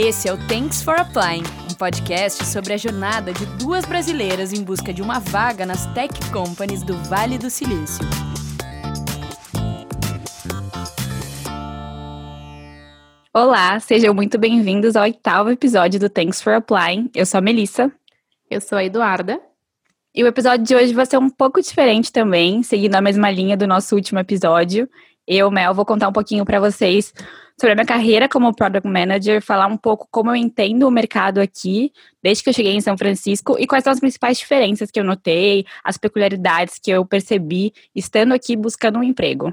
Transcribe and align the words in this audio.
Esse 0.00 0.28
é 0.28 0.32
o 0.32 0.36
Thanks 0.46 0.80
for 0.80 0.94
Applying, 0.94 1.42
um 1.68 1.74
podcast 1.74 2.46
sobre 2.46 2.72
a 2.72 2.76
jornada 2.76 3.32
de 3.32 3.44
duas 3.58 3.84
brasileiras 3.84 4.52
em 4.52 4.62
busca 4.62 4.94
de 4.94 5.02
uma 5.02 5.18
vaga 5.18 5.66
nas 5.66 5.92
tech 5.92 6.14
companies 6.30 6.84
do 6.84 6.96
Vale 7.08 7.36
do 7.36 7.50
Silício. 7.50 8.06
Olá, 13.34 13.80
sejam 13.80 14.14
muito 14.14 14.38
bem-vindos 14.38 14.94
ao 14.94 15.02
oitavo 15.02 15.50
episódio 15.50 15.98
do 15.98 16.08
Thanks 16.08 16.40
for 16.40 16.52
Applying. 16.52 17.10
Eu 17.12 17.26
sou 17.26 17.38
a 17.38 17.40
Melissa. 17.40 17.90
Eu 18.48 18.60
sou 18.60 18.78
a 18.78 18.84
Eduarda. 18.84 19.40
E 20.14 20.22
o 20.22 20.28
episódio 20.28 20.64
de 20.64 20.76
hoje 20.76 20.94
vai 20.94 21.06
ser 21.06 21.18
um 21.18 21.28
pouco 21.28 21.60
diferente 21.60 22.12
também, 22.12 22.62
seguindo 22.62 22.94
a 22.94 23.00
mesma 23.00 23.32
linha 23.32 23.56
do 23.56 23.66
nosso 23.66 23.96
último 23.96 24.20
episódio. 24.20 24.88
Eu, 25.30 25.50
Mel, 25.50 25.74
vou 25.74 25.84
contar 25.84 26.08
um 26.08 26.12
pouquinho 26.12 26.42
para 26.42 26.58
vocês 26.58 27.12
sobre 27.60 27.72
a 27.72 27.74
minha 27.74 27.84
carreira 27.84 28.26
como 28.30 28.54
Product 28.54 28.88
Manager, 28.88 29.42
falar 29.42 29.66
um 29.66 29.76
pouco 29.76 30.08
como 30.10 30.30
eu 30.30 30.36
entendo 30.36 30.88
o 30.88 30.90
mercado 30.90 31.38
aqui, 31.38 31.92
desde 32.22 32.42
que 32.42 32.48
eu 32.48 32.54
cheguei 32.54 32.72
em 32.72 32.80
São 32.80 32.96
Francisco, 32.96 33.56
e 33.58 33.66
quais 33.66 33.84
são 33.84 33.92
as 33.92 34.00
principais 34.00 34.38
diferenças 34.38 34.90
que 34.90 34.98
eu 34.98 35.04
notei, 35.04 35.66
as 35.84 35.98
peculiaridades 35.98 36.78
que 36.78 36.90
eu 36.90 37.04
percebi 37.04 37.74
estando 37.94 38.32
aqui 38.32 38.56
buscando 38.56 39.00
um 39.00 39.02
emprego. 39.02 39.52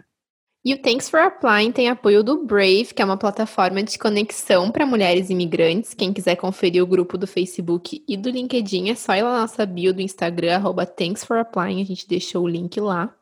E 0.64 0.74
o 0.74 0.82
Thanks 0.82 1.10
for 1.10 1.20
Applying 1.20 1.74
tem 1.74 1.90
apoio 1.90 2.24
do 2.24 2.46
Brave, 2.46 2.94
que 2.96 3.02
é 3.02 3.06
uma 3.06 3.18
plataforma 3.18 3.84
de 3.84 4.00
conexão 4.00 4.72
para 4.72 4.86
mulheres 4.86 5.30
imigrantes. 5.30 5.94
Quem 5.94 6.14
quiser 6.14 6.38
conferir 6.38 6.82
o 6.82 6.88
grupo 6.88 7.18
do 7.18 7.28
Facebook 7.28 8.02
e 8.08 8.16
do 8.16 8.30
LinkedIn, 8.30 8.92
é 8.92 8.96
só 8.96 9.14
ir 9.14 9.24
lá 9.24 9.34
na 9.34 9.42
nossa 9.42 9.66
bio 9.66 9.94
do 9.94 10.02
Instagram, 10.02 10.56
arroba 10.56 10.86
Thanks 10.86 11.26
for 11.26 11.38
Applying, 11.38 11.82
a 11.82 11.86
gente 11.86 12.08
deixou 12.08 12.46
o 12.46 12.48
link 12.48 12.80
lá. 12.80 13.14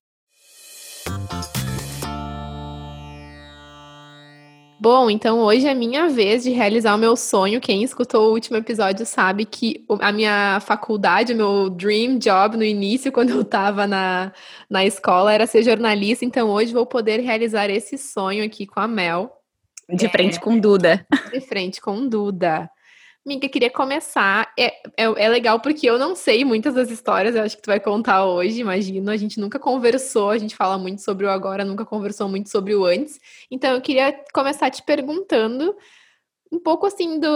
Bom, 4.83 5.09
então 5.09 5.39
hoje 5.39 5.65
é 5.65 5.73
minha 5.73 6.09
vez 6.09 6.43
de 6.43 6.49
realizar 6.49 6.93
o 6.93 6.97
meu 6.97 7.15
sonho. 7.15 7.61
Quem 7.61 7.83
escutou 7.83 8.27
o 8.27 8.33
último 8.33 8.57
episódio 8.57 9.05
sabe 9.05 9.45
que 9.45 9.85
a 10.01 10.11
minha 10.11 10.59
faculdade, 10.59 11.31
o 11.31 11.37
meu 11.37 11.69
dream 11.69 12.17
job 12.17 12.57
no 12.57 12.65
início, 12.65 13.09
quando 13.13 13.29
eu 13.29 13.43
estava 13.43 13.87
na, 13.87 14.33
na 14.69 14.83
escola, 14.83 15.31
era 15.31 15.47
ser 15.47 15.63
jornalista. 15.63 16.25
Então 16.25 16.49
hoje 16.49 16.73
vou 16.73 16.85
poder 16.85 17.21
realizar 17.21 17.69
esse 17.69 17.97
sonho 17.97 18.43
aqui 18.43 18.67
com 18.67 18.81
a 18.81 18.85
Mel. 18.85 19.31
De 19.87 20.09
frente 20.09 20.35
é, 20.35 20.41
com 20.41 20.59
Duda. 20.59 21.07
De 21.31 21.39
frente 21.39 21.79
com 21.79 22.05
Duda. 22.05 22.69
Miga, 23.25 23.47
queria 23.47 23.69
começar. 23.69 24.51
É, 24.59 24.65
é, 24.97 25.03
é, 25.05 25.29
legal 25.29 25.59
porque 25.61 25.89
eu 25.89 25.97
não 25.97 26.13
sei 26.13 26.43
muitas 26.43 26.73
das 26.73 26.91
histórias, 26.91 27.35
eu 27.35 27.43
acho 27.43 27.55
que 27.55 27.61
tu 27.63 27.67
vai 27.67 27.79
contar 27.79 28.25
hoje, 28.25 28.59
imagino. 28.59 29.09
A 29.09 29.15
gente 29.15 29.39
nunca 29.39 29.57
conversou, 29.57 30.29
a 30.29 30.37
gente 30.37 30.55
fala 30.55 30.77
muito 30.77 31.01
sobre 31.01 31.25
o 31.25 31.29
agora, 31.29 31.63
nunca 31.63 31.85
conversou 31.85 32.27
muito 32.27 32.49
sobre 32.49 32.75
o 32.75 32.83
antes. 32.85 33.19
Então 33.49 33.73
eu 33.73 33.81
queria 33.81 34.13
começar 34.33 34.69
te 34.69 34.83
perguntando 34.83 35.73
um 36.51 36.59
pouco 36.59 36.85
assim 36.85 37.19
do 37.19 37.29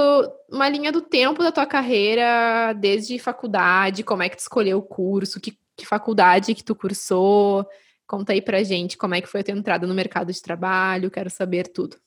uma 0.52 0.70
linha 0.70 0.92
do 0.92 1.02
tempo 1.02 1.42
da 1.42 1.52
tua 1.52 1.66
carreira, 1.66 2.74
desde 2.74 3.18
faculdade, 3.18 4.04
como 4.04 4.24
é 4.24 4.30
que 4.30 4.38
tu 4.38 4.42
escolheu 4.42 4.80
o 4.80 4.84
curso, 4.84 5.40
que, 5.40 5.58
que 5.78 5.86
faculdade 5.86 6.54
que 6.54 6.64
tu 6.64 6.76
cursou. 6.76 7.66
Conta 8.06 8.34
aí 8.34 8.42
pra 8.42 8.64
gente 8.64 8.98
como 8.98 9.16
é 9.16 9.22
que 9.22 9.28
foi 9.28 9.42
a 9.42 9.44
tua 9.44 9.54
entrada 9.54 9.88
no 9.88 9.94
mercado 9.94 10.34
de 10.34 10.42
trabalho, 10.42 11.12
quero 11.12 11.30
saber 11.30 11.70
tudo. 11.70 11.98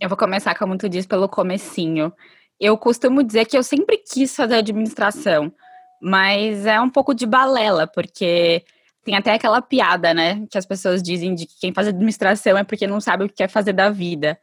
Eu 0.00 0.08
vou 0.08 0.18
começar, 0.18 0.56
como 0.56 0.76
tu 0.76 0.88
diz, 0.88 1.06
pelo 1.06 1.28
comecinho. 1.28 2.12
Eu 2.60 2.76
costumo 2.78 3.22
dizer 3.22 3.46
que 3.46 3.56
eu 3.56 3.62
sempre 3.62 3.98
quis 3.98 4.34
fazer 4.34 4.56
administração, 4.56 5.52
mas 6.00 6.66
é 6.66 6.80
um 6.80 6.90
pouco 6.90 7.14
de 7.14 7.26
balela, 7.26 7.86
porque 7.86 8.64
tem 9.04 9.16
até 9.16 9.32
aquela 9.32 9.60
piada, 9.60 10.14
né, 10.14 10.46
que 10.50 10.56
as 10.56 10.66
pessoas 10.66 11.02
dizem 11.02 11.34
de 11.34 11.46
que 11.46 11.58
quem 11.60 11.72
faz 11.72 11.88
administração 11.88 12.56
é 12.56 12.64
porque 12.64 12.86
não 12.86 13.00
sabe 13.00 13.24
o 13.24 13.28
que 13.28 13.34
quer 13.34 13.48
fazer 13.48 13.72
da 13.72 13.90
vida. 13.90 14.38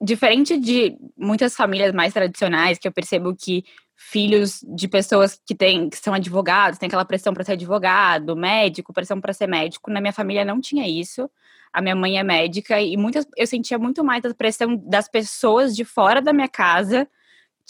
Diferente 0.00 0.58
de 0.58 0.96
muitas 1.16 1.54
famílias 1.54 1.92
mais 1.92 2.12
tradicionais, 2.12 2.78
que 2.78 2.86
eu 2.86 2.92
percebo 2.92 3.34
que 3.34 3.64
filhos 3.96 4.60
de 4.74 4.88
pessoas 4.88 5.40
que 5.46 5.54
têm 5.54 5.88
que 5.88 5.96
são 5.96 6.12
advogados, 6.12 6.78
tem 6.78 6.88
aquela 6.88 7.04
pressão 7.04 7.32
para 7.32 7.44
ser 7.44 7.52
advogado, 7.52 8.34
médico, 8.36 8.92
pressão 8.92 9.20
para 9.20 9.32
ser 9.32 9.46
médico. 9.46 9.90
Na 9.90 10.00
minha 10.00 10.12
família 10.12 10.44
não 10.44 10.60
tinha 10.60 10.88
isso. 10.88 11.30
A 11.72 11.80
minha 11.80 11.94
mãe 11.94 12.18
é 12.18 12.22
médica 12.22 12.80
e 12.80 12.96
muitas 12.96 13.26
eu 13.36 13.46
sentia 13.46 13.78
muito 13.78 14.02
mais 14.04 14.24
a 14.24 14.34
pressão 14.34 14.76
das 14.76 15.08
pessoas 15.08 15.74
de 15.74 15.84
fora 15.84 16.20
da 16.20 16.32
minha 16.32 16.48
casa 16.48 17.08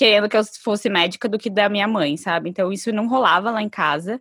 querendo 0.02 0.28
que 0.28 0.36
eu 0.36 0.42
fosse 0.44 0.88
médica 0.88 1.28
do 1.28 1.38
que 1.38 1.48
da 1.48 1.68
minha 1.68 1.86
mãe, 1.86 2.16
sabe? 2.16 2.50
Então 2.50 2.72
isso 2.72 2.92
não 2.92 3.06
rolava 3.06 3.52
lá 3.52 3.62
em 3.62 3.68
casa. 3.68 4.20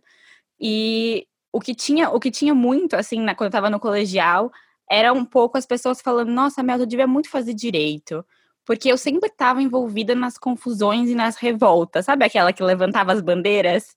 E 0.60 1.26
o 1.52 1.60
que 1.60 1.74
tinha, 1.74 2.08
o 2.10 2.20
que 2.20 2.30
tinha 2.30 2.54
muito, 2.54 2.94
assim, 2.94 3.20
na, 3.20 3.34
quando 3.34 3.48
eu 3.48 3.52
tava 3.52 3.68
no 3.68 3.80
colegial, 3.80 4.52
era 4.88 5.12
um 5.12 5.24
pouco 5.24 5.58
as 5.58 5.66
pessoas 5.66 6.00
falando: 6.00 6.30
nossa, 6.30 6.62
Mel, 6.62 6.78
eu 6.78 6.86
devia 6.86 7.06
muito 7.08 7.28
fazer 7.28 7.52
direito. 7.52 8.24
Porque 8.64 8.92
eu 8.92 8.96
sempre 8.96 9.28
estava 9.28 9.60
envolvida 9.60 10.14
nas 10.14 10.38
confusões 10.38 11.10
e 11.10 11.16
nas 11.16 11.36
revoltas. 11.36 12.04
Sabe 12.06 12.24
aquela 12.24 12.52
que 12.52 12.62
levantava 12.62 13.12
as 13.12 13.20
bandeiras? 13.20 13.96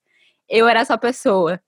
Eu 0.49 0.67
era 0.67 0.79
essa 0.79 0.97
pessoa. 0.97 1.61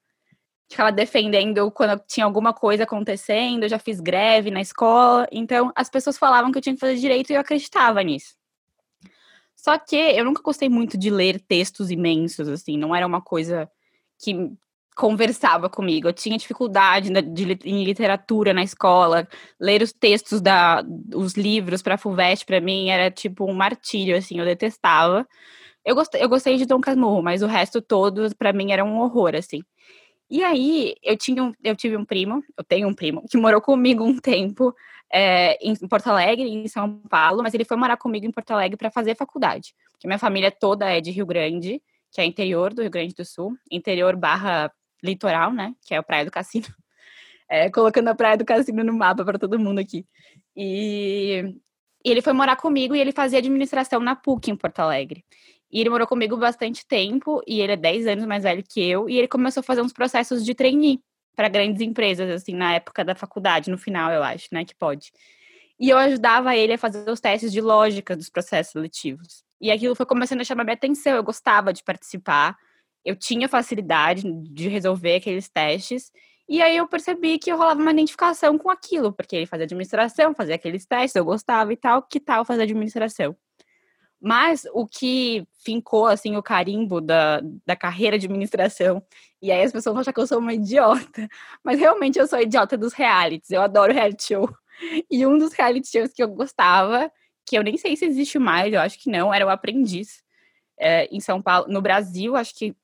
Ficava 0.69 0.91
defendendo 0.91 1.69
quando 1.71 2.01
tinha 2.07 2.25
alguma 2.25 2.53
coisa 2.53 2.83
acontecendo, 2.85 3.63
eu 3.63 3.69
já 3.69 3.79
fiz 3.79 3.99
greve 3.99 4.49
na 4.51 4.61
escola. 4.61 5.27
Então, 5.31 5.71
as 5.75 5.89
pessoas 5.89 6.17
falavam 6.17 6.51
que 6.51 6.57
eu 6.57 6.61
tinha 6.61 6.75
que 6.75 6.81
fazer 6.81 6.95
direito 6.97 7.31
e 7.31 7.35
eu 7.35 7.41
acreditava 7.41 8.01
nisso. 8.03 8.36
Só 9.67 9.77
que 9.77 9.97
eu 9.97 10.23
nunca 10.23 10.41
gostei 10.41 10.69
muito 10.69 10.97
de 10.97 11.09
ler 11.09 11.41
textos 11.41 11.91
imensos, 11.91 12.47
assim, 12.47 12.77
não 12.77 12.95
era 12.95 13.05
uma 13.05 13.19
coisa 13.19 13.69
que 14.17 14.49
conversava 14.95 15.69
comigo. 15.69 16.07
Eu 16.07 16.13
tinha 16.13 16.37
dificuldade 16.37 17.09
de, 17.21 17.59
em 17.65 17.83
literatura 17.83 18.53
na 18.53 18.63
escola, 18.63 19.27
ler 19.59 19.81
os 19.81 19.91
textos 19.91 20.39
da 20.39 20.81
os 21.13 21.33
livros 21.33 21.81
para 21.81 21.97
Fulvestre 21.97 22.45
para 22.45 22.61
mim 22.61 22.89
era 22.89 23.11
tipo 23.11 23.43
um 23.43 23.53
martírio, 23.53 24.15
assim, 24.15 24.39
eu 24.39 24.45
detestava. 24.45 25.27
Eu 25.83 25.95
gostei, 25.95 26.23
eu 26.23 26.29
gostei 26.29 26.55
de 26.55 26.65
Dom 26.65 26.79
Casmurro, 26.79 27.21
mas 27.21 27.41
o 27.41 27.47
resto 27.47 27.81
todo 27.81 28.33
para 28.37 28.53
mim 28.53 28.71
era 28.71 28.85
um 28.85 29.01
horror, 29.01 29.35
assim. 29.35 29.61
E 30.29 30.43
aí, 30.45 30.95
eu, 31.03 31.17
tinha 31.17 31.43
um, 31.43 31.51
eu 31.61 31.75
tive 31.75 31.97
um 31.97 32.05
primo, 32.05 32.41
eu 32.57 32.63
tenho 32.63 32.87
um 32.87 32.93
primo, 32.93 33.25
que 33.29 33.37
morou 33.37 33.59
comigo 33.61 34.05
um 34.05 34.17
tempo 34.17 34.73
é, 35.11 35.57
em 35.65 35.75
Porto 35.87 36.07
Alegre, 36.07 36.47
em 36.47 36.67
São 36.67 36.99
Paulo, 37.09 37.41
mas 37.43 37.53
ele 37.53 37.65
foi 37.65 37.77
morar 37.77 37.97
comigo 37.97 38.25
em 38.25 38.31
Porto 38.31 38.51
Alegre 38.51 38.77
para 38.77 38.91
fazer 38.91 39.15
faculdade. 39.15 39.73
Porque 39.91 40.07
minha 40.07 40.19
família 40.19 40.51
toda 40.51 40.89
é 40.89 40.99
de 40.99 41.11
Rio 41.11 41.25
Grande, 41.25 41.81
que 42.11 42.21
é 42.21 42.25
interior 42.25 42.73
do 42.73 42.81
Rio 42.81 42.91
Grande 42.91 43.13
do 43.13 43.25
Sul, 43.25 43.57
interior 43.71 44.15
barra 44.15 44.71
litoral, 45.03 45.51
né? 45.51 45.73
Que 45.85 45.93
é 45.93 45.97
a 45.97 46.03
Praia 46.03 46.25
do 46.25 46.31
Cassino. 46.31 46.67
É, 47.49 47.69
colocando 47.69 48.09
a 48.09 48.13
Praia 48.13 48.35
do 48.35 48.43
Cassino 48.43 48.83
no 48.83 48.91
mapa 48.91 49.23
para 49.23 49.39
todo 49.39 49.57
mundo 49.57 49.79
aqui. 49.79 50.05
E, 50.53 51.55
e 52.03 52.11
ele 52.11 52.21
foi 52.21 52.33
morar 52.33 52.57
comigo 52.57 52.93
e 52.93 52.99
ele 52.99 53.13
fazia 53.13 53.39
administração 53.39 54.01
na 54.01 54.17
PUC 54.17 54.51
em 54.51 54.55
Porto 54.57 54.79
Alegre. 54.79 55.23
E 55.71 55.79
ele 55.79 55.89
morou 55.89 56.05
comigo 56.05 56.35
bastante 56.35 56.85
tempo, 56.85 57.41
e 57.47 57.61
ele 57.61 57.71
é 57.71 57.77
10 57.77 58.07
anos 58.07 58.25
mais 58.25 58.43
velho 58.43 58.61
que 58.61 58.81
eu, 58.81 59.09
e 59.09 59.17
ele 59.17 59.29
começou 59.29 59.61
a 59.61 59.63
fazer 59.63 59.81
uns 59.81 59.93
processos 59.93 60.43
de 60.43 60.53
trainee 60.53 61.01
para 61.37 61.47
grandes 61.49 61.81
empresas, 61.81 62.27
assim, 62.31 62.55
na 62.55 62.73
época 62.73 63.05
da 63.05 63.13
faculdade, 63.13 63.69
no 63.69 63.77
final, 63.77 64.11
eu 64.11 64.23
acho, 64.23 64.47
né, 64.51 64.65
que 64.65 64.73
pode. 64.75 65.11
E 65.79 65.87
eu 65.87 65.97
ajudava 65.99 66.55
ele 66.55 66.73
a 66.73 66.77
fazer 66.79 67.07
os 67.07 67.19
testes 67.19 67.51
de 67.51 67.61
lógica 67.61 68.15
dos 68.15 68.27
processos 68.27 68.71
seletivos. 68.71 69.43
E 69.61 69.69
aquilo 69.69 69.95
foi 69.95 70.07
começando 70.07 70.41
a 70.41 70.43
chamar 70.43 70.63
minha 70.63 70.73
atenção, 70.73 71.15
eu 71.15 71.23
gostava 71.23 71.71
de 71.71 71.83
participar, 71.83 72.57
eu 73.05 73.15
tinha 73.15 73.47
facilidade 73.47 74.23
de 74.51 74.67
resolver 74.67 75.17
aqueles 75.17 75.47
testes, 75.47 76.11
e 76.49 76.59
aí 76.59 76.75
eu 76.75 76.87
percebi 76.87 77.37
que 77.37 77.51
eu 77.51 77.57
rolava 77.57 77.79
uma 77.79 77.91
identificação 77.91 78.57
com 78.57 78.71
aquilo, 78.71 79.13
porque 79.13 79.35
ele 79.35 79.45
fazia 79.45 79.65
administração, 79.65 80.33
fazia 80.33 80.55
aqueles 80.55 80.87
testes, 80.87 81.15
eu 81.15 81.23
gostava 81.23 81.71
e 81.71 81.77
tal, 81.77 82.01
que 82.01 82.19
tal 82.19 82.45
fazer 82.45 82.63
administração? 82.63 83.37
Mas 84.27 84.67
o 84.73 84.85
que 84.85 85.47
fincou, 85.63 86.05
assim, 86.05 86.35
o 86.35 86.43
carimbo 86.43 86.99
da, 86.99 87.39
da 87.65 87.77
carreira 87.77 88.19
de 88.19 88.25
administração, 88.25 89.01
e 89.41 89.49
aí 89.49 89.63
as 89.63 89.71
pessoas 89.71 89.93
vão 89.93 90.01
achar 90.01 90.11
que 90.11 90.19
eu 90.19 90.27
sou 90.27 90.39
uma 90.39 90.53
idiota, 90.53 91.29
mas 91.63 91.79
realmente 91.79 92.19
eu 92.19 92.27
sou 92.27 92.37
idiota 92.37 92.77
dos 92.77 92.91
realities, 92.91 93.51
eu 93.51 93.61
adoro 93.61 93.93
reality 93.93 94.27
show. 94.27 94.49
E 95.09 95.25
um 95.25 95.37
dos 95.37 95.53
reality 95.53 95.87
shows 95.89 96.11
que 96.13 96.21
eu 96.21 96.27
gostava, 96.27 97.09
que 97.45 97.57
eu 97.57 97.63
nem 97.63 97.77
sei 97.77 97.95
se 97.95 98.05
existe 98.05 98.37
mais, 98.37 98.71
eu 98.73 98.81
acho 98.81 98.99
que 98.99 99.09
não, 99.09 99.33
era 99.33 99.45
o 99.45 99.49
Aprendiz, 99.49 100.21
é, 100.77 101.05
em 101.05 101.21
São 101.21 101.41
Paulo. 101.41 101.71
No 101.71 101.81
Brasil, 101.81 102.35
acho 102.35 102.53
que, 102.53 102.75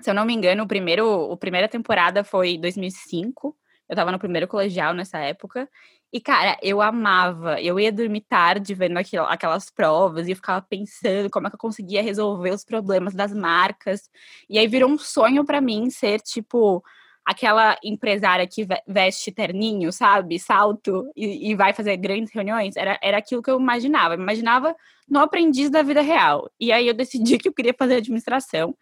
se 0.00 0.10
eu 0.10 0.14
não 0.14 0.24
me 0.24 0.32
engano, 0.32 0.64
o 0.64 0.66
primeiro, 0.66 1.30
a 1.30 1.36
primeira 1.36 1.68
temporada 1.68 2.24
foi 2.24 2.56
2005, 2.56 3.54
eu 3.88 3.94
tava 3.94 4.10
no 4.10 4.18
primeiro 4.18 4.48
colegial 4.48 4.94
nessa 4.94 5.18
época, 5.18 5.68
e, 6.12 6.20
cara, 6.20 6.56
eu 6.62 6.80
amava. 6.80 7.60
Eu 7.60 7.78
ia 7.78 7.92
dormir 7.92 8.22
tarde 8.22 8.74
vendo 8.74 8.96
aquilo, 8.96 9.24
aquelas 9.24 9.70
provas 9.70 10.26
e 10.26 10.30
eu 10.30 10.36
ficava 10.36 10.62
pensando 10.62 11.28
como 11.30 11.46
é 11.46 11.50
que 11.50 11.56
eu 11.56 11.60
conseguia 11.60 12.02
resolver 12.02 12.50
os 12.50 12.64
problemas 12.64 13.14
das 13.14 13.32
marcas. 13.32 14.08
E 14.48 14.58
aí 14.58 14.66
virou 14.66 14.90
um 14.90 14.98
sonho 14.98 15.44
para 15.44 15.60
mim 15.60 15.90
ser, 15.90 16.20
tipo, 16.20 16.82
aquela 17.26 17.76
empresária 17.84 18.46
que 18.46 18.66
veste 18.86 19.30
terninho, 19.30 19.92
sabe? 19.92 20.38
Salto 20.38 21.10
e, 21.14 21.50
e, 21.50 21.54
vai 21.54 21.74
fazer 21.74 21.94
grandes 21.98 22.32
reuniões. 22.32 22.74
Era, 22.76 22.98
era 23.02 23.18
aquilo 23.18 23.42
que 23.42 23.50
eu 23.50 23.60
imaginava. 23.60 24.14
Eu 24.14 24.20
imaginava 24.20 24.74
no 25.06 25.20
aprendiz 25.20 25.68
da 25.68 25.82
vida 25.82 26.00
real. 26.00 26.50
E 26.58 26.72
aí 26.72 26.88
eu 26.88 26.94
decidi 26.94 27.36
que 27.36 27.48
eu 27.48 27.52
queria 27.52 27.74
fazer 27.78 27.96
administração. 27.96 28.74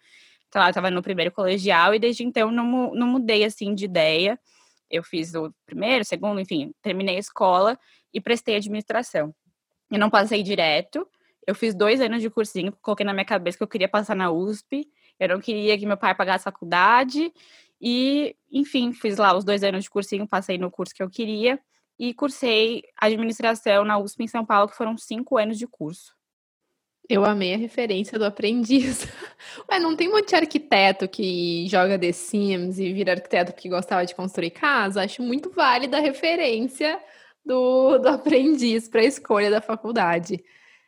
Então, 0.49 0.63
eu 0.63 0.69
estava 0.69 0.93
no 0.93 1.03
primeiro 1.03 1.33
colegial 1.33 1.93
e 1.93 1.99
desde 1.99 2.23
então 2.23 2.53
não, 2.53 2.95
não 2.95 3.09
mudei, 3.09 3.45
assim, 3.45 3.75
de 3.75 3.85
ideia 3.85 4.39
eu 4.91 5.03
fiz 5.03 5.35
o 5.35 5.53
primeiro, 5.65 6.05
segundo, 6.05 6.41
enfim, 6.41 6.73
terminei 6.83 7.17
a 7.17 7.21
escola 7.21 7.79
e 8.13 8.21
prestei 8.21 8.57
administração. 8.57 9.35
Eu 9.91 9.99
não 9.99 10.11
passei 10.11 10.43
direto, 10.43 11.09
Eu 11.47 11.55
fiz 11.55 11.75
dois 11.75 12.01
anos 12.01 12.21
de 12.21 12.29
cursinho, 12.29 12.73
coloquei 12.83 13.07
na 13.07 13.13
minha 13.13 13.25
cabeça 13.25 13.57
que 13.57 13.63
eu 13.63 13.69
queria 13.69 13.89
passar 13.89 14.17
na 14.17 14.31
USP, 14.33 14.89
eu 15.19 15.29
não 15.29 15.41
queria 15.41 15.79
que 15.79 15.87
meu 15.87 15.97
pai 15.97 16.15
pagasse 16.15 16.45
faculdade, 16.45 17.33
e, 17.81 18.35
enfim, 18.51 18.93
fiz 18.93 19.17
lá 19.17 19.37
os 19.37 19.45
dois 19.45 19.63
anos 19.63 19.85
de 19.85 19.91
cursinho, 19.91 20.27
passei 20.27 20.59
no 20.59 20.71
curso 20.71 20.95
que 20.95 21.03
eu 21.03 21.09
queria, 21.09 21.61
e 21.99 22.13
cursei 22.13 22.83
administração 22.97 23.85
na 23.85 23.97
USP 23.99 24.25
em 24.25 24.29
São 24.29 24.45
Paulo, 24.45 24.69
que 24.69 24.77
foram 24.77 24.99
cinco 24.99 25.39
anos 25.39 25.57
de 25.57 25.67
curso. 25.67 26.15
Eu 27.09 27.25
amei 27.25 27.55
a 27.55 27.57
referência 27.57 28.19
do 28.19 28.25
aprendiz. 28.25 29.07
Ué, 29.71 29.79
não 29.79 29.95
tem 29.95 30.09
um 30.09 30.13
monte 30.13 30.31
de 30.31 30.35
arquiteto 30.37 31.09
que 31.09 31.67
joga 31.69 31.99
The 31.99 32.13
Sims 32.13 32.79
e 32.79 32.93
vira 32.93 33.13
arquiteto 33.13 33.53
porque 33.53 33.69
gostava 33.69 34.05
de 34.05 34.15
construir 34.15 34.51
casa? 34.51 35.03
Acho 35.03 35.23
muito 35.23 35.51
válida 35.51 35.99
a 35.99 36.01
referência 36.01 36.99
do, 37.45 37.99
do 37.99 38.09
aprendiz 38.09 38.89
para 38.89 39.03
a 39.03 39.05
escolha 39.05 39.51
da 39.51 39.61
faculdade. 39.61 40.43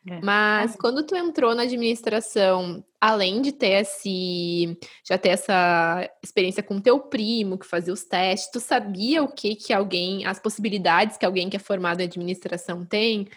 É. 0.08 0.20
Mas 0.22 0.74
quando 0.74 1.04
tu 1.04 1.14
entrou 1.14 1.54
na 1.54 1.62
administração, 1.62 2.84
além 3.00 3.40
de 3.40 3.52
ter 3.52 3.82
esse, 3.82 4.76
já 5.04 5.16
ter 5.18 5.30
essa 5.30 6.08
experiência 6.22 6.62
com 6.62 6.80
teu 6.80 6.98
primo 6.98 7.58
que 7.58 7.66
fazia 7.66 7.92
os 7.92 8.04
testes, 8.04 8.50
tu 8.50 8.58
sabia 8.58 9.22
o 9.22 9.28
que 9.28 9.54
que 9.54 9.72
alguém, 9.72 10.26
as 10.26 10.40
possibilidades 10.40 11.16
que 11.16 11.26
alguém 11.26 11.48
que 11.48 11.56
é 11.56 11.60
formado 11.60 12.00
em 12.00 12.04
administração 12.04 12.84
tem? 12.84 13.28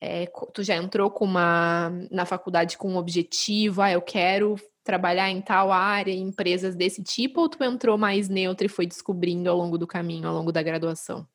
É, 0.00 0.30
tu 0.54 0.62
já 0.62 0.76
entrou 0.76 1.10
com 1.10 1.24
uma 1.24 1.90
na 2.10 2.24
faculdade 2.24 2.78
com 2.78 2.92
um 2.92 2.96
objetivo, 2.96 3.82
ah, 3.82 3.90
eu 3.90 4.00
quero 4.00 4.56
trabalhar 4.84 5.28
em 5.28 5.40
tal 5.40 5.70
área, 5.70 6.12
em 6.12 6.22
empresas 6.22 6.74
desse 6.74 7.02
tipo, 7.02 7.42
ou 7.42 7.48
tu 7.48 7.62
entrou 7.62 7.98
mais 7.98 8.28
neutro 8.28 8.64
e 8.64 8.70
foi 8.70 8.86
descobrindo 8.86 9.50
ao 9.50 9.56
longo 9.56 9.76
do 9.76 9.86
caminho, 9.86 10.28
ao 10.28 10.34
longo 10.34 10.50
da 10.50 10.62
graduação? 10.62 11.26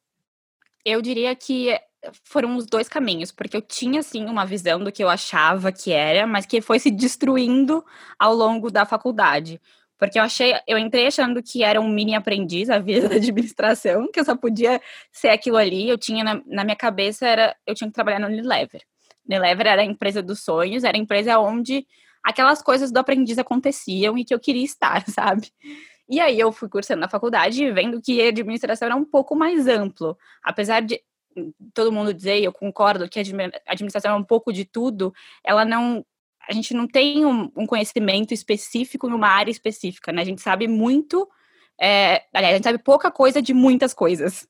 Eu 0.83 1.01
diria 1.01 1.35
que 1.35 1.79
foram 2.23 2.57
os 2.57 2.65
dois 2.65 2.89
caminhos, 2.89 3.31
porque 3.31 3.55
eu 3.55 3.61
tinha 3.61 4.01
sim 4.01 4.25
uma 4.25 4.45
visão 4.45 4.83
do 4.83 4.91
que 4.91 5.03
eu 5.03 5.09
achava 5.09 5.71
que 5.71 5.91
era, 5.91 6.25
mas 6.25 6.45
que 6.45 6.61
foi 6.61 6.79
se 6.79 6.89
destruindo 6.91 7.83
ao 8.17 8.33
longo 8.33 8.71
da 8.71 8.85
faculdade. 8.85 9.61
Porque 9.97 10.19
eu 10.19 10.23
achei, 10.23 10.53
eu 10.67 10.77
entrei 10.77 11.07
achando 11.07 11.41
que 11.41 11.63
era 11.63 11.79
um 11.79 11.87
mini 11.87 12.15
aprendiz 12.15 12.69
a 12.69 12.79
vida 12.79 13.07
da 13.07 13.15
administração, 13.15 14.09
que 14.11 14.19
eu 14.19 14.25
só 14.25 14.35
podia 14.35 14.81
ser 15.11 15.29
aquilo 15.29 15.57
ali. 15.57 15.87
Eu 15.87 15.97
tinha 15.97 16.23
na, 16.23 16.41
na 16.45 16.63
minha 16.63 16.75
cabeça 16.75 17.27
era 17.27 17.55
eu 17.65 17.73
tinha 17.73 17.87
que 17.87 17.93
trabalhar 17.93 18.19
no 18.19 18.27
Unilever. 18.27 18.81
Unilever 19.27 19.67
era 19.67 19.81
a 19.81 19.85
empresa 19.85 20.21
dos 20.21 20.43
sonhos, 20.43 20.83
era 20.83 20.97
a 20.97 20.99
empresa 20.99 21.39
onde 21.39 21.85
aquelas 22.23 22.61
coisas 22.61 22.91
do 22.91 22.97
aprendiz 22.97 23.37
aconteciam 23.37 24.17
e 24.17 24.25
que 24.25 24.33
eu 24.33 24.39
queria 24.39 24.63
estar, 24.63 25.03
sabe? 25.09 25.51
E 26.09 26.19
aí 26.19 26.39
eu 26.39 26.51
fui 26.51 26.69
cursando 26.69 27.01
na 27.01 27.09
faculdade 27.09 27.71
vendo 27.71 28.01
que 28.01 28.21
a 28.21 28.29
administração 28.29 28.87
era 28.87 28.95
um 28.95 29.05
pouco 29.05 29.35
mais 29.35 29.67
amplo. 29.67 30.17
Apesar 30.43 30.81
de 30.81 31.01
todo 31.73 31.91
mundo 31.91 32.13
dizer, 32.13 32.39
e 32.39 32.45
eu 32.45 32.53
concordo, 32.53 33.09
que 33.09 33.19
a 33.19 33.21
administração 33.71 34.11
é 34.11 34.15
um 34.15 34.23
pouco 34.23 34.51
de 34.51 34.65
tudo, 34.65 35.13
ela 35.43 35.65
não. 35.65 36.05
A 36.47 36.53
gente 36.53 36.73
não 36.73 36.87
tem 36.87 37.25
um, 37.25 37.51
um 37.55 37.65
conhecimento 37.65 38.33
específico 38.33 39.07
numa 39.07 39.27
área 39.27 39.51
específica, 39.51 40.11
né? 40.11 40.21
A 40.21 40.25
gente 40.25 40.41
sabe 40.41 40.67
muito. 40.67 41.27
É, 41.79 42.23
aliás, 42.33 42.53
a 42.53 42.57
gente 42.57 42.63
sabe 42.63 42.79
pouca 42.79 43.09
coisa 43.11 43.41
de 43.41 43.53
muitas 43.53 43.93
coisas. 43.93 44.47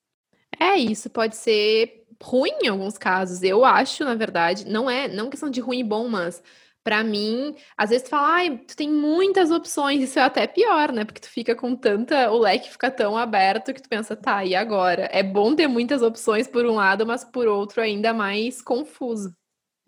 É, 0.60 0.76
isso 0.76 1.10
pode 1.10 1.36
ser 1.36 2.04
ruim 2.22 2.54
em 2.64 2.68
alguns 2.68 2.98
casos. 2.98 3.44
Eu 3.44 3.66
acho, 3.66 4.04
na 4.04 4.16
verdade, 4.16 4.66
não 4.68 4.90
é 4.90 5.08
não 5.08 5.30
questão 5.30 5.50
de 5.50 5.60
ruim 5.60 5.80
e 5.80 5.84
bom, 5.84 6.08
mas 6.08 6.42
para 6.84 7.04
mim, 7.04 7.56
às 7.78 7.90
vezes 7.90 8.04
tu 8.04 8.10
fala, 8.10 8.36
ai, 8.36 8.58
tu 8.58 8.76
tem 8.76 8.90
muitas 8.90 9.52
opções, 9.52 10.04
isso 10.04 10.20
é 10.20 10.24
até 10.24 10.46
pior, 10.46 10.92
né? 10.92 11.06
Porque 11.06 11.22
tu 11.22 11.30
fica 11.30 11.56
com 11.56 11.76
tanta, 11.76 12.30
o 12.30 12.38
leque 12.38 12.70
fica 12.70 12.92
tão 12.92 13.18
aberto 13.18 13.74
que 13.74 13.82
tu 13.82 13.88
pensa, 13.88 14.16
tá, 14.16 14.44
e 14.44 14.54
agora? 14.54 15.10
É 15.12 15.24
bom 15.24 15.56
ter 15.56 15.68
muitas 15.68 16.02
opções 16.02 16.48
por 16.48 16.66
um 16.66 16.76
lado, 16.76 17.06
mas 17.06 17.24
por 17.24 17.48
outro 17.48 17.82
ainda 17.82 18.14
mais 18.14 18.62
confuso. 18.62 19.34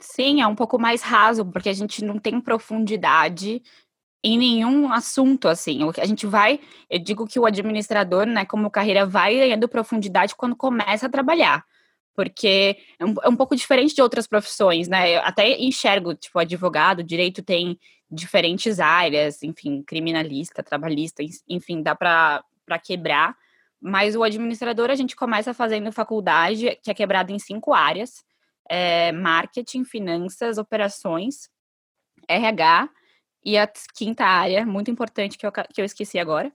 Sim, 0.05 0.41
é 0.41 0.47
um 0.47 0.55
pouco 0.55 0.79
mais 0.79 1.01
raso, 1.01 1.45
porque 1.45 1.69
a 1.69 1.73
gente 1.73 2.03
não 2.03 2.19
tem 2.19 2.39
profundidade 2.39 3.61
em 4.23 4.37
nenhum 4.37 4.91
assunto, 4.91 5.47
assim. 5.47 5.79
A 5.99 6.05
gente 6.05 6.25
vai, 6.27 6.59
eu 6.89 6.99
digo 6.99 7.27
que 7.27 7.39
o 7.39 7.45
administrador, 7.45 8.25
né, 8.25 8.45
como 8.45 8.69
carreira, 8.69 9.05
vai 9.05 9.35
ganhando 9.35 9.67
profundidade 9.67 10.35
quando 10.35 10.55
começa 10.55 11.07
a 11.07 11.09
trabalhar 11.09 11.65
porque 12.15 12.77
é 12.97 13.05
um, 13.05 13.13
é 13.23 13.29
um, 13.29 13.35
pouco 13.35 13.55
diferente 13.55 13.93
de 13.93 14.01
outras 14.01 14.25
profissões, 14.25 14.87
né? 14.87 15.17
Eu 15.17 15.21
até 15.21 15.59
enxergo, 15.59 16.15
tipo, 16.15 16.39
advogado, 16.39 17.03
direito 17.03 17.43
tem 17.43 17.77
diferentes 18.09 18.79
áreas, 18.79 19.43
enfim, 19.43 19.83
criminalista, 19.83 20.63
trabalhista, 20.63 21.21
enfim, 21.47 21.83
dá 21.83 21.93
para 21.93 22.41
quebrar. 22.81 23.35
Mas 23.81 24.15
o 24.15 24.23
administrador 24.23 24.89
a 24.89 24.95
gente 24.95 25.15
começa 25.15 25.53
fazendo 25.53 25.91
faculdade, 25.91 26.79
que 26.81 26.89
é 26.89 26.93
quebrado 26.93 27.33
em 27.33 27.37
cinco 27.37 27.73
áreas: 27.73 28.23
é, 28.69 29.11
marketing, 29.11 29.83
finanças, 29.83 30.57
operações, 30.57 31.49
RH 32.27 32.89
e 33.43 33.57
a 33.57 33.67
quinta 33.95 34.25
área, 34.25 34.65
muito 34.65 34.89
importante 34.89 35.37
que 35.37 35.45
eu, 35.45 35.51
que 35.51 35.81
eu 35.81 35.85
esqueci 35.85 36.17
agora, 36.17 36.51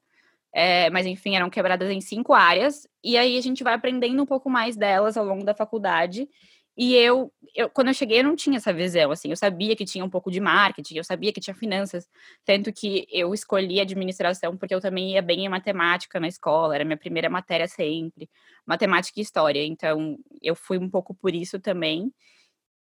é, 0.52 0.90
mas 0.90 1.06
enfim, 1.06 1.36
eram 1.36 1.48
quebradas 1.48 1.90
em 1.90 2.00
cinco 2.00 2.34
áreas, 2.34 2.86
e 3.04 3.16
aí 3.16 3.38
a 3.38 3.40
gente 3.40 3.62
vai 3.62 3.74
aprendendo 3.74 4.22
um 4.22 4.26
pouco 4.26 4.50
mais 4.50 4.76
delas 4.76 5.16
ao 5.16 5.24
longo 5.24 5.44
da 5.44 5.54
faculdade. 5.54 6.28
E 6.76 6.94
eu, 6.94 7.32
eu, 7.54 7.68
quando 7.68 7.88
eu 7.88 7.94
cheguei, 7.94 8.20
eu 8.20 8.24
não 8.24 8.36
tinha 8.36 8.56
essa 8.56 8.72
visão, 8.72 9.10
assim, 9.10 9.28
eu 9.30 9.36
sabia 9.36 9.76
que 9.76 9.84
tinha 9.84 10.04
um 10.04 10.08
pouco 10.08 10.30
de 10.30 10.40
marketing, 10.40 10.96
eu 10.96 11.04
sabia 11.04 11.32
que 11.32 11.40
tinha 11.40 11.54
finanças, 11.54 12.08
tanto 12.44 12.72
que 12.72 13.06
eu 13.10 13.34
escolhi 13.34 13.80
administração 13.80 14.56
porque 14.56 14.74
eu 14.74 14.80
também 14.80 15.12
ia 15.12 15.20
bem 15.22 15.44
em 15.44 15.48
matemática 15.48 16.18
na 16.20 16.28
escola, 16.28 16.74
era 16.74 16.84
minha 16.84 16.96
primeira 16.96 17.28
matéria 17.28 17.68
sempre, 17.68 18.30
matemática 18.66 19.18
e 19.20 19.22
história, 19.22 19.62
então 19.64 20.16
eu 20.40 20.54
fui 20.54 20.78
um 20.78 20.88
pouco 20.88 21.14
por 21.14 21.34
isso 21.34 21.58
também. 21.60 22.12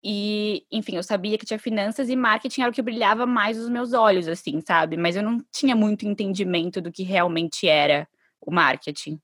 E, 0.04 0.64
enfim, 0.70 0.96
eu 0.96 1.02
sabia 1.02 1.38
que 1.38 1.46
tinha 1.46 1.58
finanças 1.58 2.08
e 2.08 2.16
marketing 2.16 2.62
era 2.62 2.70
o 2.70 2.74
que 2.74 2.82
brilhava 2.82 3.26
mais 3.26 3.58
os 3.58 3.68
meus 3.68 3.92
olhos, 3.92 4.28
assim, 4.28 4.60
sabe? 4.60 4.96
Mas 4.96 5.16
eu 5.16 5.22
não 5.22 5.38
tinha 5.52 5.74
muito 5.76 6.06
entendimento 6.06 6.80
do 6.80 6.92
que 6.92 7.02
realmente 7.02 7.66
era 7.68 8.08
o 8.40 8.52
marketing. 8.52 9.20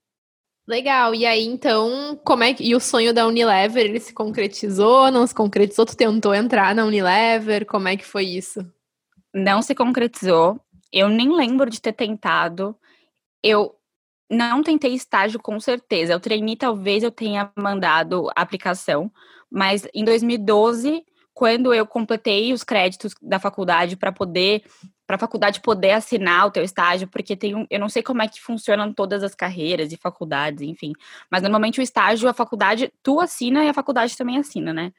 Legal. 0.67 1.15
E 1.15 1.27
aí, 1.27 1.45
então, 1.45 2.19
como 2.25 2.45
é 2.45 2.55
que. 2.55 2.65
E 2.65 2.75
o 2.75 2.81
sonho 2.81 3.13
da 3.13 3.27
Unilever, 3.27 3.85
ele 3.85 3.99
se 4.01 4.13
concretizou? 4.13 5.11
Não 5.11 5.27
se 5.27 5.35
concretizou? 5.35 5.85
Tu 5.85 5.97
tentou 5.97 6.35
entrar 6.35 6.75
na 6.75 6.85
Unilever? 6.85 7.67
Como 7.67 7.89
é 7.89 7.97
que 7.97 8.05
foi 8.05 8.25
isso? 8.25 8.65
Não 9.35 9.61
se 9.61 9.75
concretizou. 9.75 10.61
Eu 10.93 11.09
nem 11.09 11.35
lembro 11.35 11.69
de 11.69 11.81
ter 11.81 11.93
tentado. 11.93 12.77
Eu 13.43 13.75
não 14.31 14.63
tentei 14.63 14.95
estágio 14.95 15.41
com 15.41 15.59
certeza. 15.59 16.13
Eu 16.13 16.21
treinei, 16.21 16.57
talvez 16.57 17.03
eu 17.03 17.11
tenha 17.11 17.51
mandado 17.57 18.29
aplicação, 18.37 19.11
mas 19.51 19.87
em 19.93 20.05
2012, 20.05 21.05
quando 21.35 21.75
eu 21.75 21.87
completei 21.87 22.53
os 22.53 22.63
créditos 22.65 23.15
da 23.21 23.39
faculdade 23.39 23.97
para 23.97 24.13
poder 24.13 24.63
para 25.07 25.17
a 25.17 25.19
faculdade 25.19 25.61
poder 25.61 25.93
assinar 25.93 26.47
o 26.47 26.51
teu 26.51 26.63
estágio, 26.63 27.09
porque 27.09 27.37
tem 27.37 27.55
um, 27.55 27.67
eu 27.71 27.79
não 27.81 27.89
sei 27.89 28.03
como 28.03 28.23
é 28.23 28.29
que 28.29 28.41
funcionam 28.41 28.93
todas 28.93 29.23
as 29.23 29.35
carreiras 29.35 29.93
e 29.93 29.97
faculdades, 29.97 30.63
enfim, 30.63 30.93
mas 31.31 31.43
normalmente 31.43 31.81
o 31.81 31.83
estágio 31.83 32.29
a 32.29 32.33
faculdade 32.33 32.93
tu 33.03 33.21
assina 33.21 33.65
e 33.65 33.69
a 33.69 33.75
faculdade 33.75 34.17
também 34.17 34.39
assina, 34.39 34.73
né? 34.73 34.93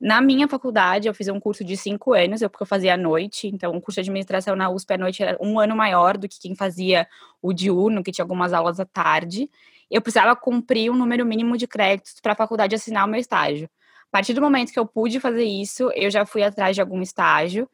Na 0.00 0.22
minha 0.22 0.48
faculdade, 0.48 1.08
eu 1.08 1.14
fiz 1.14 1.28
um 1.28 1.38
curso 1.38 1.62
de 1.62 1.76
cinco 1.76 2.14
anos, 2.14 2.40
porque 2.40 2.62
eu 2.62 2.66
fazia 2.66 2.94
à 2.94 2.96
noite, 2.96 3.46
então 3.48 3.76
o 3.76 3.80
curso 3.82 3.96
de 3.96 4.08
administração 4.08 4.56
na 4.56 4.70
USP 4.70 4.94
à 4.94 4.98
noite 4.98 5.22
era 5.22 5.36
um 5.38 5.60
ano 5.60 5.76
maior 5.76 6.16
do 6.16 6.26
que 6.26 6.40
quem 6.40 6.54
fazia 6.56 7.06
o 7.42 7.52
diurno, 7.52 8.02
que 8.02 8.10
tinha 8.10 8.24
algumas 8.24 8.54
aulas 8.54 8.80
à 8.80 8.86
tarde. 8.86 9.50
Eu 9.90 10.00
precisava 10.00 10.34
cumprir 10.34 10.90
um 10.90 10.96
número 10.96 11.26
mínimo 11.26 11.54
de 11.58 11.66
créditos 11.66 12.14
para 12.22 12.32
a 12.32 12.36
faculdade 12.36 12.74
assinar 12.74 13.06
o 13.06 13.10
meu 13.10 13.20
estágio. 13.20 13.68
A 14.08 14.10
partir 14.10 14.32
do 14.32 14.40
momento 14.40 14.72
que 14.72 14.78
eu 14.78 14.86
pude 14.86 15.20
fazer 15.20 15.44
isso, 15.44 15.90
eu 15.94 16.10
já 16.10 16.24
fui 16.24 16.42
atrás 16.42 16.74
de 16.74 16.80
algum 16.80 17.02
estágio. 17.02 17.68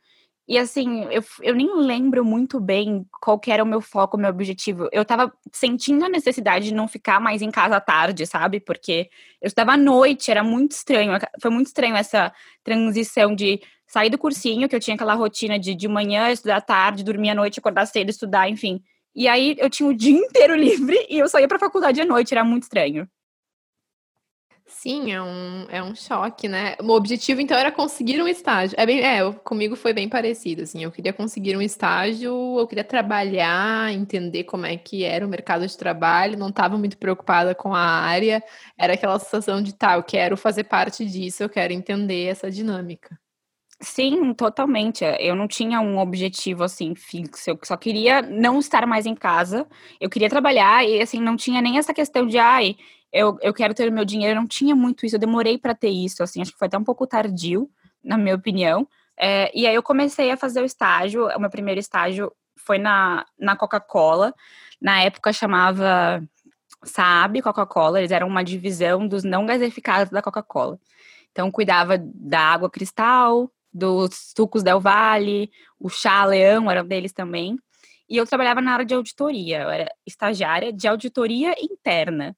E 0.49 0.57
assim, 0.59 1.03
eu, 1.11 1.25
eu 1.43 1.55
nem 1.57 1.77
lembro 1.77 2.25
muito 2.25 2.61
bem 2.61 3.05
qual 3.21 3.41
era 3.49 3.65
o 3.65 3.67
meu 3.67 3.81
foco, 3.81 4.17
o 4.17 4.21
meu 4.21 4.31
objetivo. 4.31 4.89
Eu 4.93 5.05
tava 5.05 5.33
sentindo 5.53 6.05
a 6.05 6.09
necessidade 6.09 6.67
de 6.67 6.75
não 6.75 6.87
ficar 6.87 7.21
mais 7.21 7.43
em 7.43 7.51
casa 7.51 7.77
à 7.77 7.81
tarde, 7.81 8.25
sabe? 8.27 8.61
Porque 8.61 9.11
eu 9.43 9.49
estava 9.49 9.73
à 9.73 9.77
noite, 9.77 10.31
era 10.31 10.45
muito 10.45 10.73
estranho. 10.73 11.19
Foi 11.41 11.51
muito 11.51 11.67
estranho 11.67 11.97
essa 11.97 12.33
transição 12.63 13.35
de 13.35 13.61
sair 13.89 14.09
do 14.09 14.19
cursinho, 14.19 14.69
que 14.69 14.77
eu 14.77 14.81
tinha 14.81 14.95
aquela 14.95 15.15
rotina 15.15 15.59
de 15.59 15.75
de 15.75 15.89
manhã 15.89 16.31
estudar 16.31 16.57
à 16.59 16.61
tarde, 16.61 17.05
dormir 17.05 17.31
à 17.31 17.35
noite, 17.35 17.59
acordar 17.59 17.87
cedo, 17.87 18.11
estudar, 18.11 18.49
enfim. 18.49 18.81
E 19.17 19.27
aí 19.27 19.57
eu 19.59 19.69
tinha 19.69 19.89
o 19.89 19.95
dia 19.95 20.13
inteiro 20.17 20.55
livre 20.55 21.07
e 21.11 21.19
eu 21.19 21.29
só 21.29 21.41
ia 21.41 21.49
pra 21.49 21.59
faculdade 21.59 22.01
à 22.01 22.05
noite, 22.05 22.33
era 22.33 22.45
muito 22.45 22.65
estranho. 22.65 23.09
Sim, 24.69 25.13
é 25.13 25.23
um, 25.23 25.67
é 25.71 25.81
um 25.83 25.95
choque, 25.95 26.49
né? 26.49 26.75
O 26.83 26.91
objetivo, 26.91 27.41
então, 27.41 27.57
era 27.57 27.71
conseguir 27.71 28.21
um 28.21 28.27
estágio. 28.27 28.75
É 28.79 28.85
bem, 28.85 29.01
é, 29.01 29.33
comigo 29.45 29.77
foi 29.77 29.93
bem 29.93 30.09
parecido, 30.09 30.63
assim. 30.63 30.83
Eu 30.83 30.91
queria 30.91 31.13
conseguir 31.13 31.57
um 31.57 31.63
estágio, 31.63 32.59
eu 32.59 32.67
queria 32.67 32.83
trabalhar, 32.83 33.93
entender 33.93 34.43
como 34.45 34.67
é 34.67 34.77
que 34.77 35.05
era 35.05 35.25
o 35.25 35.29
mercado 35.29 35.65
de 35.67 35.77
trabalho, 35.77 36.37
não 36.37 36.49
estava 36.49 36.77
muito 36.77 36.99
preocupada 36.99 37.55
com 37.55 37.73
a 37.75 37.81
área. 37.81 38.43
Era 38.77 38.95
aquela 38.95 39.19
sensação 39.21 39.63
de, 39.63 39.73
tá, 39.73 39.95
eu 39.95 40.03
quero 40.03 40.37
fazer 40.37 40.65
parte 40.65 41.05
disso, 41.07 41.45
eu 41.45 41.49
quero 41.49 41.73
entender 41.73 42.27
essa 42.27 42.51
dinâmica. 42.51 43.17
Sim, 43.81 44.33
totalmente. 44.33 45.05
Eu 45.21 45.35
não 45.37 45.47
tinha 45.47 45.81
um 45.83 45.99
objetivo 45.99 46.65
assim 46.65 46.95
fixo. 46.95 47.51
Eu 47.51 47.59
só 47.63 47.77
queria 47.77 48.23
não 48.23 48.59
estar 48.59 48.87
mais 48.87 49.05
em 49.05 49.15
casa. 49.15 49.67
Eu 50.01 50.09
queria 50.09 50.31
trabalhar 50.31 50.83
e 50.87 51.01
assim 51.03 51.21
não 51.21 51.37
tinha 51.37 51.61
nem 51.61 51.77
essa 51.77 51.93
questão 51.93 52.27
de 52.27 52.39
ai, 52.39 52.77
eu, 53.19 53.39
eu 53.41 53.55
quero 53.55 53.75
ter 53.75 53.89
o 53.89 53.93
meu 53.93 54.05
dinheiro, 54.05 54.33
eu 54.33 54.41
não 54.41 54.47
tinha 54.49 54.75
muito 54.75 55.07
isso, 55.07 55.17
eu 55.17 55.21
demorei 55.21 55.59
para 55.59 55.75
ter 55.75 55.91
isso, 55.91 56.23
assim, 56.23 56.41
acho 56.43 56.53
que 56.53 56.59
foi 56.59 56.69
até 56.69 56.79
um 56.79 56.85
pouco 56.85 57.07
tardio, 57.07 57.69
na 58.03 58.17
minha 58.19 58.35
opinião, 58.35 58.87
É, 59.19 59.51
e 59.59 59.67
aí 59.67 59.75
eu 59.75 59.83
comecei 59.83 60.31
a 60.31 60.37
fazer 60.37 60.61
o 60.61 60.65
estágio, 60.67 61.27
o 61.27 61.41
meu 61.41 61.49
primeiro 61.51 61.81
estágio 61.81 62.31
foi 62.57 62.79
na, 62.79 63.25
na 63.39 63.57
Coca-Cola, 63.57 64.35
na 64.81 65.01
época 65.03 65.33
chamava 65.33 66.23
Saab 66.85 67.41
Coca-Cola, 67.41 67.99
eles 67.99 68.11
eram 68.11 68.29
uma 68.29 68.45
divisão 68.45 69.09
dos 69.09 69.25
não 69.25 69.47
gasificados 69.47 70.11
da 70.13 70.21
Coca-Cola. 70.21 70.79
Então 71.33 71.51
cuidava 71.51 71.97
da 71.99 72.41
água 72.41 72.69
cristal, 72.71 73.51
dos 73.73 74.33
sucos 74.37 74.63
Del 74.63 74.81
Valle, 74.81 75.51
o 75.79 75.89
chá 75.89 76.25
Leão 76.27 76.71
era 76.71 76.85
deles 76.85 77.13
também. 77.13 77.57
E 78.09 78.17
eu 78.19 78.27
trabalhava 78.27 78.61
na 78.61 78.73
área 78.73 78.85
de 78.87 78.95
auditoria, 78.95 79.63
eu 79.63 79.71
era 79.71 79.91
estagiária 80.07 80.73
de 80.73 80.87
auditoria 80.87 81.55
interna, 81.61 82.37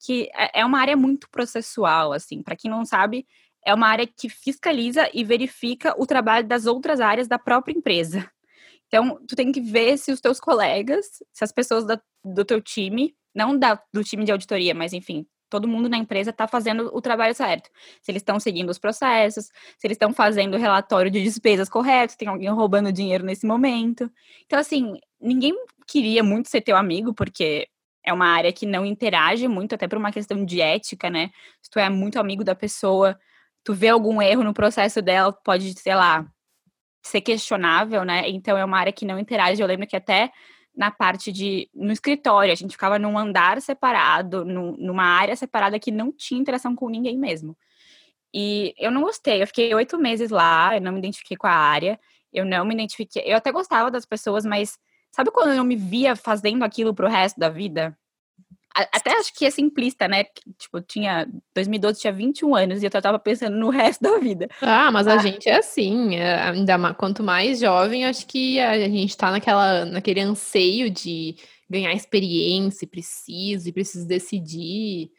que 0.00 0.30
é, 0.34 0.60
é 0.60 0.64
uma 0.64 0.80
área 0.80 0.96
muito 0.96 1.28
processual, 1.30 2.12
assim. 2.12 2.42
Para 2.42 2.56
quem 2.56 2.70
não 2.70 2.84
sabe, 2.84 3.26
é 3.64 3.74
uma 3.74 3.88
área 3.88 4.06
que 4.06 4.28
fiscaliza 4.28 5.08
e 5.12 5.22
verifica 5.22 5.94
o 6.00 6.06
trabalho 6.06 6.46
das 6.46 6.66
outras 6.66 7.00
áreas 7.00 7.28
da 7.28 7.38
própria 7.38 7.74
empresa. 7.76 8.30
Então, 8.88 9.20
tu 9.28 9.36
tem 9.36 9.52
que 9.52 9.60
ver 9.60 9.98
se 9.98 10.10
os 10.10 10.20
teus 10.20 10.40
colegas, 10.40 11.06
se 11.32 11.44
as 11.44 11.52
pessoas 11.52 11.84
da, 11.84 12.00
do 12.24 12.44
teu 12.44 12.60
time, 12.60 13.14
não 13.34 13.56
da, 13.56 13.80
do 13.92 14.02
time 14.02 14.24
de 14.24 14.32
auditoria, 14.32 14.74
mas 14.74 14.92
enfim, 14.92 15.24
todo 15.48 15.68
mundo 15.68 15.88
na 15.88 15.96
empresa 15.96 16.30
está 16.30 16.48
fazendo 16.48 16.90
o 16.92 17.00
trabalho 17.00 17.34
certo. 17.34 17.70
Se 18.02 18.10
eles 18.10 18.20
estão 18.20 18.40
seguindo 18.40 18.70
os 18.70 18.78
processos, 18.78 19.46
se 19.46 19.86
eles 19.86 19.96
estão 19.96 20.12
fazendo 20.12 20.54
o 20.54 20.58
relatório 20.58 21.10
de 21.10 21.22
despesas 21.22 21.68
correto, 21.68 22.16
tem 22.16 22.28
alguém 22.28 22.48
roubando 22.48 22.92
dinheiro 22.92 23.24
nesse 23.24 23.46
momento. 23.46 24.10
Então, 24.46 24.58
assim, 24.58 24.94
ninguém 25.20 25.54
queria 25.86 26.24
muito 26.24 26.48
ser 26.48 26.60
teu 26.60 26.76
amigo, 26.76 27.12
porque 27.12 27.68
é 28.04 28.12
uma 28.12 28.26
área 28.26 28.52
que 28.52 28.66
não 28.66 28.84
interage 28.84 29.46
muito, 29.48 29.74
até 29.74 29.86
por 29.88 29.98
uma 29.98 30.12
questão 30.12 30.44
de 30.44 30.60
ética, 30.60 31.10
né? 31.10 31.30
Se 31.62 31.70
tu 31.70 31.78
é 31.78 31.88
muito 31.88 32.18
amigo 32.18 32.44
da 32.44 32.54
pessoa, 32.54 33.18
tu 33.64 33.74
vê 33.74 33.88
algum 33.88 34.20
erro 34.22 34.44
no 34.44 34.54
processo 34.54 35.02
dela, 35.02 35.32
pode, 35.32 35.78
sei 35.78 35.94
lá, 35.94 36.26
ser 37.02 37.20
questionável, 37.20 38.04
né? 38.04 38.28
Então 38.28 38.56
é 38.56 38.64
uma 38.64 38.78
área 38.78 38.92
que 38.92 39.04
não 39.04 39.18
interage. 39.18 39.60
Eu 39.62 39.66
lembro 39.66 39.86
que 39.86 39.96
até 39.96 40.30
na 40.76 40.90
parte 40.90 41.32
de 41.32 41.68
no 41.74 41.92
escritório, 41.92 42.52
a 42.52 42.56
gente 42.56 42.72
ficava 42.72 42.98
num 42.98 43.18
andar 43.18 43.60
separado, 43.60 44.44
numa 44.44 45.04
área 45.04 45.36
separada 45.36 45.78
que 45.78 45.90
não 45.90 46.12
tinha 46.12 46.40
interação 46.40 46.74
com 46.74 46.88
ninguém 46.88 47.18
mesmo. 47.18 47.56
E 48.32 48.74
eu 48.78 48.90
não 48.90 49.02
gostei, 49.02 49.42
eu 49.42 49.46
fiquei 49.46 49.74
oito 49.74 49.98
meses 49.98 50.30
lá, 50.30 50.76
eu 50.76 50.80
não 50.80 50.92
me 50.92 50.98
identifiquei 50.98 51.36
com 51.36 51.46
a 51.48 51.52
área, 51.52 51.98
eu 52.32 52.44
não 52.44 52.64
me 52.64 52.74
identifiquei. 52.74 53.22
Eu 53.26 53.36
até 53.36 53.50
gostava 53.50 53.90
das 53.90 54.06
pessoas, 54.06 54.44
mas 54.46 54.78
sabe 55.10 55.30
quando 55.30 55.52
eu 55.52 55.64
me 55.64 55.76
via 55.76 56.16
fazendo 56.16 56.64
aquilo 56.64 56.94
pro 56.94 57.08
resto 57.08 57.38
da 57.38 57.48
vida? 57.48 57.96
Até 58.72 59.12
acho 59.14 59.34
que 59.34 59.44
é 59.44 59.50
simplista, 59.50 60.06
né? 60.06 60.24
Tipo, 60.56 60.80
tinha. 60.80 61.26
2012 61.54 62.00
tinha 62.00 62.12
21 62.12 62.54
anos 62.54 62.82
e 62.82 62.86
eu 62.86 62.90
tava 62.90 63.18
pensando 63.18 63.56
no 63.56 63.68
resto 63.70 64.00
da 64.00 64.18
vida. 64.18 64.48
Ah, 64.62 64.92
mas 64.92 65.08
a 65.08 65.14
ah. 65.14 65.18
gente 65.18 65.48
é 65.48 65.56
assim. 65.56 66.14
É, 66.14 66.40
ainda 66.40 66.78
mais, 66.78 66.96
quanto 66.96 67.22
mais 67.22 67.58
jovem, 67.58 68.06
acho 68.06 68.26
que 68.26 68.60
a 68.60 68.88
gente 68.88 69.16
tá 69.16 69.32
naquela, 69.32 69.84
naquele 69.84 70.20
anseio 70.20 70.88
de 70.88 71.34
ganhar 71.68 71.92
experiência, 71.92 72.86
preciso, 72.86 73.68
e 73.68 73.72
preciso 73.72 74.06
decidir. 74.06 75.10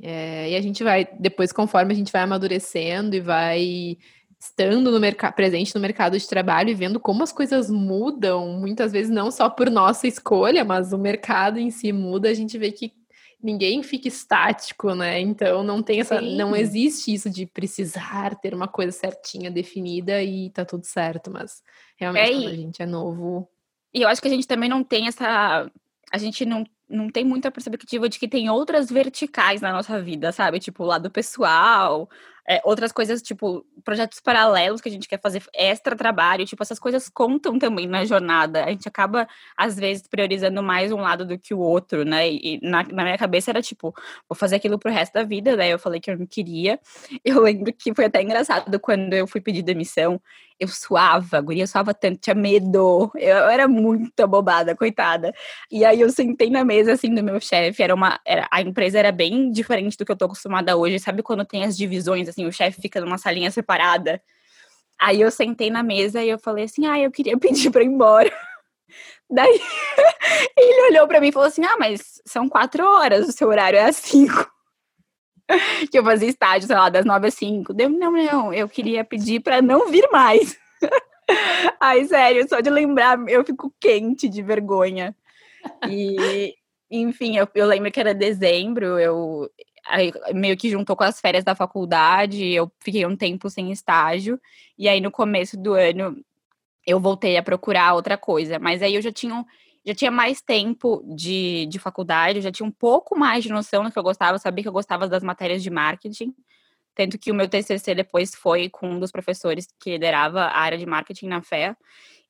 É, 0.00 0.50
e 0.50 0.56
a 0.56 0.60
gente 0.60 0.82
vai, 0.84 1.06
depois, 1.18 1.52
conforme 1.52 1.92
a 1.92 1.96
gente 1.96 2.12
vai 2.12 2.22
amadurecendo 2.22 3.16
e 3.16 3.20
vai 3.20 3.98
estando 4.40 4.90
no 4.90 4.98
mercado, 4.98 5.34
presente 5.34 5.74
no 5.74 5.80
mercado 5.80 6.18
de 6.18 6.26
trabalho 6.26 6.70
e 6.70 6.74
vendo 6.74 6.98
como 6.98 7.22
as 7.22 7.30
coisas 7.30 7.70
mudam, 7.70 8.58
muitas 8.58 8.90
vezes 8.90 9.10
não 9.10 9.30
só 9.30 9.50
por 9.50 9.70
nossa 9.70 10.06
escolha, 10.06 10.64
mas 10.64 10.94
o 10.94 10.98
mercado 10.98 11.58
em 11.58 11.70
si 11.70 11.92
muda, 11.92 12.30
a 12.30 12.34
gente 12.34 12.56
vê 12.56 12.72
que 12.72 12.94
ninguém 13.42 13.82
fica 13.82 14.08
estático, 14.08 14.94
né? 14.94 15.20
Então 15.20 15.62
não 15.62 15.82
tem 15.82 16.00
essa, 16.00 16.18
Sim. 16.18 16.36
não 16.36 16.56
existe 16.56 17.12
isso 17.12 17.28
de 17.28 17.44
precisar 17.44 18.34
ter 18.36 18.54
uma 18.54 18.66
coisa 18.66 18.92
certinha 18.92 19.50
definida 19.50 20.22
e 20.22 20.48
tá 20.50 20.64
tudo 20.64 20.86
certo, 20.86 21.30
mas 21.30 21.62
realmente 21.98 22.30
é, 22.30 22.34
quando 22.34 22.48
a 22.48 22.56
gente 22.56 22.82
é 22.82 22.86
novo. 22.86 23.46
E 23.92 24.00
eu 24.00 24.08
acho 24.08 24.22
que 24.22 24.28
a 24.28 24.30
gente 24.30 24.46
também 24.46 24.70
não 24.70 24.82
tem 24.82 25.06
essa, 25.06 25.70
a 26.10 26.18
gente 26.18 26.46
não 26.46 26.64
não 26.90 27.08
tem 27.08 27.24
muita 27.24 27.52
perspectiva 27.52 28.08
de 28.08 28.18
que 28.18 28.26
tem 28.26 28.50
outras 28.50 28.90
verticais 28.90 29.60
na 29.60 29.72
nossa 29.72 30.02
vida, 30.02 30.32
sabe? 30.32 30.58
Tipo, 30.58 30.82
o 30.82 30.86
lado 30.86 31.08
pessoal, 31.08 32.10
é, 32.50 32.60
outras 32.64 32.90
coisas, 32.90 33.22
tipo, 33.22 33.64
projetos 33.84 34.18
paralelos 34.18 34.80
que 34.80 34.88
a 34.88 34.92
gente 34.92 35.08
quer 35.08 35.20
fazer 35.20 35.40
extra 35.54 35.94
trabalho, 35.94 36.44
tipo, 36.44 36.60
essas 36.60 36.80
coisas 36.80 37.08
contam 37.08 37.56
também 37.60 37.86
na 37.86 38.04
jornada. 38.04 38.64
A 38.64 38.70
gente 38.70 38.88
acaba, 38.88 39.28
às 39.56 39.78
vezes, 39.78 40.08
priorizando 40.08 40.60
mais 40.60 40.90
um 40.90 40.96
lado 40.96 41.24
do 41.24 41.38
que 41.38 41.54
o 41.54 41.60
outro, 41.60 42.04
né? 42.04 42.28
E 42.28 42.58
na, 42.60 42.82
na 42.82 43.04
minha 43.04 43.16
cabeça 43.16 43.52
era 43.52 43.62
tipo, 43.62 43.94
vou 44.28 44.34
fazer 44.36 44.56
aquilo 44.56 44.80
pro 44.80 44.90
resto 44.90 45.12
da 45.12 45.22
vida, 45.22 45.56
daí 45.56 45.70
eu 45.70 45.78
falei 45.78 46.00
que 46.00 46.10
eu 46.10 46.18
não 46.18 46.26
queria. 46.26 46.80
Eu 47.24 47.40
lembro 47.40 47.72
que 47.72 47.94
foi 47.94 48.06
até 48.06 48.20
engraçado 48.20 48.80
quando 48.80 49.14
eu 49.14 49.28
fui 49.28 49.40
pedir 49.40 49.62
demissão, 49.62 50.20
eu 50.60 50.68
suava, 50.68 51.38
a 51.38 51.40
guria 51.40 51.66
suava 51.66 51.94
tanto, 51.94 52.20
tinha 52.20 52.34
medo, 52.34 53.10
eu, 53.14 53.36
eu 53.36 53.48
era 53.48 53.66
muito 53.66 54.20
abobada, 54.20 54.76
coitada. 54.76 55.32
E 55.70 55.84
aí 55.84 56.00
eu 56.00 56.10
sentei 56.10 56.50
na 56.50 56.64
mesa, 56.64 56.92
assim, 56.92 57.14
do 57.14 57.22
meu 57.22 57.40
chefe, 57.40 57.82
era 57.82 57.94
uma, 57.94 58.20
era, 58.26 58.46
a 58.50 58.60
empresa 58.60 58.98
era 58.98 59.10
bem 59.10 59.50
diferente 59.50 59.96
do 59.96 60.04
que 60.04 60.12
eu 60.12 60.16
tô 60.16 60.26
acostumada 60.26 60.76
hoje, 60.76 60.98
sabe 60.98 61.22
quando 61.22 61.44
tem 61.46 61.64
as 61.64 61.76
divisões, 61.76 62.28
assim, 62.28 62.46
o 62.46 62.52
chefe 62.52 62.82
fica 62.82 63.00
numa 63.00 63.16
salinha 63.16 63.50
separada. 63.50 64.22
Aí 65.00 65.22
eu 65.22 65.30
sentei 65.30 65.70
na 65.70 65.82
mesa 65.82 66.22
e 66.22 66.28
eu 66.28 66.38
falei 66.38 66.64
assim: 66.64 66.86
ah, 66.86 66.98
eu 66.98 67.10
queria 67.10 67.36
pedir 67.40 67.70
para 67.70 67.82
ir 67.82 67.86
embora. 67.86 68.30
Daí 69.30 69.60
ele 70.56 70.90
olhou 70.90 71.08
para 71.08 71.20
mim 71.20 71.28
e 71.28 71.32
falou 71.32 71.48
assim: 71.48 71.64
ah, 71.64 71.76
mas 71.78 72.20
são 72.26 72.48
quatro 72.48 72.84
horas, 72.84 73.26
o 73.28 73.32
seu 73.32 73.48
horário 73.48 73.78
é 73.78 73.86
às 73.86 73.96
cinco. 73.96 74.59
Que 75.90 75.98
eu 75.98 76.04
fazia 76.04 76.28
estágio, 76.28 76.66
sei 76.66 76.76
lá, 76.76 76.88
das 76.88 77.04
nove 77.04 77.28
às 77.28 77.34
cinco. 77.34 77.72
Deu, 77.72 77.88
não, 77.88 78.12
não, 78.12 78.52
eu 78.52 78.68
queria 78.68 79.04
pedir 79.04 79.40
para 79.40 79.60
não 79.60 79.90
vir 79.90 80.08
mais. 80.10 80.58
Ai, 81.80 82.04
sério, 82.06 82.48
só 82.48 82.60
de 82.60 82.70
lembrar, 82.70 83.18
eu 83.28 83.44
fico 83.44 83.72
quente 83.80 84.28
de 84.28 84.42
vergonha. 84.42 85.14
E, 85.88 86.54
enfim, 86.90 87.36
eu, 87.36 87.48
eu 87.54 87.66
lembro 87.66 87.90
que 87.90 88.00
era 88.00 88.14
dezembro, 88.14 88.98
eu, 88.98 89.50
aí 89.86 90.12
meio 90.32 90.56
que 90.56 90.70
juntou 90.70 90.96
com 90.96 91.04
as 91.04 91.20
férias 91.20 91.44
da 91.44 91.54
faculdade, 91.54 92.44
eu 92.46 92.70
fiquei 92.80 93.06
um 93.06 93.16
tempo 93.16 93.48
sem 93.48 93.70
estágio, 93.70 94.40
e 94.78 94.88
aí 94.88 95.00
no 95.00 95.10
começo 95.10 95.56
do 95.56 95.74
ano 95.74 96.16
eu 96.86 96.98
voltei 96.98 97.36
a 97.36 97.42
procurar 97.42 97.94
outra 97.94 98.16
coisa, 98.16 98.58
mas 98.58 98.82
aí 98.82 98.94
eu 98.94 99.02
já 99.02 99.12
tinha, 99.12 99.44
já 99.84 99.94
tinha 99.94 100.10
mais 100.10 100.40
tempo 100.40 101.02
de, 101.06 101.66
de 101.66 101.78
faculdade, 101.78 102.40
já 102.40 102.52
tinha 102.52 102.66
um 102.66 102.70
pouco 102.70 103.18
mais 103.18 103.42
de 103.42 103.50
noção 103.50 103.84
do 103.84 103.90
que 103.90 103.98
eu 103.98 104.02
gostava, 104.02 104.34
eu 104.34 104.38
sabia 104.38 104.62
que 104.62 104.68
eu 104.68 104.72
gostava 104.72 105.08
das 105.08 105.22
matérias 105.22 105.62
de 105.62 105.70
marketing, 105.70 106.34
tanto 106.94 107.18
que 107.18 107.30
o 107.30 107.34
meu 107.34 107.48
TCC 107.48 107.94
depois 107.94 108.34
foi 108.34 108.68
com 108.68 108.90
um 108.90 109.00
dos 109.00 109.10
professores 109.10 109.68
que 109.78 109.90
liderava 109.90 110.42
a 110.42 110.58
área 110.60 110.76
de 110.76 110.86
marketing 110.86 111.28
na 111.28 111.42
FEA, 111.42 111.76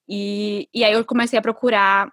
e, 0.08 0.68
e 0.74 0.84
aí 0.84 0.92
eu 0.92 1.04
comecei 1.04 1.38
a 1.38 1.42
procurar 1.42 2.10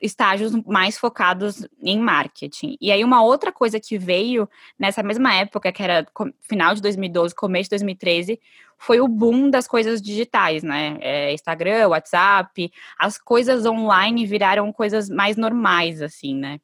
estágios 0.00 0.52
mais 0.66 0.98
focados 0.98 1.66
em 1.82 1.98
marketing. 1.98 2.76
E 2.80 2.92
aí 2.92 3.02
uma 3.02 3.22
outra 3.22 3.50
coisa 3.50 3.80
que 3.80 3.96
veio 3.96 4.48
nessa 4.78 5.02
mesma 5.02 5.34
época, 5.34 5.72
que 5.72 5.82
era 5.82 6.06
final 6.42 6.74
de 6.74 6.82
2012, 6.82 7.34
começo 7.34 7.64
de 7.64 7.70
2013, 7.70 8.40
foi 8.78 9.00
o 9.00 9.08
boom 9.08 9.48
das 9.48 9.66
coisas 9.66 10.02
digitais, 10.02 10.62
né? 10.62 10.98
É, 11.00 11.32
Instagram, 11.32 11.88
WhatsApp, 11.88 12.70
as 12.98 13.18
coisas 13.18 13.64
online 13.64 14.26
viraram 14.26 14.70
coisas 14.72 15.08
mais 15.08 15.36
normais, 15.36 16.02
assim, 16.02 16.34
né? 16.34 16.60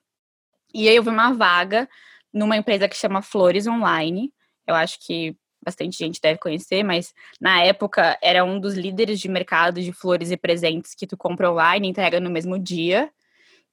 E 0.75 0.89
aí 0.89 0.97
eu 0.97 1.03
vi 1.03 1.09
uma 1.09 1.33
vaga 1.33 1.89
numa 2.33 2.57
empresa 2.57 2.89
que 2.89 2.97
chama 2.97 3.23
Flores 3.23 3.67
Online. 3.67 4.33
Eu 4.67 4.75
acho 4.75 4.99
que 5.01 5.37
bastante 5.65 5.97
gente 5.97 6.21
deve 6.21 6.39
conhecer, 6.39 6.83
mas 6.83 7.15
na 7.41 7.63
época 7.63 8.19
era 8.21 8.45
um 8.45 8.59
dos 8.59 8.75
líderes 8.75 9.21
de 9.21 9.29
mercado 9.29 9.81
de 9.81 9.93
flores 9.93 10.31
e 10.31 10.37
presentes 10.37 10.95
que 10.95 11.07
tu 11.07 11.17
compra 11.17 11.51
online 11.51 11.87
e 11.87 11.91
entrega 11.91 12.19
no 12.21 12.31
mesmo 12.31 12.59
dia. 12.59 13.11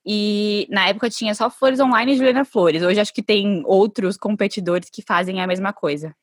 E 0.06 0.68
na 0.70 0.88
época 0.88 1.10
tinha 1.10 1.36
só 1.36 1.50
Flores 1.50 1.80
Online 1.80 2.14
e 2.14 2.18
Juliana 2.18 2.46
Flores. 2.46 2.82
Hoje 2.82 3.00
acho 3.00 3.14
que 3.14 3.24
tem 3.24 3.64
outros 3.66 4.18
competidores 4.18 4.90
que 4.90 5.02
fazem 5.02 5.42
a 5.42 5.48
mesma 5.48 5.74
coisa. 5.74 6.16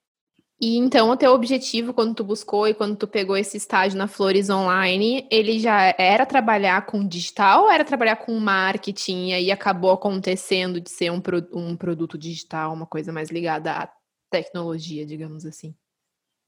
E 0.58 0.78
então 0.78 1.10
o 1.10 1.16
teu 1.16 1.32
objetivo 1.32 1.92
quando 1.92 2.14
tu 2.14 2.24
buscou 2.24 2.66
e 2.66 2.72
quando 2.72 2.96
tu 2.96 3.06
pegou 3.06 3.36
esse 3.36 3.58
estágio 3.58 3.98
na 3.98 4.08
Flores 4.08 4.48
Online, 4.48 5.28
ele 5.30 5.58
já 5.58 5.94
era 5.98 6.24
trabalhar 6.24 6.86
com 6.86 7.06
digital 7.06 7.64
ou 7.64 7.70
era 7.70 7.84
trabalhar 7.84 8.16
com 8.16 8.32
marketing 8.40 9.32
e 9.32 9.52
acabou 9.52 9.90
acontecendo 9.90 10.80
de 10.80 10.88
ser 10.88 11.12
um, 11.12 11.20
pro, 11.20 11.46
um 11.52 11.76
produto 11.76 12.16
digital, 12.16 12.72
uma 12.72 12.86
coisa 12.86 13.12
mais 13.12 13.28
ligada 13.28 13.70
à 13.72 13.92
tecnologia, 14.30 15.04
digamos 15.04 15.44
assim? 15.44 15.74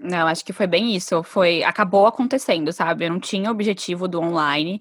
Não, 0.00 0.26
acho 0.26 0.44
que 0.44 0.54
foi 0.54 0.66
bem 0.66 0.94
isso. 0.96 1.22
Foi 1.22 1.62
acabou 1.62 2.06
acontecendo, 2.06 2.72
sabe? 2.72 3.04
Eu 3.04 3.10
não 3.10 3.20
tinha 3.20 3.50
objetivo 3.50 4.08
do 4.08 4.20
online 4.20 4.80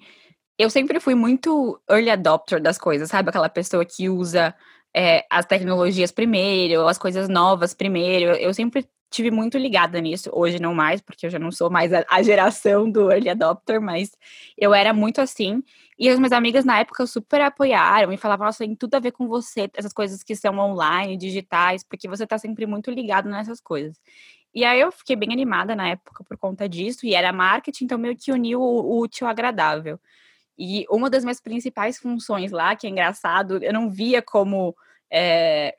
eu 0.58 0.70
sempre 0.70 1.00
fui 1.00 1.16
muito 1.16 1.80
early 1.90 2.10
adopter 2.10 2.62
das 2.62 2.78
coisas, 2.78 3.10
sabe? 3.10 3.30
Aquela 3.30 3.50
pessoa 3.50 3.86
que 3.86 4.10
usa 4.10 4.56
é, 4.96 5.26
as 5.30 5.46
tecnologias 5.46 6.12
primeiro, 6.12 6.88
as 6.88 6.98
coisas 6.98 7.30
novas 7.30 7.74
primeiro. 7.74 8.32
Eu 8.36 8.54
sempre 8.54 8.88
tive 9.10 9.32
muito 9.32 9.58
ligada 9.58 10.00
nisso. 10.02 10.30
Hoje 10.34 10.60
não 10.60 10.74
mais, 10.74 11.02
porque 11.02 11.26
eu 11.26 11.30
já 11.30 11.40
não 11.40 11.52
sou 11.52 11.70
mais 11.70 11.94
a, 11.94 12.04
a, 12.10 12.22
geração 12.24 12.90
do 12.90 13.12
early 13.12 13.30
adopter, 13.30 13.80
mas 13.82 14.12
eu 14.58 14.74
era 14.74 14.94
muito 14.94 15.22
assim. 15.22 15.64
E 15.98 16.10
as 16.10 16.18
minhas 16.18 16.32
amigas 16.32 16.66
na 16.66 16.80
época 16.80 17.06
super 17.08 17.42
apoiaram 17.42 18.12
e 18.12 18.18
falavam, 18.18 18.46
nossa, 18.46 18.60
tem 18.60 18.76
tudo 18.76 18.96
a 18.96 19.00
ver 19.00 19.12
com 19.12 19.28
você, 19.28 19.70
essas 19.76 19.94
coisas 19.94 20.24
que 20.24 20.36
são 20.36 20.58
online, 20.58 21.18
digitais, 21.18 21.84
porque 21.84 22.08
você 22.08 22.26
tá 22.28 22.38
sempre 22.38 22.66
muito 22.66 22.92
ligado 22.92 23.30
nessas 23.30 23.60
coisas. 23.62 24.00
E 24.54 24.66
aí 24.66 24.80
eu 24.80 24.92
fiquei 24.92 25.16
bem 25.16 25.32
animada 25.32 25.76
na 25.76 25.90
época 25.90 26.24
por 26.24 26.38
conta 26.38 26.68
disso, 26.68 27.06
e 27.06 27.14
era 27.14 27.32
marketing, 27.32 27.86
então 27.86 27.98
meio 27.98 28.16
que 28.18 28.32
uniu 28.32 28.62
o 28.62 29.00
útil 29.00 29.28
ao 29.28 29.32
agradável. 29.32 30.00
E 30.58 30.86
uma 30.90 31.10
das 31.10 31.24
minhas 31.24 31.40
principais 31.40 31.98
funções 31.98 32.52
lá, 32.52 32.76
que 32.76 32.88
é 32.88 32.90
engraçado, 32.90 33.64
eu 33.64 33.74
não 33.74 33.90
via 33.90 34.22
como. 34.22 34.76
É, 35.12 35.76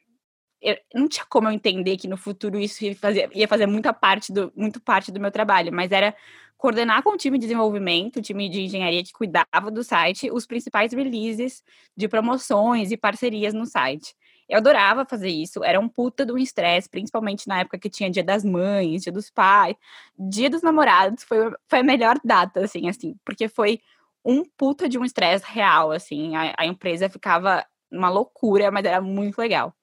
eu, 0.60 0.76
não 0.94 1.08
tinha 1.08 1.24
como 1.28 1.48
eu 1.48 1.52
entender 1.52 1.96
que 1.96 2.08
no 2.08 2.16
futuro 2.16 2.58
isso 2.58 2.84
ia 2.84 2.94
fazer, 2.94 3.30
ia 3.34 3.46
fazer 3.48 3.66
muita 3.66 3.92
parte 3.92 4.32
do, 4.32 4.52
muito 4.56 4.80
parte 4.80 5.12
do 5.12 5.20
meu 5.20 5.30
trabalho, 5.30 5.72
mas 5.72 5.92
era 5.92 6.14
coordenar 6.56 7.02
com 7.04 7.10
o 7.10 7.16
time 7.16 7.38
de 7.38 7.46
desenvolvimento, 7.46 8.16
o 8.16 8.22
time 8.22 8.48
de 8.48 8.62
engenharia 8.62 9.02
que 9.04 9.12
cuidava 9.12 9.70
do 9.70 9.84
site, 9.84 10.30
os 10.30 10.44
principais 10.44 10.92
releases 10.92 11.62
de 11.96 12.08
promoções 12.08 12.90
e 12.90 12.96
parcerias 12.96 13.54
no 13.54 13.64
site. 13.64 14.14
Eu 14.48 14.58
adorava 14.58 15.04
fazer 15.04 15.28
isso, 15.28 15.62
era 15.62 15.78
um 15.78 15.88
puta 15.88 16.26
do 16.26 16.36
estresse, 16.36 16.88
principalmente 16.88 17.46
na 17.46 17.60
época 17.60 17.78
que 17.78 17.88
tinha 17.88 18.10
dia 18.10 18.24
das 18.24 18.44
mães, 18.44 19.02
dia 19.02 19.12
dos 19.12 19.30
pais, 19.30 19.76
dia 20.18 20.50
dos 20.50 20.62
namorados, 20.62 21.22
foi, 21.22 21.52
foi 21.68 21.78
a 21.78 21.82
melhor 21.84 22.18
data, 22.24 22.64
assim, 22.64 22.88
assim, 22.88 23.14
porque 23.24 23.46
foi 23.46 23.80
um 24.24 24.44
puta 24.44 24.88
de 24.88 24.98
um 24.98 25.04
estresse 25.04 25.44
real, 25.46 25.90
assim, 25.90 26.36
a, 26.36 26.54
a 26.58 26.66
empresa 26.66 27.08
ficava 27.08 27.64
uma 27.90 28.08
loucura, 28.08 28.70
mas 28.70 28.84
era 28.84 29.00
muito 29.00 29.38
legal. 29.38 29.74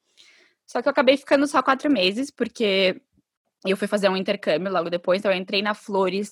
Só 0.66 0.82
que 0.82 0.88
eu 0.88 0.92
acabei 0.92 1.18
ficando 1.18 1.48
só 1.48 1.62
quatro 1.62 1.92
meses, 1.92 2.32
porque 2.32 3.02
eu 3.66 3.78
fui 3.78 3.88
fazer 3.88 4.10
um 4.10 4.18
intercâmbio 4.18 4.72
logo 4.72 4.90
depois, 4.90 5.20
então 5.20 5.32
eu 5.32 5.38
entrei 5.38 5.62
na 5.62 5.74
Flores 5.74 6.32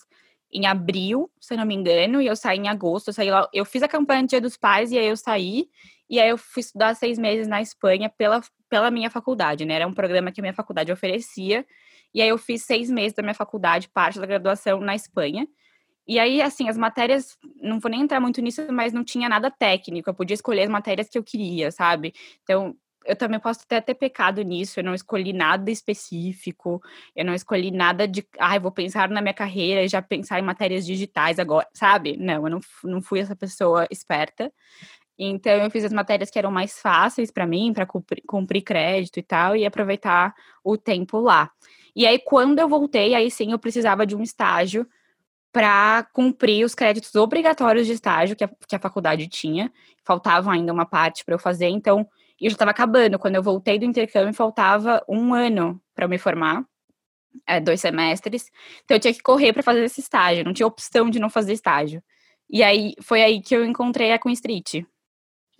em 0.51 0.67
abril, 0.67 1.31
se 1.41 1.55
não 1.55 1.65
me 1.65 1.73
engano, 1.73 2.21
e 2.21 2.27
eu 2.27 2.35
saí 2.35 2.59
em 2.59 2.67
agosto. 2.67 3.07
Eu, 3.07 3.13
saí 3.13 3.31
lá, 3.31 3.49
eu 3.51 3.65
fiz 3.65 3.81
a 3.81 3.87
campanha 3.87 4.27
Dia 4.27 4.39
dos 4.39 4.55
Pais 4.55 4.91
e 4.91 4.97
aí 4.97 5.07
eu 5.07 5.17
saí. 5.17 5.67
E 6.09 6.19
aí 6.19 6.29
eu 6.29 6.37
fui 6.37 6.61
estudar 6.61 6.95
seis 6.95 7.17
meses 7.17 7.47
na 7.47 7.61
Espanha 7.61 8.09
pela, 8.09 8.41
pela 8.69 8.91
minha 8.91 9.09
faculdade, 9.09 9.65
né? 9.65 9.75
Era 9.75 9.87
um 9.87 9.93
programa 9.93 10.31
que 10.31 10.39
a 10.39 10.43
minha 10.43 10.53
faculdade 10.53 10.91
oferecia. 10.91 11.65
E 12.13 12.21
aí 12.21 12.29
eu 12.29 12.37
fiz 12.37 12.63
seis 12.63 12.89
meses 12.89 13.13
da 13.13 13.23
minha 13.23 13.33
faculdade, 13.33 13.89
parte 13.89 14.19
da 14.19 14.27
graduação 14.27 14.79
na 14.79 14.93
Espanha. 14.93 15.47
E 16.07 16.19
aí, 16.19 16.41
assim, 16.41 16.67
as 16.67 16.77
matérias, 16.77 17.37
não 17.61 17.79
vou 17.79 17.89
nem 17.89 18.01
entrar 18.01 18.19
muito 18.19 18.41
nisso, 18.41 18.61
mas 18.71 18.91
não 18.91 19.03
tinha 19.03 19.29
nada 19.29 19.49
técnico. 19.49 20.09
Eu 20.09 20.13
podia 20.13 20.33
escolher 20.33 20.63
as 20.63 20.69
matérias 20.69 21.09
que 21.09 21.17
eu 21.17 21.23
queria, 21.23 21.71
sabe? 21.71 22.13
Então, 22.43 22.75
eu 23.05 23.15
também 23.15 23.39
posso 23.39 23.61
até 23.63 23.81
ter 23.81 23.95
pecado 23.95 24.41
nisso, 24.41 24.79
eu 24.79 24.83
não 24.83 24.93
escolhi 24.93 25.33
nada 25.33 25.69
específico, 25.69 26.81
eu 27.15 27.25
não 27.25 27.33
escolhi 27.33 27.71
nada 27.71 28.07
de, 28.07 28.25
ai, 28.39 28.57
ah, 28.57 28.59
vou 28.59 28.71
pensar 28.71 29.09
na 29.09 29.21
minha 29.21 29.33
carreira 29.33 29.83
e 29.83 29.87
já 29.87 30.01
pensar 30.01 30.39
em 30.39 30.43
matérias 30.43 30.85
digitais 30.85 31.39
agora, 31.39 31.67
sabe? 31.73 32.17
Não, 32.17 32.45
eu 32.45 32.49
não, 32.49 32.59
não 32.83 33.01
fui 33.01 33.19
essa 33.19 33.35
pessoa 33.35 33.85
esperta. 33.91 34.51
Então, 35.17 35.53
eu 35.53 35.69
fiz 35.69 35.85
as 35.85 35.93
matérias 35.93 36.29
que 36.29 36.39
eram 36.39 36.51
mais 36.51 36.79
fáceis 36.79 37.31
para 37.31 37.45
mim, 37.45 37.71
para 37.73 37.85
cumprir, 37.85 38.23
cumprir 38.27 38.61
crédito 38.63 39.19
e 39.19 39.23
tal, 39.23 39.55
e 39.55 39.65
aproveitar 39.65 40.33
o 40.63 40.77
tempo 40.77 41.19
lá. 41.19 41.51
E 41.95 42.07
aí, 42.07 42.19
quando 42.19 42.59
eu 42.59 42.67
voltei, 42.67 43.13
aí 43.13 43.29
sim 43.29 43.51
eu 43.51 43.59
precisava 43.59 44.05
de 44.05 44.15
um 44.15 44.23
estágio 44.23 44.87
para 45.53 46.03
cumprir 46.11 46.65
os 46.65 46.73
créditos 46.73 47.13
obrigatórios 47.13 47.85
de 47.85 47.93
estágio 47.93 48.35
que 48.35 48.43
a, 48.43 48.49
que 48.67 48.75
a 48.75 48.79
faculdade 48.79 49.27
tinha. 49.27 49.71
Faltava 50.03 50.51
ainda 50.51 50.73
uma 50.73 50.85
parte 50.85 51.23
para 51.23 51.35
eu 51.35 51.39
fazer, 51.39 51.67
então 51.67 51.99
eu 52.41 52.49
já 52.49 52.55
estava 52.55 52.71
acabando. 52.71 53.19
Quando 53.19 53.35
eu 53.35 53.43
voltei 53.43 53.77
do 53.77 53.85
intercâmbio, 53.85 54.33
faltava 54.33 55.01
um 55.07 55.31
ano 55.31 55.79
para 55.93 56.07
me 56.07 56.17
formar, 56.17 56.65
é, 57.47 57.59
dois 57.61 57.79
semestres. 57.79 58.51
Então 58.83 58.97
eu 58.97 58.99
tinha 58.99 59.13
que 59.13 59.21
correr 59.21 59.53
para 59.53 59.61
fazer 59.61 59.83
esse 59.83 60.01
estágio, 60.01 60.43
não 60.43 60.53
tinha 60.53 60.65
opção 60.65 61.07
de 61.07 61.19
não 61.19 61.29
fazer 61.29 61.53
estágio. 61.53 62.03
E 62.49 62.63
aí 62.63 62.95
foi 62.99 63.21
aí 63.21 63.39
que 63.39 63.55
eu 63.55 63.63
encontrei 63.63 64.11
a 64.11 64.17
Queen 64.17 64.33
Street. 64.33 64.83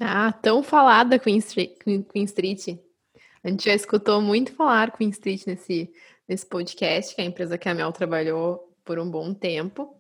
Ah, 0.02 0.32
tão 0.32 0.64
falada 0.64 1.20
Queen 1.20 1.38
Street. 1.38 1.78
Queen 1.84 2.24
Street. 2.24 2.80
A 3.44 3.50
gente 3.50 3.66
já 3.66 3.76
escutou 3.76 4.22
muito 4.22 4.54
falar 4.54 4.92
Queen 4.92 5.10
Street 5.12 5.46
nesse, 5.46 5.92
nesse 6.28 6.48
podcast, 6.48 7.14
que 7.14 7.22
é 7.22 7.26
a 7.26 7.28
empresa 7.28 7.60
que 7.60 7.70
a 7.70 7.76
Mel 7.76 7.92
trabalhou 7.92 8.73
por 8.84 9.00
um 9.00 9.10
bom 9.10 9.34
tempo. 9.34 9.96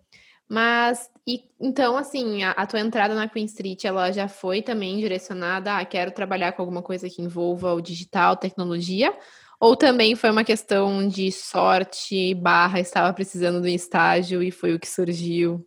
Mas, 0.49 1.09
e, 1.27 1.43
então, 1.59 1.97
assim, 1.97 2.43
a, 2.43 2.51
a, 2.51 2.67
tua 2.67 2.79
entrada 2.79 3.15
na 3.15 3.27
Queen 3.27 3.45
Street, 3.45 3.85
ela 3.85 4.11
já 4.11 4.27
foi 4.27 4.61
também 4.61 4.99
direcionada 4.99 5.77
a 5.77 5.85
quero 5.85 6.11
trabalhar 6.11 6.51
com 6.51 6.61
alguma 6.61 6.81
coisa 6.81 7.09
que 7.09 7.21
envolva 7.21 7.73
o 7.73 7.81
digital, 7.81 8.35
tecnologia? 8.37 9.17
Ou 9.59 9.75
também 9.75 10.15
foi 10.15 10.29
uma 10.29 10.43
questão 10.43 11.07
de 11.07 11.31
sorte, 11.31 12.33
barra, 12.35 12.79
estava 12.79 13.13
precisando 13.13 13.63
um 13.63 13.67
estágio 13.67 14.43
e 14.43 14.51
foi 14.51 14.73
o 14.73 14.79
que 14.79 14.87
surgiu? 14.87 15.65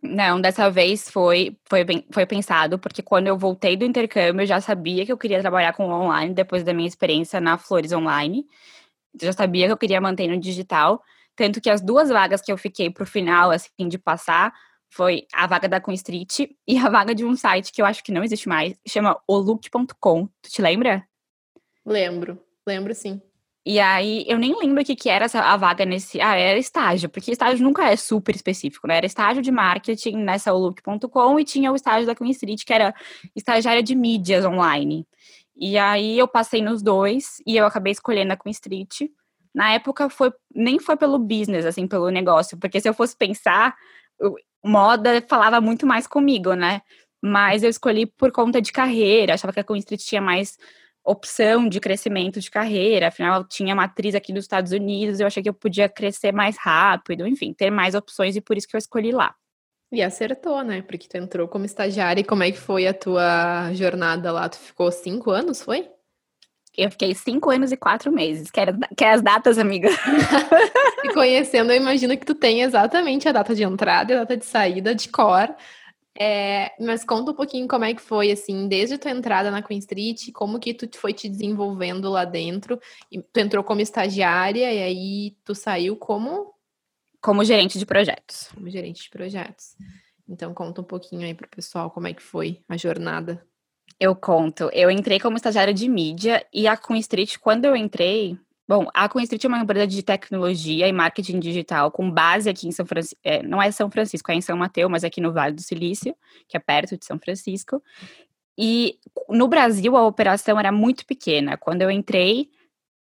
Não, 0.00 0.40
dessa 0.40 0.70
vez 0.70 1.10
foi, 1.10 1.58
foi, 1.68 1.84
foi 2.12 2.24
pensado, 2.24 2.78
porque 2.78 3.02
quando 3.02 3.26
eu 3.26 3.36
voltei 3.36 3.76
do 3.76 3.84
intercâmbio, 3.84 4.42
eu 4.42 4.46
já 4.46 4.60
sabia 4.60 5.04
que 5.04 5.10
eu 5.10 5.18
queria 5.18 5.40
trabalhar 5.40 5.72
com 5.72 5.90
online, 5.90 6.32
depois 6.32 6.62
da 6.62 6.72
minha 6.72 6.86
experiência 6.86 7.40
na 7.40 7.58
Flores 7.58 7.92
Online. 7.92 8.46
Eu 9.20 9.26
já 9.26 9.32
sabia 9.32 9.66
que 9.66 9.72
eu 9.72 9.76
queria 9.76 10.00
manter 10.00 10.28
no 10.28 10.38
digital. 10.38 11.02
Tanto 11.38 11.60
que 11.60 11.70
as 11.70 11.80
duas 11.80 12.08
vagas 12.08 12.42
que 12.42 12.50
eu 12.50 12.58
fiquei 12.58 12.90
pro 12.90 13.06
final, 13.06 13.52
assim, 13.52 13.86
de 13.88 13.96
passar, 13.96 14.52
foi 14.90 15.24
a 15.32 15.46
vaga 15.46 15.68
da 15.68 15.80
Street 15.90 16.50
e 16.66 16.76
a 16.76 16.88
vaga 16.90 17.14
de 17.14 17.24
um 17.24 17.36
site 17.36 17.70
que 17.70 17.80
eu 17.80 17.86
acho 17.86 18.02
que 18.02 18.10
não 18.10 18.24
existe 18.24 18.48
mais, 18.48 18.76
chama 18.84 19.16
olook.com. 19.24 20.26
Tu 20.42 20.50
te 20.50 20.60
lembra? 20.60 21.06
Lembro, 21.86 22.42
lembro 22.66 22.92
sim. 22.92 23.22
E 23.64 23.78
aí, 23.78 24.24
eu 24.26 24.36
nem 24.36 24.58
lembro 24.58 24.82
o 24.82 24.84
que, 24.84 24.96
que 24.96 25.08
era 25.08 25.26
essa, 25.26 25.40
a 25.40 25.56
vaga 25.56 25.84
nesse. 25.84 26.20
Ah, 26.20 26.34
era 26.34 26.58
estágio, 26.58 27.08
porque 27.08 27.30
estágio 27.30 27.62
nunca 27.62 27.88
é 27.88 27.94
super 27.94 28.34
específico, 28.34 28.88
né? 28.88 28.96
Era 28.96 29.06
estágio 29.06 29.40
de 29.40 29.52
marketing 29.52 30.16
nessa 30.16 30.52
Look.com 30.52 31.38
e 31.38 31.44
tinha 31.44 31.70
o 31.70 31.76
estágio 31.76 32.06
da 32.06 32.16
Queen 32.16 32.32
Street, 32.32 32.64
que 32.64 32.72
era 32.72 32.92
estagiária 33.36 33.82
de 33.82 33.94
mídias 33.94 34.44
online. 34.44 35.06
E 35.56 35.78
aí 35.78 36.18
eu 36.18 36.26
passei 36.26 36.62
nos 36.62 36.82
dois 36.82 37.40
e 37.46 37.56
eu 37.56 37.64
acabei 37.64 37.92
escolhendo 37.92 38.32
a 38.32 38.36
Queen 38.36 38.50
Street 38.50 39.02
na 39.58 39.72
época 39.72 40.08
foi 40.08 40.32
nem 40.54 40.78
foi 40.78 40.96
pelo 40.96 41.18
business, 41.18 41.66
assim, 41.66 41.88
pelo 41.88 42.10
negócio, 42.10 42.56
porque 42.56 42.80
se 42.80 42.88
eu 42.88 42.94
fosse 42.94 43.16
pensar, 43.16 43.74
moda 44.64 45.20
falava 45.28 45.60
muito 45.60 45.84
mais 45.84 46.06
comigo, 46.06 46.54
né? 46.54 46.80
Mas 47.20 47.64
eu 47.64 47.68
escolhi 47.68 48.06
por 48.06 48.30
conta 48.30 48.62
de 48.62 48.70
carreira, 48.70 49.34
achava 49.34 49.52
que 49.52 49.58
a 49.58 49.76
Street 49.78 50.00
tinha 50.00 50.22
mais 50.22 50.56
opção 51.04 51.68
de 51.68 51.80
crescimento 51.80 52.38
de 52.38 52.48
carreira, 52.48 53.08
afinal 53.08 53.42
tinha 53.42 53.74
matriz 53.74 54.14
aqui 54.14 54.32
dos 54.32 54.44
Estados 54.44 54.70
Unidos, 54.70 55.18
eu 55.18 55.26
achei 55.26 55.42
que 55.42 55.48
eu 55.48 55.54
podia 55.54 55.88
crescer 55.88 56.30
mais 56.30 56.56
rápido, 56.56 57.26
enfim, 57.26 57.52
ter 57.52 57.68
mais 57.68 57.96
opções 57.96 58.36
e 58.36 58.40
por 58.40 58.56
isso 58.56 58.68
que 58.68 58.76
eu 58.76 58.78
escolhi 58.78 59.10
lá. 59.10 59.34
E 59.90 60.00
acertou, 60.02 60.62
né? 60.62 60.82
Porque 60.82 61.08
tu 61.08 61.16
entrou 61.16 61.48
como 61.48 61.64
estagiária 61.64 62.20
e 62.20 62.24
como 62.24 62.44
é 62.44 62.52
que 62.52 62.58
foi 62.58 62.86
a 62.86 62.94
tua 62.94 63.72
jornada 63.74 64.30
lá? 64.30 64.48
Tu 64.48 64.58
ficou 64.58 64.92
cinco 64.92 65.32
anos, 65.32 65.62
foi? 65.62 65.90
Eu 66.78 66.92
fiquei 66.92 67.12
cinco 67.12 67.50
anos 67.50 67.72
e 67.72 67.76
quatro 67.76 68.12
meses. 68.12 68.52
Quer, 68.52 68.72
quer 68.96 69.10
as 69.10 69.20
datas, 69.20 69.58
amiga? 69.58 69.88
e 71.02 71.12
conhecendo, 71.12 71.72
eu 71.72 71.76
imagino 71.76 72.16
que 72.16 72.24
tu 72.24 72.36
tem 72.36 72.62
exatamente 72.62 73.28
a 73.28 73.32
data 73.32 73.52
de 73.52 73.64
entrada 73.64 74.12
e 74.12 74.14
a 74.14 74.20
data 74.20 74.36
de 74.36 74.44
saída 74.44 74.94
de 74.94 75.08
cor. 75.08 75.52
É, 76.16 76.72
mas 76.78 77.04
conta 77.04 77.32
um 77.32 77.34
pouquinho 77.34 77.66
como 77.66 77.84
é 77.84 77.92
que 77.92 78.00
foi, 78.00 78.30
assim, 78.30 78.68
desde 78.68 78.94
a 78.94 78.98
tua 78.98 79.10
entrada 79.10 79.50
na 79.50 79.60
Queen 79.60 79.80
Street, 79.80 80.30
como 80.32 80.60
que 80.60 80.72
tu 80.72 80.88
foi 80.96 81.12
te 81.12 81.28
desenvolvendo 81.28 82.08
lá 82.10 82.24
dentro. 82.24 82.80
E 83.10 83.20
tu 83.20 83.38
entrou 83.40 83.64
como 83.64 83.80
estagiária 83.80 84.72
e 84.72 84.80
aí 84.80 85.36
tu 85.44 85.56
saiu 85.56 85.96
como? 85.96 86.54
Como 87.20 87.42
gerente 87.42 87.76
de 87.76 87.86
projetos. 87.86 88.50
Como 88.54 88.70
gerente 88.70 89.02
de 89.02 89.10
projetos. 89.10 89.74
Então 90.28 90.54
conta 90.54 90.80
um 90.80 90.84
pouquinho 90.84 91.26
aí 91.26 91.34
pro 91.34 91.48
pessoal 91.48 91.90
como 91.90 92.06
é 92.06 92.14
que 92.14 92.22
foi 92.22 92.62
a 92.68 92.76
jornada. 92.76 93.44
Eu 93.98 94.14
conto. 94.14 94.70
Eu 94.72 94.90
entrei 94.90 95.18
como 95.18 95.36
estagiária 95.36 95.74
de 95.74 95.88
mídia 95.88 96.44
e 96.52 96.66
a 96.66 96.76
Queen 96.76 97.00
Street, 97.00 97.36
quando 97.38 97.64
eu 97.64 97.74
entrei. 97.76 98.38
Bom, 98.66 98.86
a 98.92 99.08
Queen 99.08 99.24
Street 99.24 99.44
é 99.44 99.48
uma 99.48 99.60
empresa 99.60 99.86
de 99.86 100.02
tecnologia 100.02 100.86
e 100.86 100.92
marketing 100.92 101.40
digital 101.40 101.90
com 101.90 102.10
base 102.10 102.50
aqui 102.50 102.68
em 102.68 102.72
São 102.72 102.84
Francisco. 102.84 103.18
É, 103.24 103.42
não 103.42 103.62
é 103.62 103.70
São 103.70 103.90
Francisco, 103.90 104.30
é 104.30 104.34
em 104.34 104.40
São 104.40 104.56
Mateus, 104.56 104.90
mas 104.90 105.04
aqui 105.04 105.20
no 105.20 105.32
Vale 105.32 105.54
do 105.54 105.62
Silício, 105.62 106.14
que 106.46 106.56
é 106.56 106.60
perto 106.60 106.96
de 106.96 107.04
São 107.04 107.18
Francisco. 107.18 107.82
E 108.58 108.98
no 109.28 109.48
Brasil 109.48 109.96
a 109.96 110.06
operação 110.06 110.58
era 110.58 110.72
muito 110.72 111.06
pequena. 111.06 111.56
Quando 111.56 111.82
eu 111.82 111.90
entrei, 111.90 112.50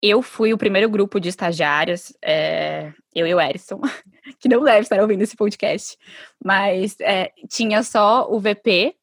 eu 0.02 0.22
fui 0.22 0.52
o 0.52 0.58
primeiro 0.58 0.90
grupo 0.90 1.20
de 1.20 1.30
estagiários, 1.30 2.12
é, 2.24 2.92
eu 3.14 3.28
e 3.28 3.36
o 3.36 3.40
Erison, 3.40 3.80
que 4.40 4.50
não 4.50 4.64
deve 4.64 4.80
estar 4.80 5.00
ouvindo 5.00 5.22
esse 5.22 5.36
podcast, 5.36 5.96
mas 6.44 6.96
é, 7.00 7.32
tinha 7.48 7.84
só 7.84 8.28
o 8.32 8.40
VP, 8.40 8.96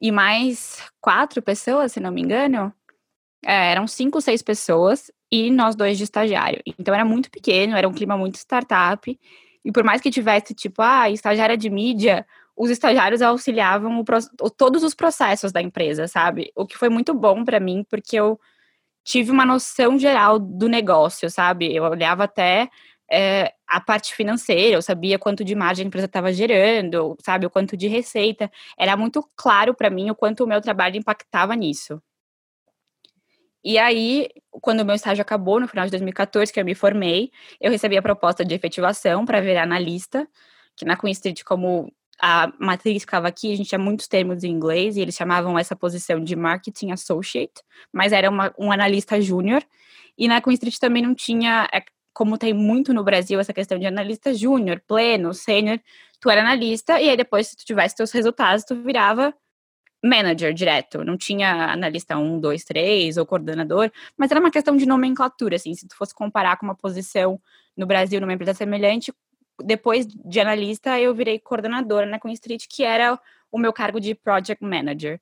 e 0.00 0.10
mais 0.10 0.82
quatro 1.00 1.42
pessoas, 1.42 1.92
se 1.92 2.00
não 2.00 2.10
me 2.10 2.22
engano. 2.22 2.72
É, 3.44 3.72
eram 3.72 3.86
cinco, 3.86 4.20
seis 4.20 4.42
pessoas 4.42 5.10
e 5.30 5.50
nós 5.50 5.74
dois 5.74 5.98
de 5.98 6.04
estagiário. 6.04 6.60
Então 6.78 6.94
era 6.94 7.04
muito 7.04 7.30
pequeno, 7.30 7.76
era 7.76 7.88
um 7.88 7.92
clima 7.92 8.16
muito 8.16 8.36
startup. 8.36 9.18
E 9.64 9.72
por 9.72 9.84
mais 9.84 10.00
que 10.00 10.10
tivesse, 10.10 10.54
tipo, 10.54 10.80
ah, 10.82 11.10
estagiária 11.10 11.56
de 11.56 11.68
mídia, 11.68 12.26
os 12.56 12.70
estagiários 12.70 13.22
auxiliavam 13.22 14.00
o, 14.00 14.50
todos 14.50 14.82
os 14.82 14.94
processos 14.94 15.52
da 15.52 15.62
empresa, 15.62 16.08
sabe? 16.08 16.50
O 16.54 16.66
que 16.66 16.76
foi 16.76 16.88
muito 16.88 17.14
bom 17.14 17.44
para 17.44 17.60
mim, 17.60 17.84
porque 17.88 18.16
eu 18.16 18.38
tive 19.04 19.30
uma 19.30 19.46
noção 19.46 19.98
geral 19.98 20.38
do 20.38 20.68
negócio, 20.68 21.30
sabe? 21.30 21.74
Eu 21.74 21.84
olhava 21.84 22.24
até 22.24 22.68
é, 23.10 23.52
a 23.66 23.80
parte 23.80 24.14
financeira, 24.14 24.76
eu 24.76 24.82
sabia 24.82 25.18
quanto 25.18 25.44
de 25.44 25.54
margem 25.54 25.84
a 25.84 25.86
empresa 25.88 26.06
estava 26.06 26.32
gerando, 26.32 27.16
sabe, 27.22 27.46
o 27.46 27.50
quanto 27.50 27.76
de 27.76 27.88
receita. 27.88 28.50
Era 28.78 28.96
muito 28.96 29.28
claro 29.36 29.74
para 29.74 29.90
mim 29.90 30.10
o 30.10 30.14
quanto 30.14 30.44
o 30.44 30.46
meu 30.46 30.60
trabalho 30.60 30.96
impactava 30.96 31.54
nisso. 31.56 32.00
E 33.62 33.78
aí, 33.78 34.28
quando 34.52 34.80
o 34.80 34.84
meu 34.84 34.94
estágio 34.94 35.20
acabou, 35.20 35.60
no 35.60 35.68
final 35.68 35.84
de 35.84 35.90
2014, 35.90 36.52
que 36.52 36.58
eu 36.58 36.64
me 36.64 36.74
formei, 36.74 37.30
eu 37.60 37.70
recebi 37.70 37.96
a 37.96 38.02
proposta 38.02 38.44
de 38.44 38.54
efetivação 38.54 39.26
para 39.26 39.40
virar 39.40 39.64
analista, 39.64 40.26
que 40.74 40.84
na 40.84 40.96
Queen 40.96 41.12
Street, 41.12 41.42
como 41.44 41.92
a 42.18 42.50
matriz 42.58 43.02
ficava 43.02 43.28
aqui, 43.28 43.52
a 43.52 43.56
gente 43.56 43.68
tinha 43.68 43.78
muitos 43.78 44.08
termos 44.08 44.44
em 44.44 44.50
inglês, 44.50 44.96
e 44.96 45.00
eles 45.00 45.14
chamavam 45.14 45.58
essa 45.58 45.76
posição 45.76 46.22
de 46.22 46.34
Marketing 46.36 46.90
Associate, 46.90 47.52
mas 47.92 48.12
era 48.12 48.30
uma, 48.30 48.54
um 48.58 48.72
analista 48.72 49.20
júnior. 49.20 49.62
E 50.16 50.26
na 50.26 50.40
Queen 50.40 50.54
Street 50.54 50.76
também 50.78 51.02
não 51.02 51.14
tinha, 51.14 51.68
é, 51.72 51.82
como 52.12 52.38
tem 52.38 52.52
muito 52.52 52.92
no 52.92 53.04
Brasil, 53.04 53.40
essa 53.40 53.52
questão 53.52 53.78
de 53.78 53.86
analista 53.86 54.34
júnior, 54.34 54.82
pleno, 54.86 55.32
sênior, 55.32 55.80
tu 56.20 56.28
era 56.30 56.40
analista, 56.42 57.00
e 57.00 57.08
aí 57.08 57.16
depois, 57.16 57.48
se 57.48 57.56
tu 57.56 57.64
tivesse 57.64 57.96
teus 57.96 58.10
resultados, 58.12 58.64
tu 58.64 58.74
virava 58.74 59.34
manager 60.02 60.52
direto, 60.54 61.04
não 61.04 61.16
tinha 61.16 61.72
analista 61.72 62.16
1, 62.16 62.40
2, 62.40 62.64
3 62.64 63.16
ou 63.16 63.26
coordenador, 63.26 63.90
mas 64.16 64.30
era 64.30 64.40
uma 64.40 64.50
questão 64.50 64.76
de 64.76 64.86
nomenclatura, 64.86 65.56
assim, 65.56 65.74
se 65.74 65.86
tu 65.86 65.96
fosse 65.96 66.14
comparar 66.14 66.56
com 66.56 66.66
uma 66.66 66.74
posição 66.74 67.40
no 67.76 67.86
Brasil 67.86 68.20
numa 68.20 68.32
empresa 68.32 68.54
semelhante, 68.54 69.12
depois 69.62 70.06
de 70.06 70.40
analista 70.40 70.98
eu 70.98 71.14
virei 71.14 71.38
coordenadora 71.38 72.06
na 72.06 72.18
Queen 72.18 72.32
Street, 72.34 72.64
que 72.68 72.82
era 72.82 73.18
o 73.52 73.58
meu 73.58 73.72
cargo 73.72 74.00
de 74.00 74.14
project 74.14 74.64
manager. 74.64 75.20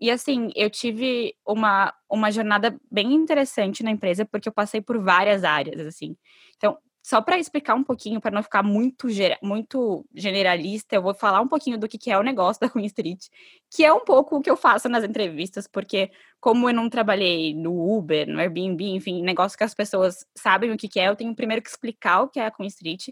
E 0.00 0.10
assim, 0.10 0.50
eu 0.56 0.70
tive 0.70 1.34
uma, 1.46 1.92
uma 2.08 2.30
jornada 2.30 2.76
bem 2.90 3.12
interessante 3.12 3.82
na 3.82 3.90
empresa, 3.90 4.24
porque 4.24 4.48
eu 4.48 4.52
passei 4.52 4.80
por 4.80 4.98
várias 4.98 5.44
áreas, 5.44 5.86
assim. 5.86 6.16
Então, 6.56 6.78
só 7.02 7.20
para 7.20 7.38
explicar 7.38 7.74
um 7.74 7.84
pouquinho, 7.84 8.20
para 8.20 8.30
não 8.30 8.42
ficar 8.42 8.62
muito, 8.62 9.06
muito 9.42 10.06
generalista, 10.14 10.94
eu 10.94 11.02
vou 11.02 11.14
falar 11.14 11.40
um 11.40 11.48
pouquinho 11.48 11.78
do 11.78 11.88
que, 11.88 11.98
que 11.98 12.10
é 12.10 12.18
o 12.18 12.22
negócio 12.22 12.60
da 12.60 12.68
Queen 12.68 12.86
Street, 12.86 13.26
que 13.70 13.84
é 13.84 13.92
um 13.92 14.04
pouco 14.04 14.36
o 14.36 14.40
que 14.40 14.50
eu 14.50 14.56
faço 14.56 14.88
nas 14.88 15.04
entrevistas, 15.04 15.66
porque 15.66 16.10
como 16.40 16.68
eu 16.68 16.74
não 16.74 16.88
trabalhei 16.88 17.54
no 17.54 17.96
Uber, 17.96 18.26
no 18.28 18.38
Airbnb, 18.38 18.84
enfim, 18.84 19.22
negócio 19.22 19.56
que 19.56 19.64
as 19.64 19.74
pessoas 19.74 20.26
sabem 20.36 20.70
o 20.72 20.76
que, 20.76 20.88
que 20.88 21.00
é, 21.00 21.08
eu 21.08 21.16
tenho 21.16 21.34
primeiro 21.34 21.62
que 21.62 21.70
explicar 21.70 22.22
o 22.22 22.28
que 22.28 22.38
é 22.38 22.46
a 22.46 22.50
Queen 22.50 22.68
Street, 22.68 23.08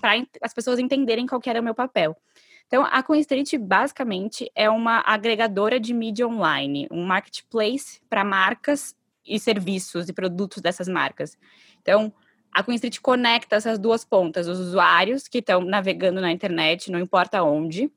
para 0.00 0.12
as 0.42 0.54
pessoas 0.54 0.78
entenderem 0.78 1.26
qual 1.26 1.40
era 1.46 1.60
o 1.60 1.64
meu 1.64 1.74
papel. 1.74 2.16
Então, 2.66 2.84
a 2.84 3.02
Queen 3.02 3.20
Street 3.20 3.54
basicamente 3.58 4.50
é 4.54 4.68
uma 4.68 5.02
agregadora 5.06 5.78
de 5.78 5.92
mídia 5.94 6.26
online, 6.26 6.88
um 6.90 7.04
marketplace 7.04 8.00
para 8.08 8.24
marcas 8.24 8.96
e 9.26 9.38
serviços 9.38 10.08
e 10.08 10.12
produtos 10.12 10.60
dessas 10.60 10.88
marcas. 10.88 11.36
Então, 11.80 12.12
a 12.52 12.62
Queen 12.62 12.76
Street 12.76 13.00
conecta 13.00 13.56
essas 13.56 13.78
duas 13.78 14.04
pontas, 14.04 14.46
os 14.46 14.58
usuários 14.58 15.28
que 15.28 15.38
estão 15.38 15.60
navegando 15.60 16.20
na 16.20 16.30
internet, 16.30 16.90
não 16.90 16.98
importa 16.98 17.42
onde, 17.42 17.90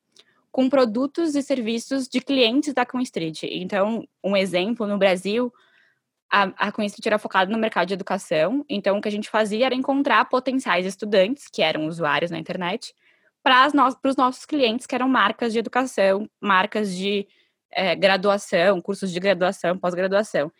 com 0.51 0.67
produtos 0.69 1.35
e 1.35 1.43
serviços 1.43 2.07
de 2.07 2.19
clientes 2.19 2.73
da 2.73 2.85
Queen 2.85 3.03
Street. 3.03 3.43
Então, 3.43 4.07
um 4.23 4.35
exemplo, 4.35 4.87
no 4.87 4.97
Brasil, 4.97 5.53
a, 6.29 6.43
a 6.57 6.71
Queen 6.71 6.87
Street 6.87 7.05
era 7.05 7.19
focada 7.19 7.51
no 7.51 7.57
mercado 7.57 7.87
de 7.87 7.93
educação, 7.93 8.65
então 8.67 8.97
o 8.97 9.01
que 9.01 9.07
a 9.07 9.11
gente 9.11 9.29
fazia 9.29 9.67
era 9.67 9.75
encontrar 9.75 10.25
potenciais 10.25 10.85
estudantes, 10.85 11.47
que 11.47 11.61
eram 11.61 11.85
usuários 11.85 12.31
na 12.31 12.39
internet, 12.39 12.93
para 13.47 14.09
os 14.09 14.15
nossos 14.17 14.45
clientes, 14.45 14.85
que 14.85 14.93
eram 14.93 15.07
marcas 15.07 15.53
de 15.53 15.59
educação, 15.59 16.29
marcas 16.41 16.93
de 16.93 17.25
é, 17.71 17.95
graduação, 17.95 18.81
cursos 18.81 19.09
de 19.11 19.19
graduação, 19.19 19.77
pós-graduação. 19.77 20.51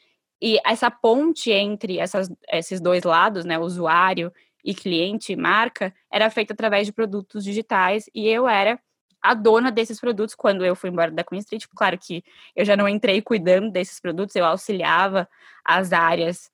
E 0.41 0.57
essa 0.65 0.89
ponte 0.89 1.51
entre 1.51 1.99
essas, 1.99 2.29
esses 2.49 2.79
dois 2.79 3.03
lados, 3.03 3.43
né, 3.43 3.59
usuário 3.59 4.31
e 4.63 4.73
cliente, 4.73 5.35
marca, 5.35 5.93
era 6.11 6.29
feita 6.29 6.53
através 6.53 6.87
de 6.87 6.93
produtos 6.93 7.43
digitais 7.43 8.09
e 8.15 8.27
eu 8.27 8.47
era 8.47 8.79
a 9.21 9.33
dona 9.33 9.69
desses 9.69 9.99
produtos 9.99 10.35
quando 10.35 10.63
eu 10.63 10.75
fui 10.75 10.89
embora 10.89 11.11
da 11.11 11.23
Queen 11.23 11.39
Street. 11.39 11.65
Claro 11.75 11.97
que 11.97 12.23
eu 12.55 12.63
já 12.63 12.77
não 12.77 12.87
entrei 12.87 13.21
cuidando 13.21 13.69
desses 13.69 13.99
produtos, 13.99 14.35
eu 14.35 14.45
auxiliava 14.45 15.27
as 15.65 15.91
áreas 15.91 16.49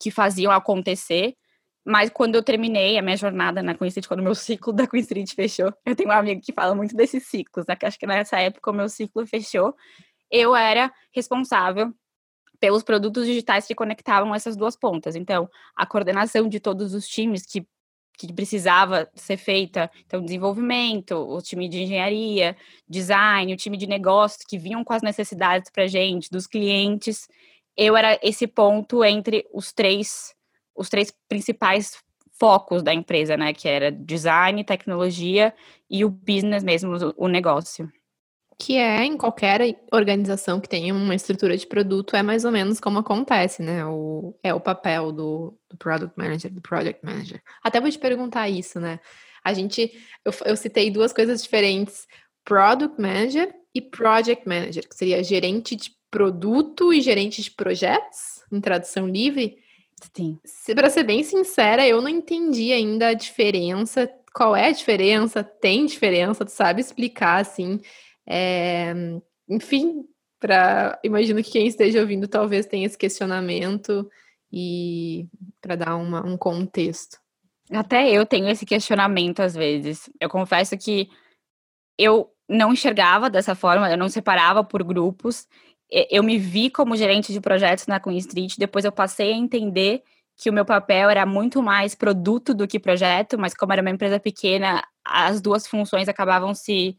que 0.00 0.10
faziam 0.10 0.50
acontecer. 0.50 1.36
Mas 1.90 2.10
quando 2.10 2.34
eu 2.34 2.42
terminei 2.42 2.98
a 2.98 3.02
minha 3.02 3.16
jornada 3.16 3.62
na 3.62 3.74
Queen 3.74 3.88
Street, 3.88 4.06
quando 4.06 4.20
o 4.20 4.22
meu 4.22 4.34
ciclo 4.34 4.74
da 4.74 4.86
Queen 4.86 5.00
Street 5.00 5.32
fechou, 5.34 5.72
eu 5.86 5.96
tenho 5.96 6.10
um 6.10 6.12
amigo 6.12 6.42
que 6.42 6.52
fala 6.52 6.74
muito 6.74 6.94
desses 6.94 7.26
ciclos, 7.26 7.64
né? 7.66 7.74
Que 7.74 7.86
acho 7.86 7.98
que 7.98 8.06
nessa 8.06 8.38
época 8.38 8.70
o 8.70 8.74
meu 8.74 8.90
ciclo 8.90 9.26
fechou, 9.26 9.74
eu 10.30 10.54
era 10.54 10.92
responsável 11.10 11.90
pelos 12.60 12.82
produtos 12.82 13.24
digitais 13.24 13.66
que 13.66 13.74
conectavam 13.74 14.34
essas 14.34 14.54
duas 14.54 14.76
pontas. 14.76 15.16
Então, 15.16 15.48
a 15.74 15.86
coordenação 15.86 16.46
de 16.46 16.60
todos 16.60 16.92
os 16.92 17.08
times 17.08 17.46
que, 17.46 17.66
que 18.18 18.34
precisava 18.34 19.08
ser 19.14 19.38
feita, 19.38 19.90
então, 20.04 20.22
desenvolvimento, 20.22 21.12
o 21.14 21.40
time 21.40 21.70
de 21.70 21.84
engenharia, 21.84 22.54
design, 22.86 23.54
o 23.54 23.56
time 23.56 23.78
de 23.78 23.86
negócios 23.86 24.44
que 24.46 24.58
vinham 24.58 24.84
com 24.84 24.92
as 24.92 25.00
necessidades 25.00 25.70
para 25.70 25.86
gente, 25.86 26.28
dos 26.30 26.46
clientes. 26.46 27.26
Eu 27.74 27.96
era 27.96 28.20
esse 28.22 28.46
ponto 28.46 29.02
entre 29.02 29.48
os 29.54 29.72
três, 29.72 30.36
os 30.78 30.88
três 30.88 31.12
principais 31.28 31.98
focos 32.38 32.82
da 32.82 32.94
empresa, 32.94 33.36
né? 33.36 33.52
Que 33.52 33.68
era 33.68 33.90
design, 33.90 34.62
tecnologia 34.64 35.52
e 35.90 36.04
o 36.04 36.08
business 36.08 36.62
mesmo, 36.62 36.96
o 37.16 37.28
negócio 37.28 37.90
que 38.58 38.76
é 38.76 39.04
em 39.04 39.16
qualquer 39.16 39.60
organização 39.92 40.60
que 40.60 40.68
tenha 40.68 40.92
uma 40.92 41.14
estrutura 41.14 41.56
de 41.56 41.64
produto, 41.64 42.16
é 42.16 42.24
mais 42.24 42.44
ou 42.44 42.50
menos 42.50 42.80
como 42.80 42.98
acontece, 42.98 43.62
né? 43.62 43.86
O, 43.86 44.36
é 44.42 44.52
o 44.52 44.60
papel 44.60 45.12
do, 45.12 45.56
do 45.70 45.76
Product 45.76 46.12
Manager, 46.18 46.52
do 46.52 46.60
Project 46.60 47.04
Manager. 47.06 47.40
Até 47.62 47.80
vou 47.80 47.88
te 47.88 47.98
perguntar 47.98 48.48
isso, 48.48 48.80
né? 48.80 48.98
A 49.44 49.54
gente, 49.54 49.92
eu, 50.24 50.32
eu 50.44 50.56
citei 50.56 50.90
duas 50.90 51.12
coisas 51.12 51.40
diferentes, 51.40 52.08
Product 52.44 53.00
Manager 53.00 53.54
e 53.72 53.80
Project 53.80 54.48
Manager, 54.48 54.88
que 54.88 54.96
seria 54.96 55.22
gerente 55.22 55.76
de 55.76 55.92
produto 56.10 56.92
e 56.92 57.00
gerente 57.00 57.40
de 57.40 57.52
projetos, 57.52 58.42
em 58.50 58.60
tradução 58.60 59.06
livre. 59.06 59.56
Sim. 60.14 60.38
Se, 60.44 60.74
para 60.74 60.90
ser 60.90 61.04
bem 61.04 61.22
sincera, 61.22 61.86
eu 61.86 62.00
não 62.00 62.08
entendi 62.08 62.72
ainda 62.72 63.08
a 63.08 63.14
diferença. 63.14 64.10
Qual 64.32 64.54
é 64.54 64.68
a 64.68 64.72
diferença? 64.72 65.42
Tem 65.42 65.86
diferença? 65.86 66.44
Tu 66.44 66.50
sabe 66.50 66.80
explicar, 66.80 67.40
assim, 67.40 67.80
é, 68.26 68.92
enfim, 69.48 70.04
para 70.38 70.98
imagino 71.02 71.42
que 71.42 71.50
quem 71.50 71.66
esteja 71.66 72.00
ouvindo 72.00 72.28
talvez 72.28 72.66
tenha 72.66 72.86
esse 72.86 72.96
questionamento 72.96 74.08
e 74.52 75.26
para 75.60 75.76
dar 75.76 75.96
uma, 75.96 76.24
um 76.24 76.36
contexto. 76.36 77.18
Até 77.70 78.10
eu 78.10 78.24
tenho 78.24 78.48
esse 78.48 78.64
questionamento 78.64 79.40
às 79.40 79.54
vezes. 79.54 80.08
Eu 80.20 80.28
confesso 80.28 80.76
que 80.78 81.08
eu 81.98 82.30
não 82.48 82.72
enxergava 82.72 83.28
dessa 83.28 83.54
forma, 83.54 83.90
eu 83.90 83.98
não 83.98 84.08
separava 84.08 84.64
por 84.64 84.82
grupos. 84.82 85.46
Eu 85.90 86.22
me 86.22 86.38
vi 86.38 86.70
como 86.70 86.96
gerente 86.96 87.32
de 87.32 87.40
projetos 87.40 87.86
na 87.86 87.98
Queen 87.98 88.18
Street, 88.18 88.56
depois 88.58 88.84
eu 88.84 88.92
passei 88.92 89.32
a 89.32 89.36
entender 89.36 90.02
que 90.36 90.50
o 90.50 90.52
meu 90.52 90.64
papel 90.64 91.10
era 91.10 91.26
muito 91.26 91.62
mais 91.62 91.94
produto 91.94 92.54
do 92.54 92.68
que 92.68 92.78
projeto, 92.78 93.38
mas 93.38 93.54
como 93.54 93.72
era 93.72 93.82
uma 93.82 93.90
empresa 93.90 94.20
pequena, 94.20 94.84
as 95.04 95.40
duas 95.40 95.66
funções 95.66 96.08
acabavam 96.08 96.54
se 96.54 96.96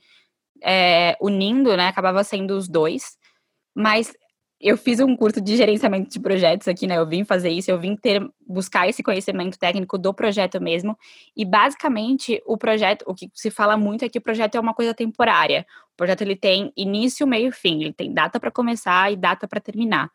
é, 0.61 1.15
unindo, 1.21 1.75
né? 1.77 1.87
Acabava 1.87 2.23
sendo 2.23 2.57
os 2.57 2.67
dois. 2.67 3.17
Mas 3.73 4.13
eu 4.59 4.77
fiz 4.77 4.99
um 4.99 5.15
curso 5.15 5.39
de 5.39 5.55
gerenciamento 5.55 6.09
de 6.09 6.19
projetos 6.19 6.67
aqui, 6.67 6.85
né? 6.85 6.97
Eu 6.97 7.07
vim 7.07 7.23
fazer 7.23 7.49
isso, 7.49 7.71
eu 7.71 7.79
vim 7.79 7.95
ter 7.95 8.21
buscar 8.45 8.89
esse 8.89 9.01
conhecimento 9.01 9.57
técnico 9.57 9.97
do 9.97 10.13
projeto 10.13 10.59
mesmo. 10.61 10.97
E 11.35 11.45
basicamente, 11.45 12.41
o 12.45 12.57
projeto, 12.57 13.05
o 13.07 13.15
que 13.15 13.29
se 13.33 13.49
fala 13.49 13.77
muito 13.77 14.03
é 14.03 14.09
que 14.09 14.17
o 14.17 14.21
projeto 14.21 14.55
é 14.55 14.59
uma 14.59 14.73
coisa 14.73 14.93
temporária. 14.93 15.65
O 15.99 16.03
projeto 16.05 16.21
ele 16.21 16.35
tem 16.35 16.71
início, 16.77 17.27
meio 17.27 17.49
e 17.49 17.51
fim, 17.51 17.83
ele 17.83 17.93
tem 17.93 18.13
data 18.13 18.39
para 18.39 18.49
começar 18.49 19.11
e 19.11 19.17
data 19.17 19.47
para 19.47 19.59
terminar. 19.59 20.09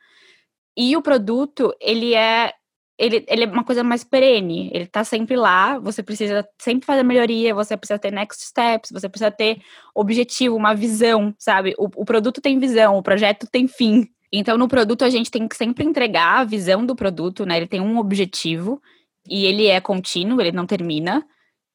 E 0.74 0.96
o 0.96 1.02
produto, 1.02 1.74
ele 1.78 2.14
é 2.14 2.52
ele, 2.98 3.24
ele 3.28 3.44
é 3.44 3.46
uma 3.46 3.64
coisa 3.64 3.82
mais 3.82 4.04
perene, 4.04 4.70
ele 4.72 4.86
tá 4.86 5.02
sempre 5.02 5.36
lá, 5.36 5.78
você 5.78 6.02
precisa 6.02 6.46
sempre 6.60 6.86
fazer 6.86 7.02
melhoria, 7.02 7.54
você 7.54 7.76
precisa 7.76 7.98
ter 7.98 8.12
next 8.12 8.46
steps, 8.46 8.90
você 8.90 9.08
precisa 9.08 9.30
ter 9.30 9.60
objetivo, 9.94 10.56
uma 10.56 10.74
visão, 10.74 11.34
sabe? 11.38 11.74
O, 11.76 11.86
o 11.96 12.04
produto 12.04 12.40
tem 12.40 12.58
visão, 12.58 12.96
o 12.96 13.02
projeto 13.02 13.48
tem 13.50 13.66
fim. 13.66 14.08
Então, 14.32 14.56
no 14.56 14.68
produto, 14.68 15.04
a 15.04 15.10
gente 15.10 15.30
tem 15.30 15.46
que 15.46 15.56
sempre 15.56 15.84
entregar 15.84 16.40
a 16.40 16.44
visão 16.44 16.86
do 16.86 16.96
produto, 16.96 17.44
né? 17.44 17.56
Ele 17.56 17.66
tem 17.66 17.80
um 17.80 17.98
objetivo 17.98 18.80
e 19.28 19.44
ele 19.44 19.66
é 19.66 19.80
contínuo, 19.80 20.40
ele 20.40 20.52
não 20.52 20.66
termina. 20.66 21.26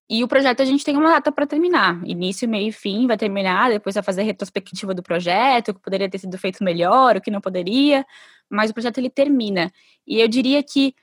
E 0.09 0.23
o 0.23 0.27
projeto 0.27 0.61
a 0.61 0.65
gente 0.65 0.83
tem 0.83 0.97
uma 0.97 1.09
data 1.09 1.31
para 1.31 1.45
terminar, 1.45 2.01
início, 2.03 2.49
meio 2.49 2.69
e 2.69 2.71
fim, 2.71 3.05
vai 3.05 3.15
terminar, 3.15 3.69
depois 3.69 3.93
vai 3.93 4.03
fazer 4.03 4.21
a 4.21 4.23
retrospectiva 4.23 4.93
do 4.93 5.03
projeto, 5.03 5.69
o 5.69 5.73
que 5.75 5.81
poderia 5.81 6.09
ter 6.09 6.17
sido 6.17 6.35
feito 6.37 6.63
melhor, 6.63 7.15
o 7.15 7.21
que 7.21 7.29
não 7.29 7.39
poderia, 7.39 8.03
mas 8.49 8.71
o 8.71 8.73
projeto 8.73 8.97
ele 8.97 9.09
termina. 9.09 9.71
E 10.07 10.19
eu 10.19 10.27
diria 10.27 10.63
que 10.63 10.95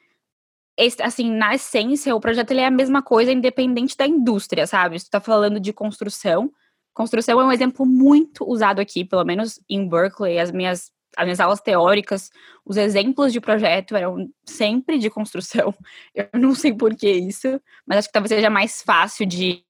assim, 1.02 1.30
na 1.30 1.54
essência, 1.54 2.14
o 2.14 2.20
projeto 2.20 2.50
ele 2.50 2.60
é 2.60 2.66
a 2.66 2.70
mesma 2.70 3.02
coisa, 3.02 3.32
independente 3.32 3.96
da 3.96 4.06
indústria, 4.06 4.66
sabe? 4.66 4.98
Você 4.98 5.06
está 5.06 5.20
falando 5.20 5.58
de 5.58 5.72
construção. 5.72 6.52
Construção 6.92 7.40
é 7.40 7.44
um 7.44 7.52
exemplo 7.52 7.86
muito 7.86 8.44
usado 8.44 8.80
aqui, 8.80 9.04
pelo 9.04 9.24
menos 9.24 9.60
em 9.68 9.88
Berkeley. 9.88 10.38
As 10.38 10.50
minhas, 10.50 10.92
as 11.16 11.24
minhas 11.24 11.40
aulas 11.40 11.60
teóricas, 11.60 12.30
os 12.64 12.76
exemplos 12.76 13.32
de 13.32 13.40
projeto 13.40 13.96
eram 13.96 14.28
sempre 14.44 14.98
de 14.98 15.08
construção. 15.08 15.74
Eu 16.14 16.28
não 16.34 16.54
sei 16.54 16.74
por 16.74 16.94
que 16.94 17.10
isso, 17.10 17.60
mas 17.86 17.98
acho 17.98 18.08
que 18.08 18.12
talvez 18.12 18.28
seja 18.28 18.50
mais 18.50 18.82
fácil 18.82 19.24
de 19.24 19.64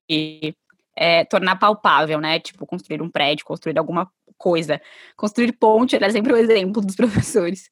é, 0.95 1.23
tornar 1.25 1.55
palpável, 1.55 2.19
né? 2.19 2.39
Tipo, 2.39 2.65
construir 2.65 3.01
um 3.01 3.09
prédio, 3.09 3.45
construir 3.45 3.79
alguma 3.79 4.11
coisa. 4.37 4.81
Construir 5.15 5.53
ponte 5.53 5.95
era 5.95 6.11
sempre 6.11 6.33
o 6.33 6.37
exemplo 6.37 6.81
dos 6.81 6.95
professores. 6.97 7.69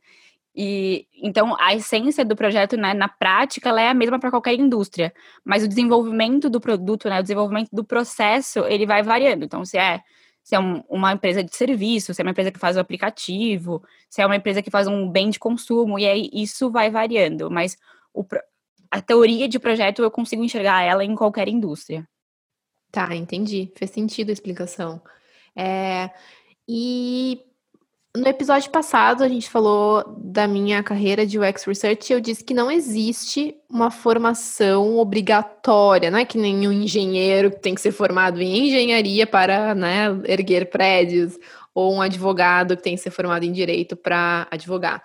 E 0.56 1.06
então 1.22 1.54
a 1.60 1.76
essência 1.76 2.24
do 2.24 2.36
projeto, 2.36 2.78
né, 2.78 2.94
na 2.94 3.10
prática, 3.10 3.68
ela 3.68 3.82
é 3.82 3.90
a 3.90 3.94
mesma 3.94 4.18
para 4.18 4.32
qualquer 4.32 4.54
indústria, 4.54 5.14
mas 5.44 5.64
o 5.64 5.68
desenvolvimento 5.68 6.50
do 6.50 6.62
produto, 6.62 7.10
né, 7.10 7.20
o 7.20 7.24
desenvolvimento 7.24 7.70
do 7.74 7.84
processo, 7.84 8.60
ele 8.60 8.86
vai 8.86 9.04
variando. 9.04 9.44
Então, 9.44 9.66
se 9.66 9.78
é 9.78 10.00
se 10.46 10.54
é 10.54 10.60
um, 10.60 10.84
uma 10.88 11.12
empresa 11.12 11.44
de 11.44 11.56
serviço, 11.56 12.14
se 12.14 12.22
é 12.22 12.24
uma 12.24 12.30
empresa 12.30 12.52
que 12.52 12.60
faz 12.60 12.78
o 12.78 12.80
aplicativo, 12.80 13.84
se 14.08 14.22
é 14.22 14.26
uma 14.28 14.36
empresa 14.36 14.62
que 14.62 14.70
faz 14.70 14.88
um 14.88 15.10
bem 15.10 15.32
de 15.32 15.40
consumo, 15.40 15.98
e 15.98 16.06
aí 16.06 16.30
isso 16.32 16.70
vai 16.70 16.92
variando. 16.92 17.50
Mas 17.50 17.76
o, 18.14 18.24
a 18.92 19.02
teoria 19.02 19.50
de 19.50 19.58
projeto 19.58 20.04
eu 20.04 20.12
consigo 20.12 20.44
enxergar 20.44 20.84
ela 20.84 21.04
em 21.04 21.16
qualquer 21.16 21.48
indústria. 21.48 22.08
Tá, 22.92 23.16
entendi. 23.16 23.74
Fez 23.76 23.90
sentido 23.90 24.30
a 24.30 24.34
explicação. 24.34 25.02
É, 25.56 26.12
e 26.70 27.42
no 28.16 28.28
episódio 28.28 28.72
passado, 28.72 29.24
a 29.24 29.28
gente 29.28 29.50
falou 29.50 30.04
da 30.18 30.48
minha 30.48 30.82
carreira 30.82 31.26
de 31.26 31.38
UX 31.40 31.64
Research 31.66 32.12
e 32.12 32.14
eu 32.16 32.20
disse 32.20 32.44
que 32.44 32.54
não 32.54 32.72
existe 32.72 33.56
uma 33.70 33.92
formação 33.92 34.98
obrigatória, 34.98 36.10
não 36.10 36.20
é 36.20 36.26
que 36.26 36.38
nenhum 36.38 36.72
engenheiro 36.72 37.50
tem 37.50 37.76
que 37.76 37.82
ser 37.82 37.92
formado 37.92 38.42
em 38.42 38.68
engenharia 38.68 39.28
para 39.28 39.76
né, 39.76 40.08
erguer 40.26 40.70
prédios, 40.70 41.38
ou 41.74 41.94
um 41.94 42.02
advogado 42.02 42.78
que 42.78 42.84
tem 42.84 42.96
que 42.96 43.02
ser 43.02 43.12
formado 43.12 43.44
em 43.44 43.52
direito 43.52 43.98
para 43.98 44.48
advogar. 44.50 45.04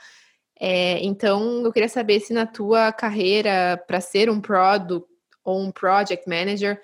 É, 0.58 0.98
então, 1.04 1.64
eu 1.64 1.72
queria 1.72 1.88
saber 1.88 2.20
se 2.20 2.32
na 2.32 2.46
tua 2.46 2.92
carreira, 2.92 3.82
para 3.88 4.00
ser 4.00 4.30
um 4.30 4.40
product 4.40 5.08
ou 5.44 5.60
um 5.60 5.72
project 5.72 6.28
manager, 6.28 6.80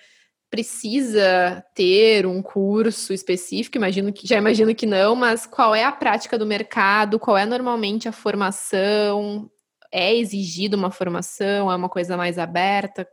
precisa 0.50 1.64
ter 1.74 2.26
um 2.26 2.40
curso 2.40 3.12
específico, 3.12 3.76
imagino 3.76 4.12
que 4.12 4.26
já 4.26 4.36
imagino 4.36 4.74
que 4.74 4.86
não, 4.86 5.16
mas 5.16 5.46
qual 5.46 5.74
é 5.74 5.84
a 5.84 5.92
prática 5.92 6.38
do 6.38 6.46
mercado? 6.46 7.18
Qual 7.18 7.36
é 7.36 7.44
normalmente 7.44 8.08
a 8.08 8.12
formação? 8.12 9.50
É 9.92 10.14
exigido 10.14 10.76
uma 10.76 10.90
formação? 10.90 11.70
É 11.70 11.76
uma 11.76 11.88
coisa 11.88 12.16
mais 12.16 12.38
aberta? 12.38 13.06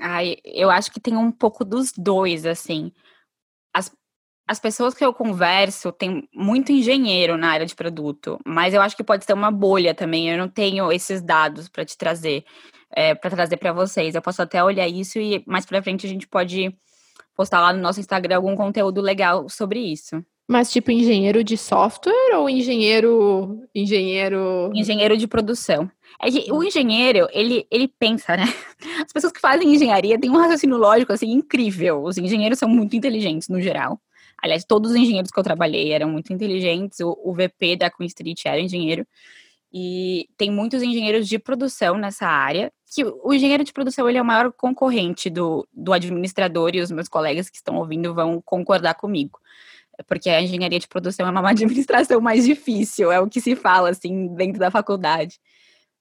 Ai, 0.00 0.36
eu 0.44 0.70
acho 0.70 0.90
que 0.90 1.00
tem 1.00 1.16
um 1.16 1.32
pouco 1.32 1.64
dos 1.64 1.92
dois, 1.96 2.46
assim. 2.46 2.92
As, 3.74 3.90
as 4.46 4.60
pessoas 4.60 4.94
que 4.94 5.04
eu 5.04 5.12
converso 5.14 5.92
tem 5.92 6.28
muito 6.34 6.72
engenheiro 6.72 7.36
na 7.36 7.50
área 7.50 7.66
de 7.66 7.74
produto, 7.74 8.38
mas 8.44 8.74
eu 8.74 8.82
acho 8.82 8.96
que 8.96 9.04
pode 9.04 9.24
ser 9.24 9.32
uma 9.32 9.50
bolha 9.50 9.94
também. 9.94 10.30
Eu 10.30 10.38
não 10.38 10.48
tenho 10.48 10.90
esses 10.92 11.22
dados 11.22 11.68
para 11.68 11.84
te 11.84 11.96
trazer 11.96 12.44
é, 12.92 13.14
para 13.14 13.30
trazer 13.30 13.56
para 13.56 13.72
vocês. 13.72 14.14
Eu 14.14 14.22
posso 14.22 14.42
até 14.42 14.62
olhar 14.62 14.88
isso 14.88 15.18
e 15.18 15.42
mais 15.46 15.64
para 15.64 15.82
frente 15.82 16.06
a 16.06 16.08
gente 16.08 16.26
pode 16.26 16.74
postar 17.34 17.60
lá 17.60 17.72
no 17.72 17.80
nosso 17.80 18.00
Instagram 18.00 18.36
algum 18.36 18.56
conteúdo 18.56 19.00
legal 19.00 19.48
sobre 19.48 19.80
isso. 19.80 20.24
Mas 20.48 20.70
tipo 20.72 20.90
engenheiro 20.90 21.44
de 21.44 21.56
software 21.56 22.36
ou 22.36 22.50
engenheiro 22.50 23.62
engenheiro 23.72 24.72
engenheiro 24.74 25.16
de 25.16 25.28
produção? 25.28 25.88
É 26.20 26.28
que 26.28 26.52
o 26.52 26.62
engenheiro, 26.64 27.28
ele 27.32 27.66
ele 27.70 27.86
pensa, 27.86 28.36
né? 28.36 28.44
As 29.06 29.12
pessoas 29.12 29.32
que 29.32 29.40
fazem 29.40 29.72
engenharia 29.72 30.18
têm 30.18 30.28
um 30.28 30.36
raciocínio 30.36 30.76
lógico 30.76 31.12
assim 31.12 31.30
incrível. 31.30 32.02
Os 32.02 32.18
engenheiros 32.18 32.58
são 32.58 32.68
muito 32.68 32.96
inteligentes 32.96 33.48
no 33.48 33.60
geral. 33.60 34.00
Aliás, 34.42 34.64
todos 34.64 34.90
os 34.90 34.96
engenheiros 34.96 35.30
que 35.30 35.38
eu 35.38 35.44
trabalhei 35.44 35.92
eram 35.92 36.10
muito 36.10 36.32
inteligentes. 36.32 36.98
O, 37.00 37.16
o 37.22 37.32
VP 37.32 37.76
da 37.76 37.90
Queen 37.90 38.06
Street 38.08 38.40
era 38.44 38.60
engenheiro. 38.60 39.06
E 39.72 40.28
tem 40.36 40.50
muitos 40.50 40.82
engenheiros 40.82 41.28
de 41.28 41.38
produção 41.38 41.96
nessa 41.96 42.26
área, 42.26 42.72
que 42.92 43.04
o 43.04 43.32
engenheiro 43.32 43.62
de 43.62 43.72
produção 43.72 44.08
ele 44.08 44.18
é 44.18 44.22
o 44.22 44.24
maior 44.24 44.52
concorrente 44.52 45.30
do, 45.30 45.66
do 45.72 45.92
administrador 45.92 46.74
e 46.74 46.80
os 46.80 46.90
meus 46.90 47.08
colegas 47.08 47.48
que 47.48 47.56
estão 47.56 47.76
ouvindo 47.76 48.12
vão 48.12 48.42
concordar 48.42 48.94
comigo. 48.94 49.38
Porque 50.08 50.28
a 50.28 50.42
engenharia 50.42 50.78
de 50.78 50.88
produção 50.88 51.26
é 51.26 51.30
uma 51.30 51.46
administração 51.50 52.20
mais 52.20 52.44
difícil, 52.44 53.12
é 53.12 53.20
o 53.20 53.28
que 53.28 53.40
se 53.40 53.54
fala 53.54 53.90
assim 53.90 54.34
dentro 54.34 54.58
da 54.58 54.70
faculdade. 54.70 55.38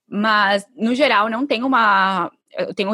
Mas, 0.08 0.66
no 0.76 0.96
geral, 0.96 1.30
não 1.30 1.46
tem 1.46 1.64
uma 1.64 2.32
eu 2.68 2.74
tenho 2.74 2.92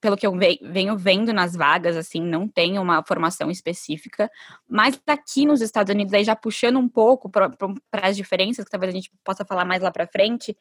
pelo 0.00 0.16
que 0.16 0.26
eu 0.26 0.32
venho 0.62 0.96
vendo 0.96 1.32
nas 1.32 1.54
vagas, 1.54 1.96
assim, 1.96 2.20
não 2.20 2.48
tem 2.48 2.78
uma 2.78 3.02
formação 3.04 3.50
específica, 3.50 4.30
mas 4.68 5.00
aqui 5.06 5.46
nos 5.46 5.60
Estados 5.60 5.92
Unidos, 5.92 6.12
aí 6.12 6.24
já 6.24 6.34
puxando 6.34 6.78
um 6.78 6.88
pouco 6.88 7.30
para 7.30 7.50
as 7.92 8.16
diferenças, 8.16 8.64
que 8.64 8.70
talvez 8.70 8.92
a 8.92 8.96
gente 8.96 9.10
possa 9.22 9.44
falar 9.44 9.64
mais 9.64 9.82
lá 9.82 9.90
para 9.90 10.06
frente, 10.06 10.56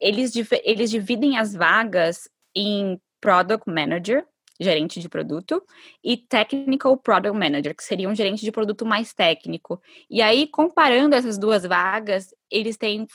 eles, 0.00 0.32
eles 0.64 0.90
dividem 0.90 1.38
as 1.38 1.54
vagas 1.54 2.28
em 2.54 3.00
Product 3.20 3.70
Manager, 3.70 4.26
gerente 4.60 5.00
de 5.00 5.08
produto, 5.08 5.62
e 6.02 6.16
Technical 6.16 6.96
Product 6.96 7.36
Manager, 7.36 7.74
que 7.74 7.82
seria 7.82 8.08
um 8.08 8.14
gerente 8.14 8.44
de 8.44 8.52
produto 8.52 8.84
mais 8.84 9.12
técnico. 9.12 9.80
E 10.08 10.22
aí, 10.22 10.46
comparando 10.46 11.14
essas 11.14 11.38
duas 11.38 11.64
vagas, 11.64 12.34
eles 12.50 12.76
têm 12.76 13.06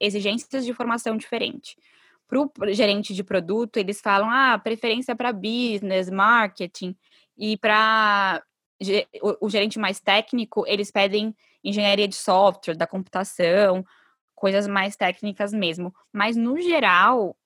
exigências 0.00 0.64
de 0.64 0.72
formação 0.72 1.16
diferente 1.16 1.76
para 2.26 2.40
o 2.40 2.72
gerente 2.72 3.14
de 3.14 3.22
produto, 3.22 3.76
eles 3.76 4.00
falam, 4.00 4.30
ah, 4.30 4.58
preferência 4.58 5.14
para 5.14 5.32
business, 5.32 6.10
marketing, 6.10 6.96
e 7.36 7.56
para 7.56 8.42
o, 9.22 9.46
o 9.46 9.50
gerente 9.50 9.78
mais 9.78 10.00
técnico, 10.00 10.64
eles 10.66 10.90
pedem 10.90 11.34
engenharia 11.62 12.08
de 12.08 12.14
software, 12.14 12.76
da 12.76 12.86
computação, 12.86 13.84
coisas 14.34 14.66
mais 14.66 14.96
técnicas 14.96 15.52
mesmo. 15.52 15.94
Mas, 16.12 16.36
no 16.36 16.60
geral, 16.60 17.36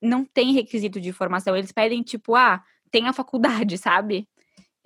não 0.00 0.24
tem 0.24 0.52
requisito 0.52 1.00
de 1.00 1.12
formação. 1.12 1.56
Eles 1.56 1.72
pedem, 1.72 2.02
tipo, 2.02 2.34
ah, 2.34 2.62
tem 2.90 3.08
a 3.08 3.12
faculdade, 3.12 3.76
sabe? 3.78 4.28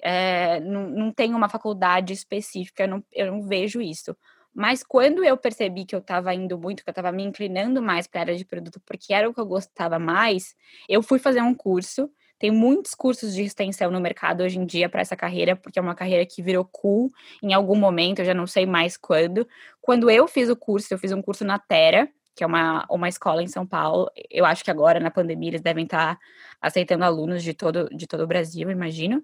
É, 0.03 0.61
não, 0.61 0.89
não 0.89 1.13
tem 1.13 1.35
uma 1.35 1.49
faculdade 1.49 2.13
específica, 2.13 2.85
eu 2.85 2.89
não, 2.89 3.05
eu 3.13 3.27
não 3.27 3.43
vejo 3.43 3.81
isso. 3.83 4.17
Mas 4.55 4.83
quando 4.83 5.25
eu 5.25 5.37
percebi 5.37 5.85
que 5.85 5.95
eu 5.95 6.01
estava 6.01 6.35
indo 6.35 6.59
muito, 6.59 6.83
que 6.83 6.91
eu 6.91 6.93
estava 6.93 7.13
me 7.13 7.23
inclinando 7.23 7.81
mais 7.81 8.07
para 8.07 8.21
a 8.21 8.23
área 8.25 8.37
de 8.37 8.45
produto, 8.45 8.81
porque 8.85 9.15
era 9.15 9.29
o 9.29 9.35
que 9.35 9.41
eu 9.41 9.47
gostava 9.47 9.99
mais, 9.99 10.55
eu 10.89 11.03
fui 11.03 11.19
fazer 11.19 11.41
um 11.41 11.55
curso. 11.55 12.11
Tem 12.39 12.51
muitos 12.51 12.95
cursos 12.95 13.35
de 13.35 13.43
extensão 13.43 13.91
no 13.91 14.01
mercado 14.01 14.43
hoje 14.43 14.59
em 14.59 14.65
dia 14.65 14.89
para 14.89 15.03
essa 15.03 15.15
carreira, 15.15 15.55
porque 15.55 15.79
é 15.79 15.83
uma 15.83 15.95
carreira 15.95 16.25
que 16.25 16.43
virou 16.43 16.65
cool 16.65 17.13
em 17.43 17.53
algum 17.53 17.77
momento, 17.77 18.21
eu 18.21 18.25
já 18.25 18.35
não 18.35 18.47
sei 18.47 18.65
mais 18.67 18.97
quando. 18.97 19.47
Quando 19.81 20.11
eu 20.11 20.27
fiz 20.27 20.49
o 20.49 20.57
curso, 20.57 20.93
eu 20.93 20.99
fiz 20.99 21.13
um 21.13 21.21
curso 21.21 21.45
na 21.45 21.59
Terra, 21.59 22.09
que 22.35 22.43
é 22.43 22.47
uma, 22.47 22.87
uma 22.89 23.09
escola 23.09 23.43
em 23.43 23.47
São 23.47 23.67
Paulo. 23.67 24.11
Eu 24.31 24.47
acho 24.47 24.65
que 24.65 24.71
agora, 24.71 24.99
na 24.99 25.11
pandemia, 25.11 25.51
eles 25.51 25.61
devem 25.61 25.85
estar 25.85 26.17
tá 26.17 26.21
aceitando 26.61 27.05
alunos 27.05 27.43
de 27.43 27.53
todo, 27.53 27.89
de 27.95 28.07
todo 28.07 28.23
o 28.23 28.27
Brasil, 28.27 28.71
imagino. 28.71 29.23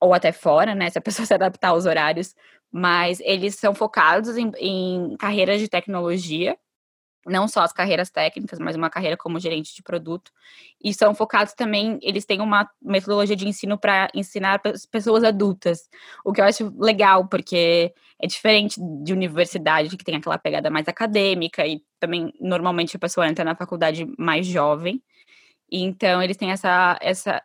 Ou 0.00 0.14
até 0.14 0.32
fora, 0.32 0.74
né? 0.74 0.90
Se 0.90 0.98
a 0.98 1.02
pessoa 1.02 1.24
se 1.26 1.34
adaptar 1.34 1.68
aos 1.68 1.86
horários 1.86 2.34
mas 2.70 3.20
eles 3.20 3.56
são 3.56 3.74
focados 3.74 4.36
em, 4.36 4.52
em 4.58 5.16
carreiras 5.16 5.60
de 5.60 5.68
tecnologia, 5.68 6.56
não 7.26 7.46
só 7.46 7.60
as 7.62 7.72
carreiras 7.72 8.10
técnicas, 8.10 8.58
mas 8.58 8.76
uma 8.76 8.88
carreira 8.88 9.16
como 9.16 9.38
gerente 9.38 9.74
de 9.74 9.82
produto. 9.82 10.32
E 10.82 10.94
são 10.94 11.14
focados 11.14 11.52
também, 11.52 11.98
eles 12.02 12.24
têm 12.24 12.40
uma 12.40 12.68
metodologia 12.80 13.36
de 13.36 13.46
ensino 13.46 13.78
para 13.78 14.08
ensinar 14.14 14.60
pessoas 14.90 15.22
adultas, 15.24 15.88
o 16.24 16.32
que 16.32 16.40
eu 16.40 16.44
acho 16.44 16.72
legal, 16.78 17.28
porque 17.28 17.92
é 18.22 18.26
diferente 18.26 18.80
de 19.02 19.12
universidade, 19.12 19.96
que 19.96 20.04
tem 20.04 20.16
aquela 20.16 20.38
pegada 20.38 20.70
mais 20.70 20.88
acadêmica, 20.88 21.66
e 21.66 21.82
também 21.98 22.32
normalmente 22.40 22.96
a 22.96 23.00
pessoa 23.00 23.28
entra 23.28 23.44
na 23.44 23.56
faculdade 23.56 24.06
mais 24.18 24.46
jovem. 24.46 25.02
Então 25.70 26.22
eles 26.22 26.36
têm 26.36 26.50
essa, 26.52 26.98
essa, 27.02 27.42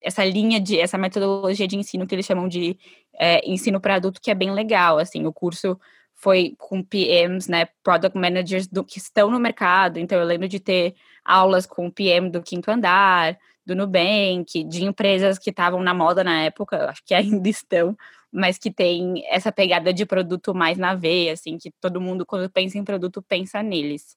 essa 0.00 0.24
linha 0.24 0.60
de 0.60 0.78
essa 0.78 0.98
metodologia 0.98 1.66
de 1.66 1.76
ensino 1.76 2.06
que 2.06 2.14
eles 2.14 2.26
chamam 2.26 2.48
de 2.48 2.78
é, 3.18 3.48
ensino 3.48 3.80
para 3.80 3.96
adulto 3.96 4.20
que 4.20 4.30
é 4.30 4.34
bem 4.34 4.52
legal 4.52 4.98
assim 4.98 5.26
o 5.26 5.32
curso 5.32 5.78
foi 6.14 6.54
com 6.58 6.82
PMs 6.82 7.50
né 7.50 7.68
product 7.82 8.16
managers 8.16 8.66
do 8.66 8.84
que 8.84 8.98
estão 8.98 9.30
no 9.30 9.38
mercado 9.38 9.98
então 9.98 10.18
eu 10.18 10.24
lembro 10.24 10.48
de 10.48 10.60
ter 10.60 10.94
aulas 11.24 11.66
com 11.66 11.86
o 11.86 11.92
PM 11.92 12.30
do 12.30 12.42
quinto 12.42 12.70
andar 12.70 13.38
do 13.64 13.74
Nubank 13.74 14.64
de 14.64 14.84
empresas 14.84 15.38
que 15.38 15.50
estavam 15.50 15.82
na 15.82 15.92
moda 15.92 16.22
na 16.22 16.42
época 16.42 16.90
acho 16.90 17.02
que 17.04 17.12
ainda 17.14 17.48
estão 17.48 17.96
mas 18.32 18.58
que 18.58 18.70
tem 18.70 19.24
essa 19.28 19.50
pegada 19.50 19.92
de 19.92 20.04
produto 20.04 20.54
mais 20.54 20.76
na 20.76 20.94
veia 20.94 21.32
assim 21.32 21.56
que 21.58 21.70
todo 21.80 22.00
mundo 22.00 22.26
quando 22.26 22.50
pensa 22.50 22.78
em 22.78 22.84
produto 22.84 23.22
pensa 23.22 23.62
neles. 23.62 24.16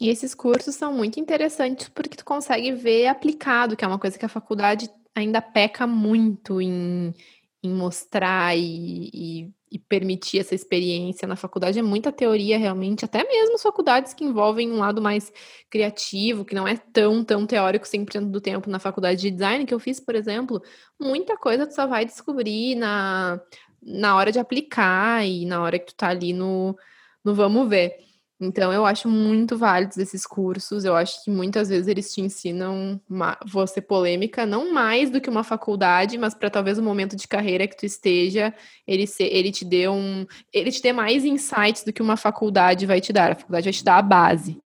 E 0.00 0.08
esses 0.08 0.34
cursos 0.34 0.74
são 0.74 0.92
muito 0.92 1.20
interessantes 1.20 1.88
porque 1.88 2.16
tu 2.16 2.24
consegue 2.24 2.72
ver 2.72 3.06
aplicado, 3.06 3.76
que 3.76 3.84
é 3.84 3.88
uma 3.88 3.98
coisa 3.98 4.18
que 4.18 4.24
a 4.24 4.28
faculdade 4.28 4.90
ainda 5.14 5.40
peca 5.40 5.86
muito 5.86 6.60
em, 6.60 7.14
em 7.62 7.70
mostrar 7.70 8.56
e, 8.56 9.10
e, 9.12 9.52
e, 9.72 9.78
permitir 9.78 10.40
essa 10.40 10.54
experiência 10.54 11.26
na 11.26 11.36
faculdade. 11.36 11.78
É 11.78 11.82
muita 11.82 12.12
teoria, 12.12 12.58
realmente, 12.58 13.04
até 13.04 13.24
mesmo 13.24 13.58
faculdades 13.58 14.12
que 14.12 14.24
envolvem 14.24 14.70
um 14.70 14.78
lado 14.78 15.00
mais 15.00 15.32
criativo, 15.70 16.44
que 16.44 16.54
não 16.54 16.66
é 16.66 16.76
tão, 16.76 17.24
tão 17.24 17.46
teórico 17.46 17.86
100% 17.86 18.30
do 18.30 18.40
tempo 18.40 18.68
na 18.68 18.78
faculdade 18.78 19.20
de 19.20 19.30
design, 19.30 19.64
que 19.64 19.74
eu 19.74 19.80
fiz, 19.80 20.00
por 20.00 20.14
exemplo, 20.14 20.62
muita 21.00 21.36
coisa 21.36 21.66
tu 21.66 21.74
só 21.74 21.86
vai 21.86 22.04
descobrir 22.04 22.74
na, 22.74 23.40
na 23.82 24.16
hora 24.16 24.32
de 24.32 24.38
aplicar 24.38 25.26
e 25.26 25.46
na 25.46 25.62
hora 25.62 25.78
que 25.78 25.86
tu 25.86 25.94
tá 25.94 26.08
ali 26.08 26.32
no, 26.32 26.76
no 27.24 27.34
vamos 27.34 27.68
ver. 27.68 28.13
Então, 28.44 28.72
eu 28.72 28.84
acho 28.84 29.08
muito 29.08 29.56
válidos 29.56 29.96
esses 29.96 30.26
cursos. 30.26 30.84
Eu 30.84 30.94
acho 30.94 31.24
que 31.24 31.30
muitas 31.30 31.68
vezes 31.68 31.88
eles 31.88 32.12
te 32.12 32.20
ensinam, 32.20 33.00
uma, 33.08 33.38
ser 33.66 33.82
polêmica, 33.82 34.44
não 34.44 34.72
mais 34.72 35.10
do 35.10 35.20
que 35.20 35.30
uma 35.30 35.42
faculdade, 35.42 36.18
mas 36.18 36.34
para 36.34 36.50
talvez 36.50 36.78
o 36.78 36.82
momento 36.82 37.16
de 37.16 37.26
carreira 37.26 37.66
que 37.66 37.76
tu 37.76 37.86
esteja, 37.86 38.54
ele, 38.86 39.06
ser, 39.06 39.24
ele 39.24 39.50
te 39.50 39.64
dê 39.64 39.88
um. 39.88 40.26
Ele 40.52 40.70
te 40.70 40.82
dê 40.82 40.92
mais 40.92 41.24
insights 41.24 41.84
do 41.84 41.92
que 41.92 42.02
uma 42.02 42.16
faculdade 42.16 42.86
vai 42.86 43.00
te 43.00 43.12
dar. 43.12 43.32
A 43.32 43.36
faculdade 43.36 43.64
vai 43.64 43.72
te 43.72 43.84
dar 43.84 43.98
a 43.98 44.02
base. 44.02 44.60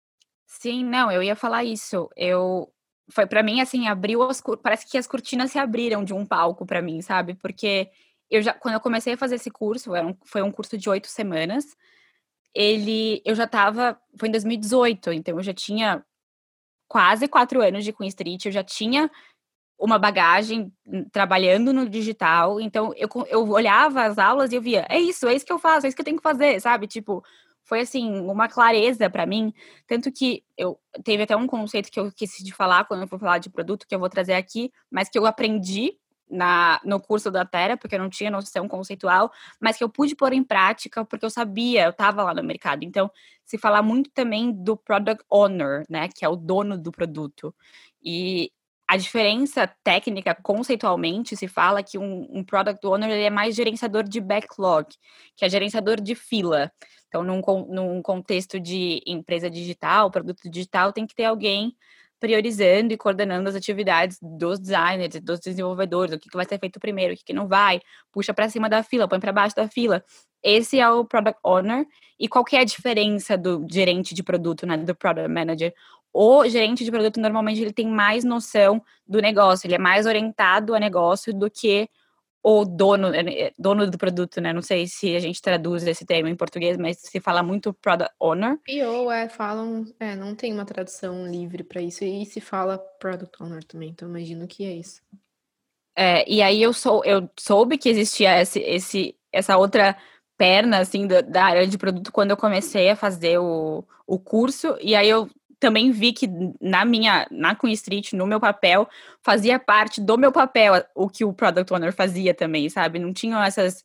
Sim, 0.46 0.84
não, 0.84 1.12
eu 1.12 1.22
ia 1.22 1.36
falar 1.36 1.64
isso. 1.64 2.08
Eu. 2.16 2.68
Foi 3.08 3.26
para 3.26 3.42
mim 3.42 3.60
assim, 3.60 3.86
abriu 3.86 4.22
as. 4.22 4.42
Parece 4.62 4.90
que 4.90 4.98
as 4.98 5.06
cortinas 5.06 5.52
se 5.52 5.58
abriram 5.58 6.02
de 6.02 6.14
um 6.14 6.24
palco 6.24 6.64
para 6.64 6.82
mim, 6.82 7.02
sabe? 7.02 7.34
Porque 7.34 7.88
eu 8.30 8.42
já, 8.42 8.52
quando 8.52 8.74
eu 8.74 8.80
comecei 8.80 9.12
a 9.12 9.16
fazer 9.16 9.36
esse 9.36 9.50
curso, 9.50 9.94
um, 9.94 10.16
foi 10.24 10.42
um 10.42 10.50
curso 10.50 10.76
de 10.76 10.88
oito 10.88 11.06
semanas 11.06 11.76
ele, 12.56 13.20
eu 13.22 13.34
já 13.34 13.44
estava, 13.44 14.00
foi 14.18 14.28
em 14.28 14.32
2018, 14.32 15.12
então 15.12 15.36
eu 15.36 15.42
já 15.42 15.52
tinha 15.52 16.02
quase 16.88 17.28
quatro 17.28 17.60
anos 17.60 17.84
de 17.84 17.92
Queen 17.92 18.08
Street, 18.08 18.46
eu 18.46 18.52
já 18.52 18.64
tinha 18.64 19.10
uma 19.78 19.98
bagagem 19.98 20.72
hum, 20.86 21.04
trabalhando 21.12 21.70
no 21.70 21.86
digital, 21.86 22.58
então 22.58 22.94
eu, 22.96 23.08
eu 23.28 23.46
olhava 23.50 24.04
as 24.04 24.16
aulas 24.16 24.52
e 24.52 24.56
eu 24.56 24.62
via, 24.62 24.86
é 24.88 24.98
isso, 24.98 25.28
é 25.28 25.34
isso 25.34 25.44
que 25.44 25.52
eu 25.52 25.58
faço, 25.58 25.84
é 25.84 25.88
isso 25.88 25.96
que 25.96 26.00
eu 26.00 26.04
tenho 26.04 26.16
que 26.16 26.22
fazer, 26.22 26.58
sabe? 26.58 26.86
Tipo, 26.86 27.22
foi 27.62 27.80
assim, 27.80 28.20
uma 28.20 28.48
clareza 28.48 29.10
para 29.10 29.26
mim, 29.26 29.52
tanto 29.86 30.10
que 30.10 30.42
eu 30.56 30.80
teve 31.04 31.24
até 31.24 31.36
um 31.36 31.46
conceito 31.46 31.90
que 31.90 32.00
eu 32.00 32.06
esqueci 32.06 32.42
de 32.42 32.54
falar 32.54 32.86
quando 32.86 33.02
eu 33.02 33.08
for 33.08 33.20
falar 33.20 33.36
de 33.38 33.50
produto 33.50 33.86
que 33.86 33.94
eu 33.94 33.98
vou 33.98 34.08
trazer 34.08 34.32
aqui, 34.32 34.72
mas 34.90 35.10
que 35.10 35.18
eu 35.18 35.26
aprendi 35.26 35.98
na, 36.30 36.80
no 36.84 37.00
curso 37.00 37.30
da 37.30 37.44
Terra, 37.44 37.76
porque 37.76 37.94
eu 37.94 37.98
não 37.98 38.10
tinha 38.10 38.30
noção 38.30 38.68
conceitual, 38.68 39.30
mas 39.60 39.76
que 39.76 39.84
eu 39.84 39.88
pude 39.88 40.14
pôr 40.14 40.32
em 40.32 40.42
prática 40.42 41.04
porque 41.04 41.24
eu 41.24 41.30
sabia, 41.30 41.84
eu 41.84 41.90
estava 41.90 42.22
lá 42.22 42.34
no 42.34 42.42
mercado. 42.42 42.84
Então, 42.84 43.10
se 43.44 43.56
falar 43.58 43.82
muito 43.82 44.10
também 44.10 44.52
do 44.52 44.76
product 44.76 45.24
owner, 45.30 45.84
né, 45.88 46.08
que 46.08 46.24
é 46.24 46.28
o 46.28 46.36
dono 46.36 46.76
do 46.76 46.90
produto. 46.90 47.54
E 48.02 48.50
a 48.88 48.96
diferença 48.96 49.66
técnica, 49.82 50.34
conceitualmente, 50.34 51.36
se 51.36 51.48
fala 51.48 51.82
que 51.82 51.98
um, 51.98 52.26
um 52.30 52.44
product 52.44 52.84
owner 52.86 53.10
ele 53.10 53.24
é 53.24 53.30
mais 53.30 53.54
gerenciador 53.54 54.04
de 54.04 54.20
backlog, 54.20 54.86
que 55.34 55.44
é 55.44 55.48
gerenciador 55.48 56.00
de 56.00 56.14
fila. 56.14 56.70
Então, 57.08 57.22
num, 57.24 57.40
num 57.68 58.02
contexto 58.02 58.60
de 58.60 59.02
empresa 59.06 59.50
digital, 59.50 60.10
produto 60.10 60.48
digital, 60.48 60.92
tem 60.92 61.06
que 61.06 61.14
ter 61.14 61.24
alguém 61.24 61.76
priorizando 62.18 62.92
e 62.92 62.96
coordenando 62.96 63.48
as 63.48 63.54
atividades 63.54 64.18
dos 64.20 64.58
designers, 64.58 65.20
dos 65.20 65.40
desenvolvedores, 65.40 66.14
o 66.14 66.18
que, 66.18 66.28
vai 66.34 66.46
ser 66.46 66.58
feito 66.58 66.80
primeiro, 66.80 67.14
o 67.14 67.16
que, 67.16 67.24
que 67.24 67.32
não 67.32 67.46
vai, 67.46 67.80
puxa 68.12 68.32
para 68.32 68.48
cima 68.48 68.68
da 68.68 68.82
fila, 68.82 69.08
põe 69.08 69.20
para 69.20 69.32
baixo 69.32 69.54
da 69.54 69.68
fila. 69.68 70.02
Esse 70.42 70.78
é 70.78 70.88
o 70.88 71.04
Product 71.04 71.40
Owner. 71.44 71.86
E 72.18 72.28
qual 72.28 72.44
que 72.44 72.56
é 72.56 72.60
a 72.60 72.64
diferença 72.64 73.36
do 73.36 73.66
gerente 73.70 74.14
de 74.14 74.22
produto, 74.22 74.66
né, 74.66 74.76
do 74.76 74.94
Product 74.94 75.28
Manager? 75.28 75.74
O 76.12 76.48
gerente 76.48 76.84
de 76.84 76.90
produto, 76.90 77.20
normalmente, 77.20 77.60
ele 77.60 77.72
tem 77.72 77.88
mais 77.88 78.24
noção 78.24 78.82
do 79.06 79.20
negócio, 79.20 79.66
ele 79.66 79.74
é 79.74 79.78
mais 79.78 80.06
orientado 80.06 80.74
a 80.74 80.80
negócio 80.80 81.34
do 81.34 81.50
que 81.50 81.88
o 82.48 82.64
dono, 82.64 83.12
é, 83.12 83.46
é, 83.46 83.52
dono 83.58 83.90
do 83.90 83.98
produto, 83.98 84.40
né? 84.40 84.52
Não 84.52 84.62
sei 84.62 84.86
se 84.86 85.16
a 85.16 85.18
gente 85.18 85.42
traduz 85.42 85.84
esse 85.84 86.06
termo 86.06 86.28
em 86.28 86.36
português, 86.36 86.76
mas 86.76 86.96
se 87.00 87.18
fala 87.18 87.42
muito 87.42 87.74
product 87.74 88.14
owner. 88.20 88.56
PO, 88.58 89.10
é, 89.10 89.28
falam, 89.28 89.84
é, 89.98 90.14
não 90.14 90.32
tem 90.32 90.52
uma 90.52 90.64
tradução 90.64 91.26
livre 91.26 91.64
para 91.64 91.82
isso, 91.82 92.04
e 92.04 92.24
se 92.24 92.40
fala 92.40 92.78
product 92.78 93.42
owner 93.42 93.64
também, 93.64 93.88
então 93.88 94.08
imagino 94.08 94.46
que 94.46 94.64
é 94.64 94.72
isso. 94.74 95.02
É, 95.96 96.30
e 96.30 96.40
aí 96.40 96.62
eu 96.62 96.72
sou, 96.72 97.04
eu 97.04 97.28
soube 97.36 97.76
que 97.78 97.88
existia 97.88 98.40
esse, 98.40 98.60
esse, 98.60 99.16
essa 99.32 99.56
outra 99.56 99.96
perna, 100.36 100.78
assim, 100.78 101.04
da, 101.04 101.22
da 101.22 101.46
área 101.46 101.66
de 101.66 101.76
produto 101.76 102.12
quando 102.12 102.30
eu 102.30 102.36
comecei 102.36 102.88
a 102.90 102.94
fazer 102.94 103.40
o, 103.40 103.84
o 104.06 104.20
curso, 104.20 104.78
e 104.80 104.94
aí 104.94 105.08
eu 105.08 105.28
também 105.58 105.90
vi 105.90 106.12
que 106.12 106.28
na 106.60 106.84
minha, 106.84 107.26
na 107.30 107.54
Queen 107.54 107.72
Street, 107.72 108.12
no 108.12 108.26
meu 108.26 108.38
papel, 108.38 108.88
fazia 109.22 109.58
parte 109.58 110.00
do 110.00 110.18
meu 110.18 110.30
papel 110.30 110.84
o 110.94 111.08
que 111.08 111.24
o 111.24 111.32
Product 111.32 111.72
Owner 111.72 111.92
fazia 111.92 112.34
também, 112.34 112.68
sabe? 112.68 112.98
Não 112.98 113.12
tinham 113.12 113.42
essas. 113.42 113.84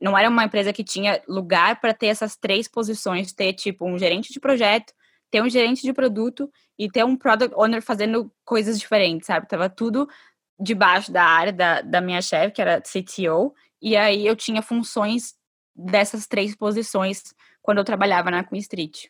Não 0.00 0.18
era 0.18 0.28
uma 0.28 0.44
empresa 0.44 0.72
que 0.72 0.84
tinha 0.84 1.22
lugar 1.28 1.80
para 1.80 1.94
ter 1.94 2.06
essas 2.08 2.36
três 2.36 2.68
posições, 2.68 3.32
ter 3.32 3.52
tipo 3.52 3.86
um 3.86 3.98
gerente 3.98 4.32
de 4.32 4.40
projeto, 4.40 4.92
ter 5.30 5.42
um 5.42 5.48
gerente 5.48 5.82
de 5.82 5.92
produto 5.92 6.50
e 6.78 6.90
ter 6.90 7.04
um 7.04 7.16
Product 7.16 7.54
Owner 7.56 7.80
fazendo 7.80 8.30
coisas 8.44 8.78
diferentes, 8.78 9.26
sabe? 9.26 9.48
Tava 9.48 9.68
tudo 9.70 10.08
debaixo 10.60 11.12
da 11.12 11.24
área 11.24 11.52
da, 11.52 11.80
da 11.80 12.00
minha 12.00 12.20
chefe, 12.22 12.54
que 12.54 12.62
era 12.62 12.80
CTO, 12.80 13.54
e 13.80 13.96
aí 13.96 14.26
eu 14.26 14.36
tinha 14.36 14.62
funções 14.62 15.34
dessas 15.74 16.26
três 16.26 16.54
posições 16.54 17.34
quando 17.62 17.78
eu 17.78 17.84
trabalhava 17.84 18.30
na 18.30 18.44
Queen 18.44 18.60
Street. 18.60 19.06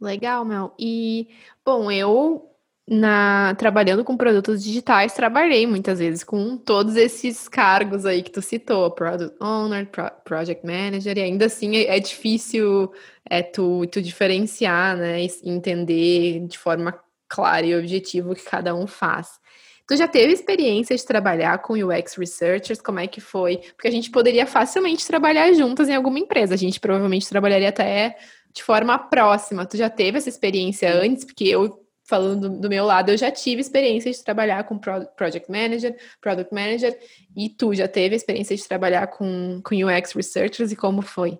Legal, 0.00 0.44
Mel. 0.44 0.74
E, 0.78 1.28
bom, 1.64 1.90
eu 1.90 2.50
na 2.86 3.54
trabalhando 3.54 4.04
com 4.04 4.16
produtos 4.16 4.62
digitais, 4.62 5.14
trabalhei 5.14 5.66
muitas 5.66 5.98
vezes 5.98 6.22
com 6.22 6.56
todos 6.56 6.96
esses 6.96 7.48
cargos 7.48 8.04
aí 8.04 8.22
que 8.22 8.30
tu 8.30 8.42
citou, 8.42 8.90
Product 8.90 9.34
Owner, 9.40 9.86
Pro 9.86 10.10
Project 10.22 10.66
Manager, 10.66 11.16
e 11.16 11.22
ainda 11.22 11.46
assim 11.46 11.76
é, 11.76 11.96
é 11.96 12.00
difícil 12.00 12.92
é, 13.28 13.42
tu, 13.42 13.86
tu 13.86 14.02
diferenciar, 14.02 14.96
né, 14.96 15.26
entender 15.42 16.40
de 16.46 16.58
forma 16.58 16.98
clara 17.26 17.64
e 17.64 17.74
objetiva 17.74 18.30
o 18.30 18.34
que 18.34 18.44
cada 18.44 18.74
um 18.74 18.86
faz. 18.86 19.40
Tu 19.86 19.96
já 19.96 20.08
teve 20.08 20.32
experiência 20.32 20.96
de 20.96 21.04
trabalhar 21.04 21.58
com 21.58 21.74
UX 21.74 22.14
Researchers? 22.16 22.80
Como 22.80 23.00
é 23.00 23.06
que 23.06 23.20
foi? 23.20 23.58
Porque 23.76 23.88
a 23.88 23.90
gente 23.90 24.10
poderia 24.10 24.46
facilmente 24.46 25.06
trabalhar 25.06 25.52
juntas 25.52 25.88
em 25.88 25.94
alguma 25.94 26.18
empresa. 26.18 26.54
A 26.54 26.56
gente 26.56 26.80
provavelmente 26.80 27.28
trabalharia 27.28 27.68
até 27.68 28.16
de 28.54 28.62
forma 28.62 28.98
próxima. 28.98 29.66
Tu 29.66 29.76
já 29.76 29.90
teve 29.90 30.18
essa 30.18 30.28
experiência 30.28 30.94
antes? 30.94 31.24
Porque 31.24 31.44
eu, 31.44 31.84
falando 32.04 32.48
do, 32.48 32.60
do 32.60 32.68
meu 32.68 32.84
lado, 32.84 33.10
eu 33.10 33.16
já 33.16 33.30
tive 33.30 33.60
experiência 33.60 34.10
de 34.10 34.22
trabalhar 34.22 34.64
com 34.64 34.78
Pro, 34.78 35.06
Project 35.16 35.50
Manager, 35.50 35.96
Product 36.20 36.54
Manager, 36.54 36.96
e 37.36 37.50
tu 37.50 37.74
já 37.74 37.88
teve 37.88 38.14
experiência 38.14 38.56
de 38.56 38.66
trabalhar 38.66 39.08
com, 39.08 39.60
com 39.64 39.74
UX 39.74 40.12
Researchers 40.12 40.70
e 40.70 40.76
como 40.76 41.02
foi? 41.02 41.38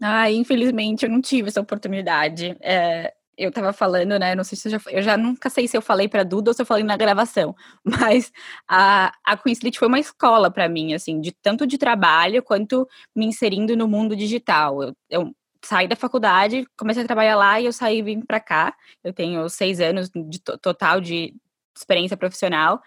Ah, 0.00 0.28
infelizmente 0.30 1.04
eu 1.04 1.10
não 1.10 1.20
tive 1.20 1.48
essa 1.48 1.60
oportunidade. 1.60 2.56
É, 2.60 3.14
eu 3.38 3.50
estava 3.50 3.72
falando, 3.72 4.18
né? 4.18 4.34
Não 4.34 4.42
sei 4.42 4.58
se 4.58 4.66
eu 4.66 4.72
já, 4.72 4.80
eu 4.90 5.02
já 5.02 5.16
nunca 5.16 5.48
sei 5.48 5.68
se 5.68 5.76
eu 5.76 5.82
falei 5.82 6.08
para 6.08 6.24
Duda 6.24 6.50
ou 6.50 6.54
se 6.54 6.60
eu 6.60 6.66
falei 6.66 6.82
na 6.82 6.96
gravação, 6.96 7.54
mas 7.84 8.32
a, 8.66 9.12
a 9.24 9.36
Queen 9.36 9.52
Street 9.52 9.78
foi 9.78 9.86
uma 9.86 10.00
escola 10.00 10.50
para 10.50 10.68
mim, 10.68 10.92
assim, 10.92 11.20
de 11.20 11.30
tanto 11.30 11.66
de 11.68 11.78
trabalho 11.78 12.42
quanto 12.42 12.88
me 13.14 13.26
inserindo 13.26 13.76
no 13.76 13.86
mundo 13.86 14.16
digital. 14.16 14.82
Eu, 14.82 14.96
eu 15.08 15.34
saí 15.64 15.86
da 15.86 15.96
faculdade, 15.96 16.66
comecei 16.76 17.02
a 17.02 17.06
trabalhar 17.06 17.36
lá 17.36 17.60
e 17.60 17.66
eu 17.66 17.72
saí 17.72 17.98
e 17.98 18.02
vim 18.02 18.20
para 18.20 18.40
cá. 18.40 18.74
Eu 19.02 19.12
tenho 19.12 19.48
seis 19.48 19.80
anos 19.80 20.10
de 20.10 20.40
total 20.40 21.00
de 21.00 21.34
experiência 21.76 22.16
profissional. 22.16 22.80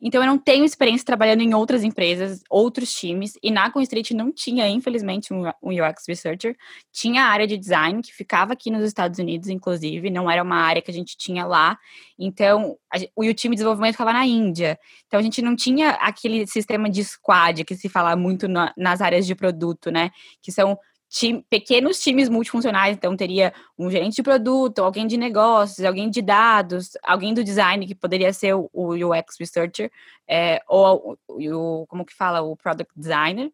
Então 0.00 0.22
eu 0.22 0.26
não 0.26 0.36
tenho 0.36 0.64
experiência 0.64 1.06
trabalhando 1.06 1.40
em 1.40 1.54
outras 1.54 1.82
empresas, 1.82 2.42
outros 2.50 2.92
times, 2.92 3.32
e 3.42 3.50
na 3.50 3.72
Street 3.78 4.10
não 4.10 4.30
tinha, 4.30 4.68
infelizmente, 4.68 5.32
um 5.32 5.44
UX 5.62 6.04
Researcher. 6.06 6.54
Tinha 6.92 7.24
a 7.24 7.28
área 7.28 7.46
de 7.46 7.56
design, 7.56 8.02
que 8.02 8.12
ficava 8.12 8.52
aqui 8.52 8.70
nos 8.70 8.84
Estados 8.84 9.18
Unidos, 9.18 9.48
inclusive, 9.48 10.10
não 10.10 10.30
era 10.30 10.42
uma 10.42 10.56
área 10.56 10.82
que 10.82 10.90
a 10.90 10.94
gente 10.94 11.16
tinha 11.16 11.46
lá. 11.46 11.78
Então, 12.18 12.76
o, 13.14 13.22
time 13.32 13.54
de 13.54 13.60
desenvolvimento 13.60 13.92
ficava 13.92 14.12
na 14.12 14.26
Índia. 14.26 14.78
Então 15.06 15.18
a 15.18 15.22
gente 15.22 15.40
não 15.40 15.56
tinha 15.56 15.92
aquele 15.92 16.46
sistema 16.46 16.90
de 16.90 17.02
squad 17.02 17.64
que 17.64 17.74
se 17.74 17.88
fala 17.88 18.14
muito 18.14 18.46
na, 18.46 18.74
nas 18.76 19.00
áreas 19.00 19.26
de 19.26 19.34
produto, 19.34 19.90
né? 19.90 20.10
Que 20.42 20.52
são 20.52 20.78
time, 21.08 21.44
pequenos 21.48 22.00
times 22.00 22.28
multifuncionais, 22.28 22.96
então 22.96 23.16
teria 23.16 23.52
um 23.78 23.90
gerente 23.90 24.16
de 24.16 24.22
produto, 24.22 24.80
alguém 24.80 25.06
de 25.06 25.16
negócios, 25.16 25.84
alguém 25.84 26.10
de 26.10 26.20
dados, 26.20 26.90
alguém 27.02 27.32
do 27.32 27.44
design, 27.44 27.86
que 27.86 27.94
poderia 27.94 28.32
ser 28.32 28.54
o, 28.54 28.68
o 28.72 28.94
UX 28.94 29.36
Researcher, 29.38 29.90
é, 30.28 30.60
ou 30.68 31.18
o, 31.28 31.86
como 31.86 32.04
que 32.04 32.14
fala, 32.14 32.42
o 32.42 32.56
Product 32.56 32.92
Designer, 32.96 33.50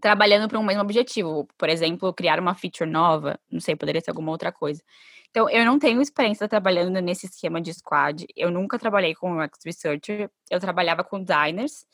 trabalhando 0.00 0.48
para 0.48 0.58
um 0.58 0.64
mesmo 0.64 0.82
objetivo, 0.82 1.46
por 1.56 1.68
exemplo, 1.68 2.12
criar 2.12 2.40
uma 2.40 2.54
feature 2.54 2.90
nova, 2.90 3.38
não 3.50 3.60
sei, 3.60 3.76
poderia 3.76 4.00
ser 4.00 4.10
alguma 4.10 4.32
outra 4.32 4.50
coisa. 4.50 4.82
Então, 5.30 5.48
eu 5.48 5.64
não 5.64 5.78
tenho 5.78 6.02
experiência 6.02 6.46
trabalhando 6.48 7.00
nesse 7.00 7.26
esquema 7.26 7.60
de 7.60 7.72
squad, 7.72 8.26
eu 8.36 8.50
nunca 8.50 8.78
trabalhei 8.78 9.14
com 9.14 9.38
UX 9.38 9.58
Researcher, 9.64 10.30
eu 10.50 10.60
trabalhava 10.60 11.02
com 11.02 11.22
designers, 11.22 11.86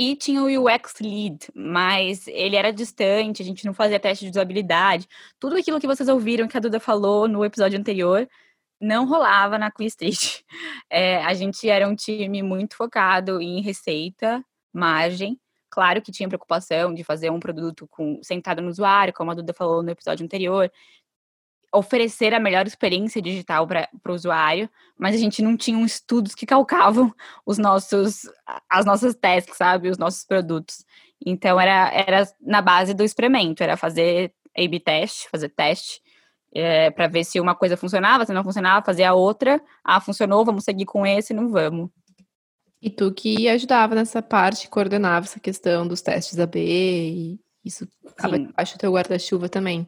e 0.00 0.16
tinha 0.16 0.42
o 0.42 0.46
UX 0.46 0.94
Lead, 0.98 1.48
mas 1.54 2.26
ele 2.26 2.56
era 2.56 2.72
distante, 2.72 3.42
a 3.42 3.44
gente 3.44 3.66
não 3.66 3.74
fazia 3.74 4.00
teste 4.00 4.24
de 4.24 4.30
usabilidade. 4.30 5.06
Tudo 5.38 5.56
aquilo 5.56 5.78
que 5.78 5.86
vocês 5.86 6.08
ouviram 6.08 6.48
que 6.48 6.56
a 6.56 6.60
Duda 6.60 6.80
falou 6.80 7.28
no 7.28 7.44
episódio 7.44 7.78
anterior 7.78 8.26
não 8.80 9.06
rolava 9.06 9.58
na 9.58 9.70
Queen 9.70 9.88
Street. 9.88 10.40
É, 10.92 11.22
a 11.22 11.34
gente 11.34 11.68
era 11.68 11.86
um 11.86 11.94
time 11.94 12.42
muito 12.42 12.76
focado 12.76 13.40
em 13.40 13.60
receita, 13.60 14.44
margem. 14.72 15.38
Claro 15.70 16.02
que 16.02 16.10
tinha 16.10 16.28
preocupação 16.28 16.92
de 16.92 17.04
fazer 17.04 17.30
um 17.30 17.38
produto 17.38 17.86
com, 17.86 18.18
sentado 18.24 18.60
no 18.60 18.68
usuário, 18.68 19.12
como 19.12 19.30
a 19.30 19.34
Duda 19.34 19.52
falou 19.52 19.82
no 19.82 19.90
episódio 19.90 20.24
anterior, 20.24 20.72
oferecer 21.72 22.34
a 22.34 22.40
melhor 22.40 22.66
experiência 22.66 23.22
digital 23.22 23.66
para 23.66 23.88
o 24.08 24.12
usuário, 24.12 24.68
mas 24.98 25.14
a 25.14 25.18
gente 25.18 25.40
não 25.42 25.56
tinha 25.56 25.84
estudos 25.84 26.34
que 26.34 26.44
calcavam 26.44 27.14
os 27.46 27.58
nossos, 27.58 28.22
as 28.68 28.84
nossas 28.84 29.14
tasks, 29.14 29.56
sabe, 29.56 29.88
os 29.88 29.98
nossos 29.98 30.24
produtos. 30.24 30.84
Então 31.24 31.60
era, 31.60 31.90
era 31.92 32.28
na 32.40 32.60
base 32.60 32.92
do 32.92 33.04
experimento, 33.04 33.62
era 33.62 33.76
fazer 33.76 34.32
A/B 34.56 34.80
teste, 34.80 35.28
fazer 35.30 35.48
teste 35.50 36.00
é, 36.52 36.90
para 36.90 37.06
ver 37.06 37.24
se 37.24 37.38
uma 37.38 37.54
coisa 37.54 37.76
funcionava, 37.76 38.26
se 38.26 38.32
não 38.32 38.42
funcionava, 38.42 38.84
fazer 38.84 39.04
a 39.04 39.14
outra. 39.14 39.62
Ah, 39.84 40.00
funcionou, 40.00 40.44
vamos 40.44 40.64
seguir 40.64 40.86
com 40.86 41.06
esse, 41.06 41.32
não 41.32 41.50
vamos. 41.50 41.90
E 42.82 42.90
tu 42.90 43.12
que 43.12 43.48
ajudava 43.48 43.94
nessa 43.94 44.22
parte, 44.22 44.68
coordenava 44.68 45.26
essa 45.26 45.38
questão 45.38 45.86
dos 45.86 46.00
testes 46.00 46.38
AB, 46.38 46.58
e 46.58 47.40
isso 47.64 47.86
estava 48.06 48.38
debaixo 48.38 48.74
do 48.74 48.80
teu 48.80 48.92
guarda-chuva 48.92 49.48
também 49.48 49.86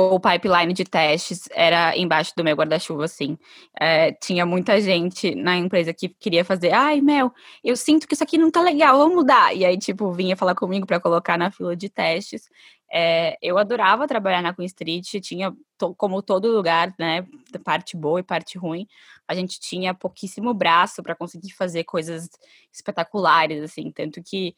o 0.00 0.20
pipeline 0.20 0.72
de 0.72 0.84
testes 0.84 1.48
era 1.52 1.96
embaixo 1.96 2.32
do 2.36 2.42
meu 2.42 2.56
guarda-chuva, 2.56 3.04
assim. 3.04 3.38
É, 3.78 4.12
tinha 4.12 4.46
muita 4.46 4.80
gente 4.80 5.34
na 5.34 5.56
empresa 5.56 5.92
que 5.92 6.08
queria 6.08 6.44
fazer, 6.44 6.72
ai, 6.72 7.00
Mel, 7.00 7.32
eu 7.62 7.76
sinto 7.76 8.08
que 8.08 8.14
isso 8.14 8.22
aqui 8.22 8.38
não 8.38 8.50
tá 8.50 8.60
legal, 8.60 8.98
vamos 8.98 9.14
mudar. 9.14 9.54
E 9.54 9.64
aí, 9.64 9.76
tipo, 9.78 10.12
vinha 10.12 10.36
falar 10.36 10.54
comigo 10.54 10.86
para 10.86 11.00
colocar 11.00 11.36
na 11.36 11.50
fila 11.50 11.76
de 11.76 11.88
testes. 11.88 12.48
É, 12.92 13.36
eu 13.40 13.58
adorava 13.58 14.08
trabalhar 14.08 14.42
na 14.42 14.54
Queen 14.54 14.66
Street, 14.66 15.20
tinha, 15.20 15.54
como 15.96 16.22
todo 16.22 16.50
lugar, 16.50 16.92
né, 16.98 17.24
parte 17.64 17.96
boa 17.96 18.20
e 18.20 18.22
parte 18.22 18.58
ruim. 18.58 18.86
A 19.28 19.34
gente 19.34 19.60
tinha 19.60 19.94
pouquíssimo 19.94 20.52
braço 20.52 21.02
para 21.02 21.14
conseguir 21.14 21.52
fazer 21.52 21.84
coisas 21.84 22.28
espetaculares, 22.72 23.62
assim, 23.62 23.92
tanto 23.92 24.20
que 24.22 24.56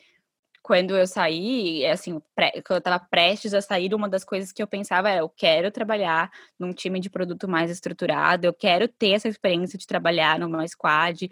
quando 0.62 0.96
eu 0.96 1.06
saí, 1.06 1.84
assim, 1.86 2.20
pré, 2.34 2.52
quando 2.64 2.76
eu 2.76 2.78
estava 2.78 3.00
prestes 3.00 3.52
a 3.52 3.60
sair, 3.60 3.92
uma 3.94 4.08
das 4.08 4.24
coisas 4.24 4.52
que 4.52 4.62
eu 4.62 4.66
pensava 4.66 5.10
era: 5.10 5.20
eu 5.20 5.28
quero 5.28 5.70
trabalhar 5.70 6.30
num 6.58 6.72
time 6.72 7.00
de 7.00 7.10
produto 7.10 7.48
mais 7.48 7.70
estruturado, 7.70 8.46
eu 8.46 8.54
quero 8.54 8.86
ter 8.88 9.10
essa 9.12 9.28
experiência 9.28 9.78
de 9.78 9.86
trabalhar 9.86 10.38
numa 10.38 10.66
squad, 10.68 11.28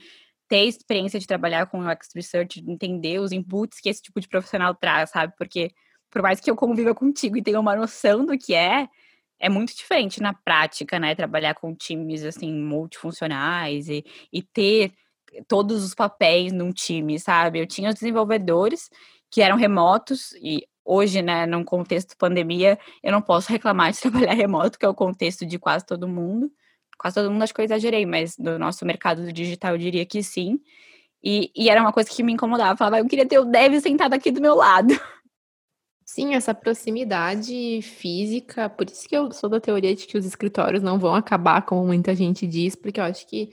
ter 0.49 0.64
experiência 0.64 1.20
de 1.20 1.26
trabalhar 1.26 1.66
com 1.66 1.87
UX 1.87 2.09
Research, 2.14 2.61
entender 2.68 3.20
os 3.20 3.31
inputs 3.31 3.81
que 3.81 3.89
esse 3.89 4.03
tipo 4.03 4.20
de 4.20 4.28
profissional 4.28 4.74
traz, 4.74 5.11
sabe? 5.11 5.33
Porque 5.39 5.72
por 6.11 6.22
mais 6.22 6.41
que 6.41 6.51
eu 6.51 6.57
conviva 6.57 6.95
contigo 6.95 7.37
e 7.37 7.43
tenha 7.43 7.61
uma 7.61 7.76
noção 7.76 8.26
do 8.26 8.37
que 8.37 8.53
é, 8.53 8.89
é 9.39 9.49
muito 9.49 9.74
diferente 9.76 10.20
na 10.20 10.35
prática, 10.35 10.99
né? 10.99 11.14
Trabalhar 11.14 11.55
com 11.55 11.74
times, 11.74 12.24
assim, 12.24 12.53
multifuncionais 12.53 13.89
e, 13.89 14.05
e 14.33 14.43
ter 14.43 14.93
todos 15.47 15.85
os 15.85 15.95
papéis 15.95 16.53
num 16.53 16.72
time, 16.72 17.18
sabe? 17.18 17.61
Eu 17.61 17.66
tinha 17.66 17.89
os 17.89 17.95
desenvolvedores 17.95 18.91
que 19.31 19.41
eram 19.43 19.57
remotos 19.57 20.33
e 20.43 20.66
hoje, 20.85 21.22
né, 21.22 21.47
num 21.47 21.62
contexto 21.62 22.16
pandemia, 22.16 22.78
eu 23.03 23.12
não 23.12 23.22
posso 23.22 23.49
reclamar 23.53 23.93
de 23.93 24.01
trabalhar 24.01 24.35
remoto, 24.35 24.78
que 24.78 24.85
é 24.85 24.89
o 24.89 24.95
contexto 24.95 25.47
de 25.47 25.59
quase 25.59 25.87
todo 25.87 26.09
mundo. 26.09 26.51
Quase 26.99 27.14
todo 27.14 27.31
mundo 27.31 27.43
acho 27.43 27.55
que 27.55 27.61
eu 27.61 27.64
exagerei, 27.64 28.05
mas 28.05 28.37
do 28.37 28.59
nosso 28.59 28.85
mercado 28.85 29.24
do 29.24 29.33
digital 29.33 29.72
eu 29.72 29.78
diria 29.78 30.05
que 30.05 30.22
sim. 30.22 30.61
E, 31.22 31.51
e 31.55 31.70
era 31.70 31.81
uma 31.81 31.93
coisa 31.93 32.11
que 32.11 32.22
me 32.22 32.33
incomodava. 32.33 32.72
Eu 32.72 32.76
falava, 32.76 32.99
eu 32.99 33.07
queria 33.07 33.26
ter 33.26 33.39
o 33.39 33.45
dev 33.45 33.81
sentado 33.81 34.14
aqui 34.14 34.31
do 34.31 34.41
meu 34.41 34.55
lado. 34.55 34.89
Sim, 36.05 36.35
essa 36.35 36.53
proximidade 36.53 37.81
física, 37.83 38.68
por 38.68 38.91
isso 38.91 39.09
que 39.09 39.16
eu 39.16 39.31
sou 39.31 39.49
da 39.49 39.61
teoria 39.61 39.95
de 39.95 40.09
que 40.09 40.18
os 40.18 40.26
escritórios 40.26 40.83
não 40.83 40.99
vão 40.99 41.14
acabar, 41.14 41.62
como 41.62 41.87
muita 41.87 42.16
gente 42.16 42.49
diz, 42.49 42.74
porque 42.74 42.99
eu 42.99 43.05
acho 43.05 43.24
que 43.28 43.51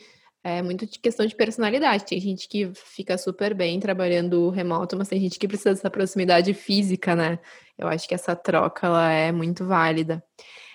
é 0.48 0.62
muito 0.62 0.86
de 0.86 0.98
questão 0.98 1.26
de 1.26 1.36
personalidade. 1.36 2.06
Tem 2.06 2.20
gente 2.22 2.48
que 2.48 2.72
fica 2.74 3.18
super 3.18 3.54
bem 3.54 3.80
trabalhando 3.80 4.50
remoto, 4.50 4.96
mas 4.98 5.10
tem 5.10 5.20
gente 5.20 5.38
que 5.38 5.48
precisa 5.48 5.72
dessa 5.72 5.90
proximidade 5.90 6.54
física, 6.54 7.16
né? 7.16 7.38
Eu 7.78 7.88
acho 7.90 8.08
que 8.08 8.16
essa 8.16 8.34
troca 8.34 8.88
ela 8.88 9.12
é 9.12 9.32
muito 9.32 9.66
válida. 9.66 10.24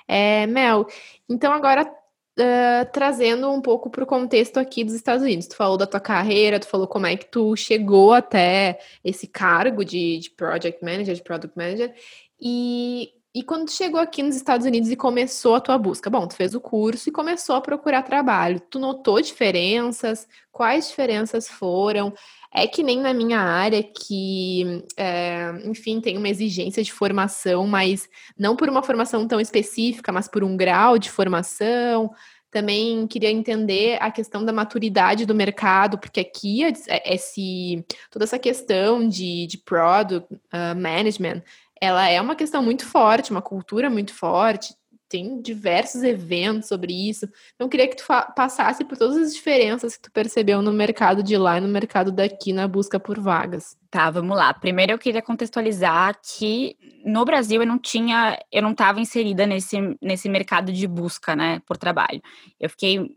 É, 0.07 0.47
Mel, 0.47 0.87
então 1.27 1.53
agora 1.53 1.85
uh, 1.85 2.93
trazendo 2.93 3.51
um 3.51 3.63
pouco 3.63 3.89
para 3.89 4.05
o 4.05 4.07
contexto 4.07 4.59
aqui 4.59 4.85
dos 4.85 4.95
Estados 4.95 5.23
Unidos. 5.23 5.47
Tu 5.47 5.57
falou 5.57 5.79
da 5.79 5.87
tua 5.87 6.01
carreira, 6.01 6.61
tu 6.61 6.67
falou 6.67 6.87
como 6.87 7.07
é 7.07 7.17
que 7.17 7.31
tu 7.31 7.57
chegou 7.57 8.13
até 8.13 8.79
esse 9.03 9.27
cargo 9.27 9.85
de, 9.85 10.19
de 10.19 10.31
Project 10.33 10.85
Manager, 10.85 11.15
de 11.15 11.23
Product 11.23 11.57
Manager. 11.57 11.95
E 12.39 13.11
e 13.35 13.43
quando 13.43 13.71
chegou 13.71 13.99
aqui 13.99 14.23
nos 14.23 14.37
Estados 14.37 14.67
Unidos 14.67 14.91
e 14.91 14.97
começou 14.97 15.55
a 15.55 15.61
tua 15.61 15.79
busca? 15.79 16.11
Bom, 16.11 16.27
tu 16.27 16.35
fez 16.35 16.55
o 16.55 16.61
curso 16.61 17.09
e 17.09 17.13
começou 17.13 17.57
a 17.57 17.63
procurar 17.63 18.03
trabalho. 18.03 18.61
Tu 18.61 18.79
notou 18.79 19.23
diferenças? 19.23 20.29
Quais 20.51 20.89
diferenças 20.89 21.49
foram? 21.49 22.13
É 22.53 22.67
que 22.67 22.83
nem 22.83 23.01
na 23.01 23.15
minha 23.15 23.39
área, 23.41 23.83
que, 23.83 24.85
é, 24.99 25.51
enfim, 25.65 25.99
tem 25.99 26.19
uma 26.19 26.29
exigência 26.29 26.83
de 26.83 26.93
formação, 26.93 27.67
mas 27.67 28.07
não 28.39 28.55
por 28.55 28.69
uma 28.69 28.83
formação 28.83 29.27
tão 29.27 29.41
específica, 29.41 30.13
mas 30.13 30.29
por 30.29 30.45
um 30.45 30.55
grau 30.55 30.99
de 30.99 31.11
formação. 31.11 32.11
Também 32.51 33.07
queria 33.07 33.31
entender 33.31 33.97
a 33.99 34.11
questão 34.11 34.45
da 34.45 34.53
maturidade 34.53 35.25
do 35.25 35.35
mercado, 35.35 35.97
porque 35.97 36.21
aqui 36.21 36.65
é, 36.65 37.15
esse, 37.15 37.83
toda 38.11 38.27
essa 38.27 38.39
questão 38.39 39.09
de, 39.09 39.47
de 39.47 39.57
product 39.57 40.35
uh, 40.35 40.79
management 40.79 41.43
ela 41.83 42.09
é 42.09 42.21
uma 42.21 42.37
questão 42.37 42.63
muito 42.63 42.87
forte, 42.87 43.33
uma 43.33 43.43
cultura 43.43 43.91
muito 43.91 44.15
forte, 44.15 44.73
tem 45.09 45.43
diversos 45.43 46.05
eventos 46.05 46.69
sobre 46.69 46.93
isso. 46.93 47.29
Então, 47.57 47.69
queria 47.69 47.89
que 47.89 47.97
tu 47.97 48.05
passasse 48.37 48.85
por 48.85 48.97
todas 48.97 49.17
as 49.17 49.35
diferenças 49.35 49.97
que 49.97 50.03
tu 50.03 50.13
percebeu 50.13 50.63
no 50.63 50.73
mercado 50.73 51.25
de 51.25 51.37
lá 51.37 51.59
e 51.59 51.61
no 51.61 51.67
mercado 51.67 52.13
daqui 52.13 52.53
na 52.53 52.69
busca 52.69 53.01
por 53.01 53.19
vagas. 53.19 53.77
Tá, 53.91 54.09
vamos 54.13 54.37
lá. 54.37 54.55
Primeiro 54.55 54.93
eu 54.93 54.99
queria 54.99 55.21
contextualizar 55.21 56.17
que 56.23 56.77
no 57.05 57.25
Brasil 57.25 57.61
eu 57.61 57.67
não 57.67 57.81
tinha, 57.81 58.39
eu 58.53 58.63
não 58.63 58.71
estava 58.71 59.01
inserida 59.01 59.45
nesse, 59.45 59.77
nesse 60.01 60.29
mercado 60.29 60.73
de 60.73 60.87
busca, 60.87 61.35
né, 61.35 61.61
por 61.67 61.77
trabalho. 61.77 62.23
Eu 62.61 62.71
fiquei 62.71 63.11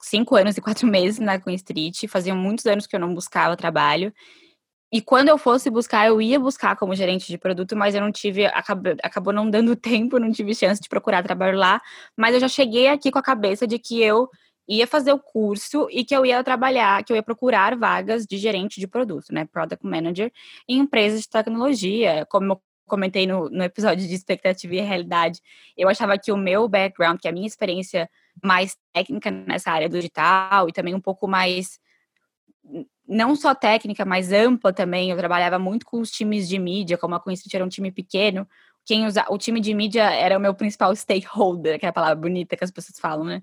cinco 0.00 0.36
anos 0.36 0.56
e 0.56 0.62
quatro 0.62 0.86
meses 0.88 1.18
na 1.18 1.38
Queen 1.38 1.56
Street, 1.56 2.06
fazia 2.08 2.34
muitos 2.34 2.64
anos 2.64 2.86
que 2.86 2.96
eu 2.96 3.00
não 3.00 3.12
buscava 3.12 3.58
trabalho. 3.58 4.10
E 4.92 5.00
quando 5.00 5.28
eu 5.28 5.36
fosse 5.36 5.68
buscar, 5.68 6.06
eu 6.06 6.20
ia 6.20 6.38
buscar 6.38 6.76
como 6.76 6.94
gerente 6.94 7.26
de 7.26 7.36
produto, 7.36 7.76
mas 7.76 7.94
eu 7.94 8.00
não 8.00 8.12
tive, 8.12 8.46
acabou, 8.46 8.94
acabou 9.02 9.32
não 9.32 9.50
dando 9.50 9.74
tempo, 9.76 10.18
não 10.18 10.30
tive 10.30 10.54
chance 10.54 10.80
de 10.80 10.88
procurar 10.88 11.22
trabalho 11.22 11.58
lá. 11.58 11.80
Mas 12.16 12.34
eu 12.34 12.40
já 12.40 12.48
cheguei 12.48 12.88
aqui 12.88 13.10
com 13.10 13.18
a 13.18 13.22
cabeça 13.22 13.66
de 13.66 13.78
que 13.78 14.00
eu 14.02 14.28
ia 14.68 14.86
fazer 14.86 15.12
o 15.12 15.18
curso 15.18 15.88
e 15.90 16.04
que 16.04 16.14
eu 16.14 16.26
ia 16.26 16.42
trabalhar, 16.42 17.04
que 17.04 17.12
eu 17.12 17.16
ia 17.16 17.22
procurar 17.22 17.76
vagas 17.76 18.26
de 18.26 18.36
gerente 18.36 18.80
de 18.80 18.86
produto, 18.86 19.32
né, 19.32 19.44
product 19.44 19.84
manager, 19.86 20.32
em 20.68 20.78
empresas 20.78 21.22
de 21.22 21.28
tecnologia, 21.28 22.26
como 22.28 22.52
eu 22.52 22.62
comentei 22.86 23.26
no, 23.26 23.48
no 23.50 23.64
episódio 23.64 24.06
de 24.06 24.14
expectativa 24.14 24.74
e 24.74 24.80
realidade. 24.80 25.40
Eu 25.76 25.88
achava 25.88 26.18
que 26.18 26.32
o 26.32 26.36
meu 26.36 26.68
background, 26.68 27.20
que 27.20 27.28
a 27.28 27.32
minha 27.32 27.46
experiência 27.46 28.08
mais 28.42 28.76
técnica 28.92 29.30
nessa 29.30 29.70
área 29.70 29.88
do 29.88 29.96
digital 29.96 30.68
e 30.68 30.72
também 30.72 30.94
um 30.94 31.00
pouco 31.00 31.26
mais 31.28 31.80
não 33.08 33.36
só 33.36 33.54
técnica, 33.54 34.04
mas 34.04 34.32
ampla 34.32 34.72
também. 34.72 35.10
Eu 35.10 35.16
trabalhava 35.16 35.58
muito 35.58 35.86
com 35.86 36.00
os 36.00 36.10
times 36.10 36.48
de 36.48 36.58
mídia, 36.58 36.98
como 36.98 37.14
a 37.14 37.20
Coincident 37.20 37.54
era 37.54 37.64
um 37.64 37.68
time 37.68 37.90
pequeno. 37.90 38.46
Quem 38.84 39.04
usa, 39.04 39.24
o 39.28 39.36
time 39.36 39.60
de 39.60 39.74
mídia 39.74 40.04
era 40.04 40.38
o 40.38 40.40
meu 40.40 40.54
principal 40.54 40.94
stakeholder, 40.96 41.78
que 41.78 41.86
é 41.86 41.88
a 41.88 41.92
palavra 41.92 42.16
bonita 42.16 42.56
que 42.56 42.64
as 42.64 42.70
pessoas 42.70 42.98
falam, 42.98 43.24
né? 43.24 43.42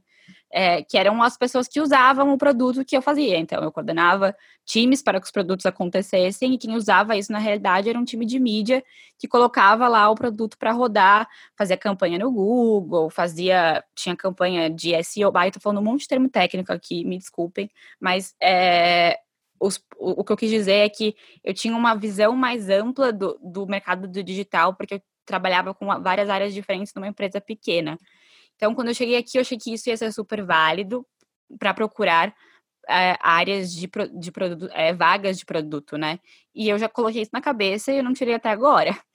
É, 0.49 0.83
que 0.83 0.97
eram 0.97 1.21
as 1.21 1.35
pessoas 1.35 1.67
que 1.67 1.81
usavam 1.81 2.31
o 2.31 2.37
produto 2.37 2.85
que 2.85 2.95
eu 2.95 3.01
fazia. 3.01 3.37
Então, 3.37 3.61
eu 3.61 3.71
coordenava 3.71 4.33
times 4.65 5.01
para 5.01 5.19
que 5.19 5.25
os 5.25 5.31
produtos 5.31 5.65
acontecessem, 5.65 6.53
e 6.53 6.57
quem 6.57 6.75
usava 6.75 7.17
isso 7.17 7.31
na 7.31 7.39
realidade 7.39 7.89
era 7.89 7.99
um 7.99 8.05
time 8.05 8.25
de 8.25 8.39
mídia 8.39 8.83
que 9.19 9.27
colocava 9.27 9.87
lá 9.89 10.09
o 10.09 10.15
produto 10.15 10.57
para 10.57 10.71
rodar, 10.71 11.27
fazia 11.57 11.75
campanha 11.75 12.19
no 12.19 12.31
Google, 12.31 13.09
fazia. 13.09 13.83
tinha 13.95 14.15
campanha 14.15 14.69
de 14.69 14.93
SEO. 15.03 15.31
Ah, 15.35 15.47
eu 15.47 15.51
tô 15.51 15.59
falando 15.59 15.79
um 15.79 15.83
monte 15.83 16.01
de 16.01 16.07
termo 16.07 16.29
técnico 16.29 16.71
aqui, 16.71 17.03
me 17.03 17.17
desculpem, 17.17 17.69
mas 17.99 18.33
é, 18.41 19.19
os, 19.63 19.81
o, 19.97 20.23
que 20.23 20.31
eu 20.33 20.37
quis 20.37 20.49
dizer 20.49 20.73
é 20.73 20.89
que 20.89 21.15
eu 21.41 21.53
tinha 21.53 21.75
uma 21.75 21.95
visão 21.95 22.35
mais 22.35 22.69
ampla 22.69 23.13
do, 23.13 23.39
do 23.41 23.65
mercado 23.65 24.07
do 24.09 24.23
digital, 24.23 24.75
porque 24.75 24.95
eu 24.95 25.01
trabalhava 25.25 25.73
com 25.73 25.85
várias 26.01 26.29
áreas 26.29 26.53
diferentes 26.53 26.93
numa 26.93 27.07
empresa 27.07 27.39
pequena. 27.39 27.97
Então, 28.55 28.75
quando 28.75 28.89
eu 28.89 28.93
cheguei 28.93 29.15
aqui, 29.15 29.37
eu 29.37 29.41
achei 29.41 29.57
que 29.57 29.73
isso 29.73 29.87
ia 29.87 29.95
ser 29.95 30.11
super 30.11 30.43
válido 30.43 31.05
para 31.57 31.73
procurar 31.73 32.35
é, 32.89 33.15
áreas 33.21 33.71
de, 33.71 33.89
de 34.19 34.31
produto, 34.31 34.69
é, 34.73 34.93
vagas 34.93 35.37
de 35.37 35.45
produto, 35.45 35.97
né? 35.97 36.19
E 36.53 36.67
eu 36.67 36.77
já 36.77 36.89
coloquei 36.89 37.21
isso 37.21 37.31
na 37.33 37.41
cabeça 37.41 37.91
e 37.91 37.97
eu 37.99 38.03
não 38.03 38.13
tirei 38.13 38.35
até 38.35 38.49
agora. 38.49 38.91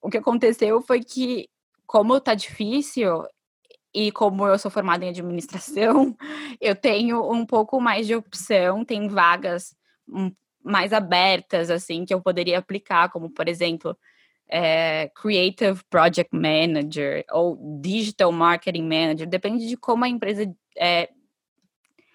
O 0.00 0.10
que 0.10 0.18
aconteceu 0.18 0.80
foi 0.82 1.00
que, 1.02 1.48
como 1.84 2.20
tá 2.20 2.32
difícil, 2.34 3.24
e 3.92 4.12
como 4.12 4.46
eu 4.46 4.56
sou 4.56 4.70
formada 4.70 5.04
em 5.04 5.08
administração, 5.08 6.14
eu 6.60 6.76
tenho 6.76 7.28
um 7.32 7.44
pouco 7.44 7.80
mais 7.80 8.06
de 8.06 8.14
opção, 8.14 8.84
tem 8.84 9.08
vagas 9.08 9.74
mais 10.62 10.92
abertas, 10.92 11.70
assim, 11.70 12.04
que 12.04 12.12
eu 12.12 12.20
poderia 12.20 12.58
aplicar, 12.58 13.08
como, 13.10 13.30
por 13.30 13.48
exemplo, 13.48 13.96
é, 14.48 15.10
Creative 15.14 15.80
Project 15.90 16.34
Manager 16.34 17.24
ou 17.30 17.58
Digital 17.80 18.32
Marketing 18.32 18.82
Manager, 18.82 19.28
depende 19.28 19.66
de 19.66 19.76
como 19.76 20.04
a 20.04 20.08
empresa 20.08 20.52
é, 20.76 21.08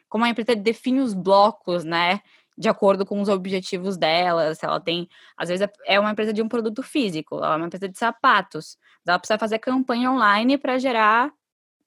como 0.10 0.26
a 0.26 0.30
empresa 0.30 0.54
define 0.56 1.00
os 1.00 1.14
blocos, 1.14 1.86
né, 1.86 2.20
de 2.58 2.68
acordo 2.68 3.06
com 3.06 3.22
os 3.22 3.30
objetivos 3.30 3.96
dela, 3.96 4.54
se 4.54 4.66
ela 4.66 4.80
tem, 4.80 5.08
às 5.38 5.48
vezes 5.48 5.68
é 5.86 6.00
uma 6.00 6.12
empresa 6.12 6.34
de 6.34 6.42
um 6.42 6.50
produto 6.50 6.84
físico, 6.84 7.38
ela 7.38 7.54
é 7.54 7.58
uma 7.58 7.68
empresa 7.68 7.88
de 7.88 7.98
sapatos, 7.98 8.78
ela 9.08 9.18
precisa 9.18 9.40
fazer 9.40 9.60
campanha 9.60 10.12
online 10.12 10.58
para 10.58 10.78
gerar 10.78 11.32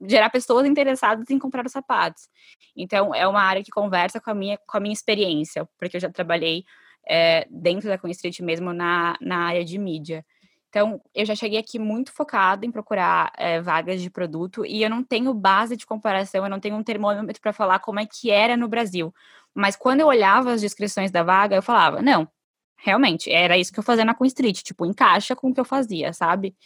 gerar 0.03 0.31
pessoas 0.31 0.67
interessadas 0.67 1.29
em 1.31 1.39
comprar 1.39 1.65
os 1.67 1.73
sapatos. 1.73 2.29
Então, 2.77 3.15
é 3.15 3.27
uma 3.27 3.43
área 3.43 3.63
que 3.63 3.71
conversa 3.71 4.21
com 4.21 4.31
a 4.31 4.35
minha, 4.35 4.59
com 4.67 4.77
a 4.77 4.81
minha 4.81 4.93
experiência, 4.93 5.69
porque 5.79 5.97
eu 5.97 6.01
já 6.01 6.11
trabalhei 6.11 6.65
é, 7.07 7.47
dentro 7.51 7.89
da 7.89 7.99
Queen 7.99 8.13
Street 8.13 8.41
mesmo 8.41 8.73
na, 8.73 9.17
na 9.21 9.47
área 9.47 9.65
de 9.65 9.79
mídia. 9.79 10.25
Então, 10.69 11.01
eu 11.15 11.25
já 11.25 11.37
cheguei 11.37 11.59
aqui 11.59 11.79
muito 11.79 12.13
focada 12.13 12.67
em 12.67 12.71
procurar 12.73 13.33
é, 13.39 13.61
vagas 13.61 14.03
de 14.03 14.11
produto 14.11 14.67
e 14.67 14.83
eu 14.83 14.91
não 14.91 15.05
tenho 15.05 15.33
base 15.33 15.77
de 15.77 15.87
comparação, 15.87 16.45
eu 16.45 16.51
não 16.51 16.59
tenho 16.59 16.75
um 16.75 16.83
termômetro 16.83 17.41
para 17.41 17.53
falar 17.53 17.79
como 17.79 18.01
é 18.01 18.07
que 18.07 18.29
era 18.29 18.57
no 18.57 18.67
Brasil. 18.67 19.15
Mas 19.55 19.77
quando 19.77 20.01
eu 20.01 20.09
olhava 20.09 20.51
as 20.51 20.61
descrições 20.61 21.13
da 21.13 21.23
vaga, 21.23 21.55
eu 21.55 21.63
falava, 21.63 22.03
não, 22.03 22.29
realmente, 22.77 23.31
era 23.31 23.57
isso 23.57 23.73
que 23.73 23.79
eu 23.79 23.85
fazia 23.85 24.05
na 24.05 24.17
Queen 24.17 24.27
Street, 24.27 24.63
tipo, 24.63 24.85
encaixa 24.85 25.37
com 25.37 25.51
o 25.51 25.55
que 25.55 25.61
eu 25.61 25.65
fazia, 25.65 26.13
sabe? 26.13 26.57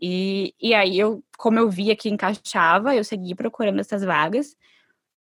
E, 0.00 0.54
e 0.60 0.74
aí, 0.74 0.98
eu, 0.98 1.22
como 1.38 1.58
eu 1.58 1.70
via 1.70 1.96
que 1.96 2.08
encaixava, 2.08 2.94
eu 2.94 3.04
segui 3.04 3.34
procurando 3.34 3.80
essas 3.80 4.04
vagas. 4.04 4.56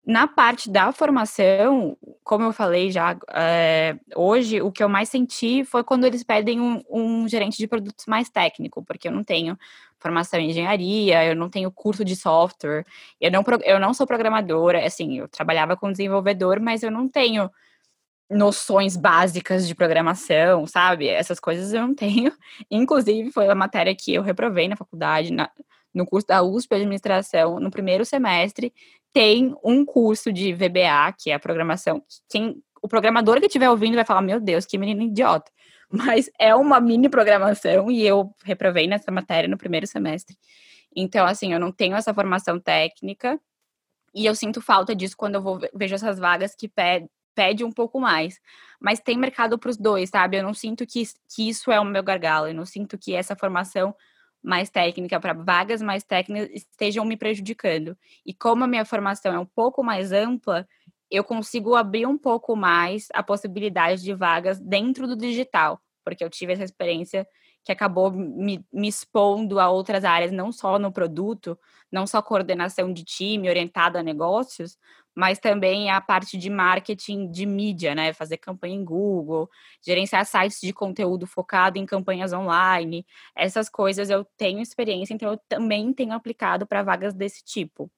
Na 0.06 0.28
parte 0.28 0.70
da 0.70 0.92
formação, 0.92 1.96
como 2.22 2.44
eu 2.44 2.52
falei 2.52 2.92
já 2.92 3.18
é, 3.34 3.96
hoje, 4.14 4.62
o 4.62 4.70
que 4.70 4.82
eu 4.82 4.88
mais 4.88 5.08
senti 5.08 5.64
foi 5.64 5.82
quando 5.82 6.04
eles 6.04 6.22
pedem 6.22 6.60
um, 6.60 6.80
um, 6.88 7.28
gerente 7.28 7.56
de 7.58 7.66
produtos 7.66 8.06
mais 8.06 8.30
técnico, 8.30 8.84
porque 8.84 9.08
eu 9.08 9.12
não 9.12 9.24
tenho 9.24 9.58
formação 9.98 10.38
em 10.38 10.50
engenharia, 10.50 11.24
eu 11.24 11.34
não 11.34 11.50
tenho 11.50 11.72
curso 11.72 12.04
de 12.04 12.14
software, 12.14 12.84
eu 13.20 13.32
não, 13.32 13.42
eu 13.64 13.80
não 13.80 13.92
sou 13.92 14.06
programadora, 14.06 14.86
assim, 14.86 15.18
eu 15.18 15.26
trabalhava 15.28 15.76
com 15.76 15.90
desenvolvedor, 15.90 16.60
mas 16.60 16.84
eu 16.84 16.90
não 16.90 17.08
tenho 17.08 17.50
noções 18.30 18.96
básicas 18.96 19.66
de 19.66 19.74
programação, 19.74 20.66
sabe? 20.66 21.08
Essas 21.08 21.38
coisas 21.38 21.72
eu 21.72 21.82
não 21.86 21.94
tenho. 21.94 22.32
Inclusive, 22.70 23.30
foi 23.30 23.48
a 23.48 23.54
matéria 23.54 23.94
que 23.94 24.14
eu 24.14 24.22
reprovei 24.22 24.68
na 24.68 24.76
faculdade, 24.76 25.32
na, 25.32 25.50
no 25.94 26.04
curso 26.06 26.26
da 26.26 26.42
USP 26.42 26.74
Administração, 26.74 27.60
no 27.60 27.70
primeiro 27.70 28.04
semestre, 28.04 28.72
tem 29.12 29.56
um 29.64 29.84
curso 29.84 30.30
de 30.30 30.52
VBA, 30.52 31.14
que 31.18 31.30
é 31.30 31.34
a 31.34 31.38
programação. 31.38 32.02
Quem, 32.28 32.62
o 32.82 32.88
programador 32.88 33.40
que 33.40 33.46
estiver 33.46 33.70
ouvindo 33.70 33.94
vai 33.94 34.04
falar: 34.04 34.20
Meu 34.20 34.38
Deus, 34.38 34.66
que 34.66 34.76
menino 34.76 35.02
idiota. 35.02 35.50
Mas 35.90 36.28
é 36.38 36.54
uma 36.54 36.80
mini 36.80 37.08
programação 37.08 37.90
e 37.90 38.04
eu 38.06 38.30
reprovei 38.44 38.86
nessa 38.86 39.10
matéria 39.10 39.48
no 39.48 39.56
primeiro 39.56 39.86
semestre. 39.86 40.36
Então, 40.94 41.24
assim, 41.24 41.52
eu 41.52 41.60
não 41.60 41.72
tenho 41.72 41.96
essa 41.96 42.12
formação 42.12 42.58
técnica 42.58 43.40
e 44.14 44.26
eu 44.26 44.34
sinto 44.34 44.60
falta 44.60 44.94
disso 44.94 45.16
quando 45.16 45.36
eu 45.36 45.42
vou, 45.42 45.60
vejo 45.74 45.94
essas 45.94 46.18
vagas 46.18 46.54
que 46.54 46.68
pede, 46.68 47.08
pede 47.36 47.62
um 47.62 47.70
pouco 47.70 48.00
mais. 48.00 48.40
Mas 48.80 48.98
tem 48.98 49.16
mercado 49.16 49.58
para 49.58 49.70
os 49.70 49.76
dois, 49.76 50.10
sabe? 50.10 50.38
Eu 50.38 50.42
não 50.42 50.54
sinto 50.54 50.84
que, 50.84 51.04
que 51.28 51.48
isso 51.48 51.70
é 51.70 51.78
o 51.78 51.84
meu 51.84 52.02
gargalo, 52.02 52.48
eu 52.48 52.54
não 52.54 52.66
sinto 52.66 52.98
que 52.98 53.14
essa 53.14 53.36
formação 53.36 53.94
mais 54.42 54.70
técnica, 54.70 55.20
para 55.20 55.32
vagas 55.32 55.82
mais 55.82 56.02
técnicas, 56.04 56.48
estejam 56.52 57.04
me 57.04 57.16
prejudicando. 57.16 57.96
E 58.24 58.32
como 58.32 58.64
a 58.64 58.66
minha 58.66 58.84
formação 58.84 59.32
é 59.32 59.38
um 59.38 59.46
pouco 59.46 59.82
mais 59.82 60.12
ampla, 60.12 60.66
eu 61.10 61.22
consigo 61.24 61.74
abrir 61.74 62.06
um 62.06 62.18
pouco 62.18 62.56
mais 62.56 63.08
a 63.12 63.22
possibilidade 63.22 64.02
de 64.02 64.14
vagas 64.14 64.58
dentro 64.58 65.06
do 65.06 65.16
digital, 65.16 65.80
porque 66.04 66.24
eu 66.24 66.30
tive 66.30 66.52
essa 66.52 66.64
experiência 66.64 67.26
que 67.64 67.72
acabou 67.72 68.12
me, 68.12 68.64
me, 68.72 68.86
expondo 68.86 69.58
a 69.58 69.68
outras 69.68 70.04
áreas, 70.04 70.30
não 70.30 70.52
só 70.52 70.78
no 70.78 70.92
produto, 70.92 71.58
não 71.90 72.06
só 72.06 72.22
coordenação 72.22 72.92
de 72.92 73.02
time 73.02 73.48
orientado 73.48 73.98
a 73.98 74.02
negócios, 74.04 74.78
mas 75.16 75.38
também 75.38 75.90
a 75.90 75.98
parte 75.98 76.36
de 76.36 76.50
marketing 76.50 77.30
de 77.30 77.46
mídia, 77.46 77.94
né? 77.94 78.12
Fazer 78.12 78.36
campanha 78.36 78.74
em 78.74 78.84
Google, 78.84 79.48
gerenciar 79.82 80.26
sites 80.26 80.60
de 80.60 80.74
conteúdo 80.74 81.26
focado 81.26 81.78
em 81.78 81.86
campanhas 81.86 82.34
online. 82.34 83.06
Essas 83.34 83.70
coisas 83.70 84.10
eu 84.10 84.26
tenho 84.36 84.60
experiência, 84.60 85.14
então 85.14 85.32
eu 85.32 85.40
também 85.48 85.90
tenho 85.94 86.12
aplicado 86.12 86.66
para 86.66 86.82
vagas 86.82 87.14
desse 87.14 87.42
tipo. 87.42 87.90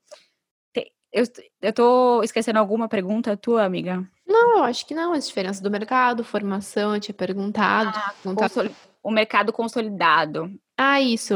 Eu, 1.10 1.24
eu 1.62 1.72
tô 1.72 2.22
esquecendo 2.22 2.58
alguma 2.58 2.86
pergunta 2.86 3.36
tua, 3.36 3.64
amiga? 3.64 4.06
Não, 4.26 4.62
acho 4.62 4.86
que 4.86 4.94
não. 4.94 5.14
As 5.14 5.26
diferenças 5.26 5.60
do 5.60 5.70
mercado, 5.70 6.22
formação, 6.22 6.94
eu 6.94 7.00
tinha 7.00 7.14
perguntado. 7.14 7.92
Ah, 7.94 8.14
perguntado... 8.22 8.70
O 9.02 9.10
mercado 9.10 9.52
consolidado. 9.52 10.50
Ah, 10.76 11.00
isso, 11.00 11.34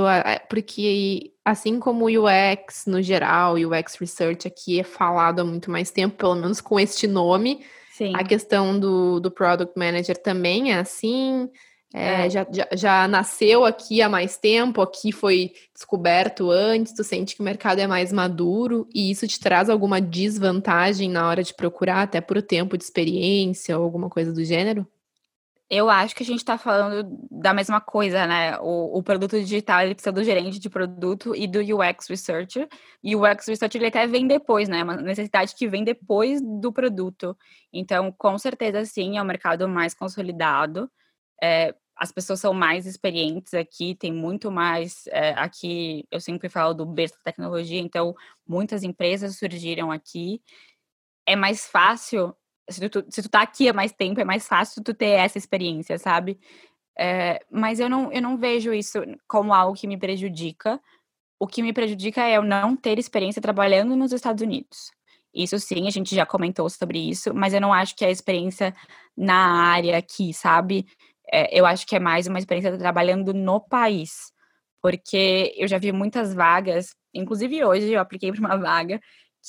porque 0.49 1.33
assim 1.45 1.81
como 1.81 2.05
o 2.05 2.27
UX 2.27 2.87
no 2.87 3.03
geral, 3.03 3.55
o 3.55 3.69
UX 3.69 3.97
Research 3.97 4.47
aqui 4.47 4.79
é 4.79 4.85
falado 4.85 5.41
há 5.41 5.45
muito 5.45 5.71
mais 5.71 5.91
tempo, 5.91 6.17
pelo 6.17 6.37
menos 6.37 6.61
com 6.61 6.79
este 6.79 7.07
nome. 7.07 7.65
Sim. 7.93 8.13
A 8.15 8.25
questão 8.25 8.79
do, 8.79 9.21
do 9.21 9.31
Product 9.31 9.77
Manager 9.77 10.17
também 10.17 10.73
é 10.73 10.79
assim. 10.79 11.51
É, 11.95 12.27
é. 12.27 12.31
Já, 12.31 12.47
já, 12.51 12.69
já, 12.73 13.09
nasceu 13.09 13.65
aqui 13.67 14.01
há 14.01 14.09
mais 14.09 14.39
tempo, 14.39 14.81
aqui 14.81 15.13
foi 15.13 15.53
descoberto 15.75 16.51
antes, 16.51 16.95
tu 16.95 17.05
sente 17.05 17.35
que 17.35 17.43
o 17.43 17.45
mercado 17.45 17.81
é 17.81 17.87
mais 17.87 18.11
maduro 18.11 18.89
e 18.95 19.11
isso 19.11 19.29
te 19.29 19.39
traz 19.39 19.69
alguma 19.69 20.01
desvantagem 20.01 21.11
na 21.11 21.29
hora 21.29 21.43
de 21.43 21.53
procurar, 21.53 22.03
até 22.03 22.21
por 22.21 22.41
tempo 22.41 22.79
de 22.79 22.85
experiência 22.85 23.77
ou 23.77 23.85
alguma 23.85 24.09
coisa 24.09 24.33
do 24.33 24.43
gênero? 24.43 24.87
Eu 25.75 25.89
acho 25.89 26.15
que 26.15 26.23
a 26.23 26.27
gente 26.27 26.41
está 26.41 26.59
falando 26.59 27.17
da 27.31 27.55
mesma 27.55 27.81
coisa, 27.81 28.27
né? 28.27 28.59
O, 28.61 28.99
o, 28.99 29.03
produto 29.03 29.41
digital 29.41 29.81
ele 29.81 29.95
precisa 29.95 30.13
do 30.13 30.23
gerente 30.23 30.59
de 30.59 30.69
produto 30.69 31.35
e 31.35 31.49
do 31.49 31.61
UX 31.61 32.09
Researcher. 32.09 32.69
E 33.03 33.17
o 33.17 33.23
UX 33.25 33.47
Researcher 33.49 33.81
ele 33.81 33.89
até 33.89 34.07
vem 34.07 34.27
depois, 34.27 34.69
né? 34.69 34.85
Uma 34.85 34.97
necessidade 34.97 35.55
que 35.55 35.67
vem 35.67 35.83
depois 35.83 36.43
do 36.43 36.71
produto. 36.71 37.35
Então, 37.73 38.13
com 38.13 38.37
certeza, 38.37 38.85
sim, 38.85 39.17
é 39.17 39.23
um 39.23 39.25
mercado 39.25 39.67
mais 39.67 39.95
consolidado. 39.95 40.91
É, 41.43 41.75
as 41.97 42.13
pessoas 42.13 42.39
são 42.39 42.53
mais 42.53 42.85
experientes 42.85 43.55
aqui, 43.55 43.95
tem 43.95 44.13
muito 44.13 44.51
mais. 44.51 45.07
É, 45.07 45.31
aqui, 45.31 46.07
eu 46.11 46.21
sempre 46.21 46.51
falo 46.51 46.75
do 46.75 46.85
berço 46.85 47.15
da 47.15 47.33
tecnologia, 47.33 47.81
então, 47.81 48.15
muitas 48.47 48.83
empresas 48.83 49.39
surgiram 49.39 49.91
aqui. 49.91 50.43
É 51.27 51.35
mais 51.35 51.67
fácil 51.67 52.37
se 52.73 52.89
tu, 52.89 53.05
se 53.09 53.23
tu 53.23 53.29
tá 53.29 53.43
aqui 53.43 53.69
há 53.69 53.73
mais 53.73 53.93
tempo, 53.93 54.21
é 54.21 54.25
mais 54.25 54.47
fácil 54.47 54.83
tu 54.83 54.95
ter 54.95 55.11
essa 55.11 55.39
experiência, 55.39 55.99
sabe? 55.99 56.39
É, 56.99 57.41
mas 57.51 57.81
eu 57.81 57.89
não, 57.89 58.13
eu 58.13 58.21
não 58.21 58.37
vejo 58.37 58.73
isso 58.73 58.99
como 59.27 59.55
algo 59.55 59.77
que 59.77 59.87
me 59.87 59.97
prejudica. 59.97 60.81
O 61.39 61.47
que 61.47 61.63
me 61.63 61.73
prejudica 61.73 62.23
é 62.23 62.37
eu 62.37 62.43
não 62.43 62.77
ter 62.77 62.99
experiência 62.99 63.43
trabalhando 63.43 63.97
nos 63.97 64.13
Estados 64.13 64.43
Unidos. 64.43 64.91
Isso 65.35 65.59
sim, 65.59 65.87
a 65.87 65.91
gente 65.91 66.15
já 66.15 66.27
comentou 66.27 66.69
sobre 66.69 66.99
isso, 66.99 67.35
mas 67.35 67.55
eu 67.55 67.61
não 67.61 67.73
acho 67.73 67.97
que 67.97 68.05
é 68.05 68.09
a 68.09 68.13
experiência 68.13 68.75
na 69.17 69.65
área 69.73 69.97
aqui, 69.97 70.33
sabe? 70.35 70.87
É, 71.33 71.59
eu 71.59 71.65
acho 71.65 71.87
que 71.87 71.97
é 71.97 71.99
mais 71.99 72.27
uma 72.27 72.39
experiência 72.39 72.77
trabalhando 72.77 73.33
no 73.33 73.61
país. 73.61 74.33
Porque 74.83 75.55
eu 75.57 75.67
já 75.69 75.79
vi 75.79 75.93
muitas 75.93 76.35
vagas, 76.35 76.95
inclusive 77.15 77.65
hoje 77.65 77.93
eu 77.93 78.01
apliquei 78.01 78.33
para 78.33 78.41
uma 78.41 78.57
vaga 78.57 79.01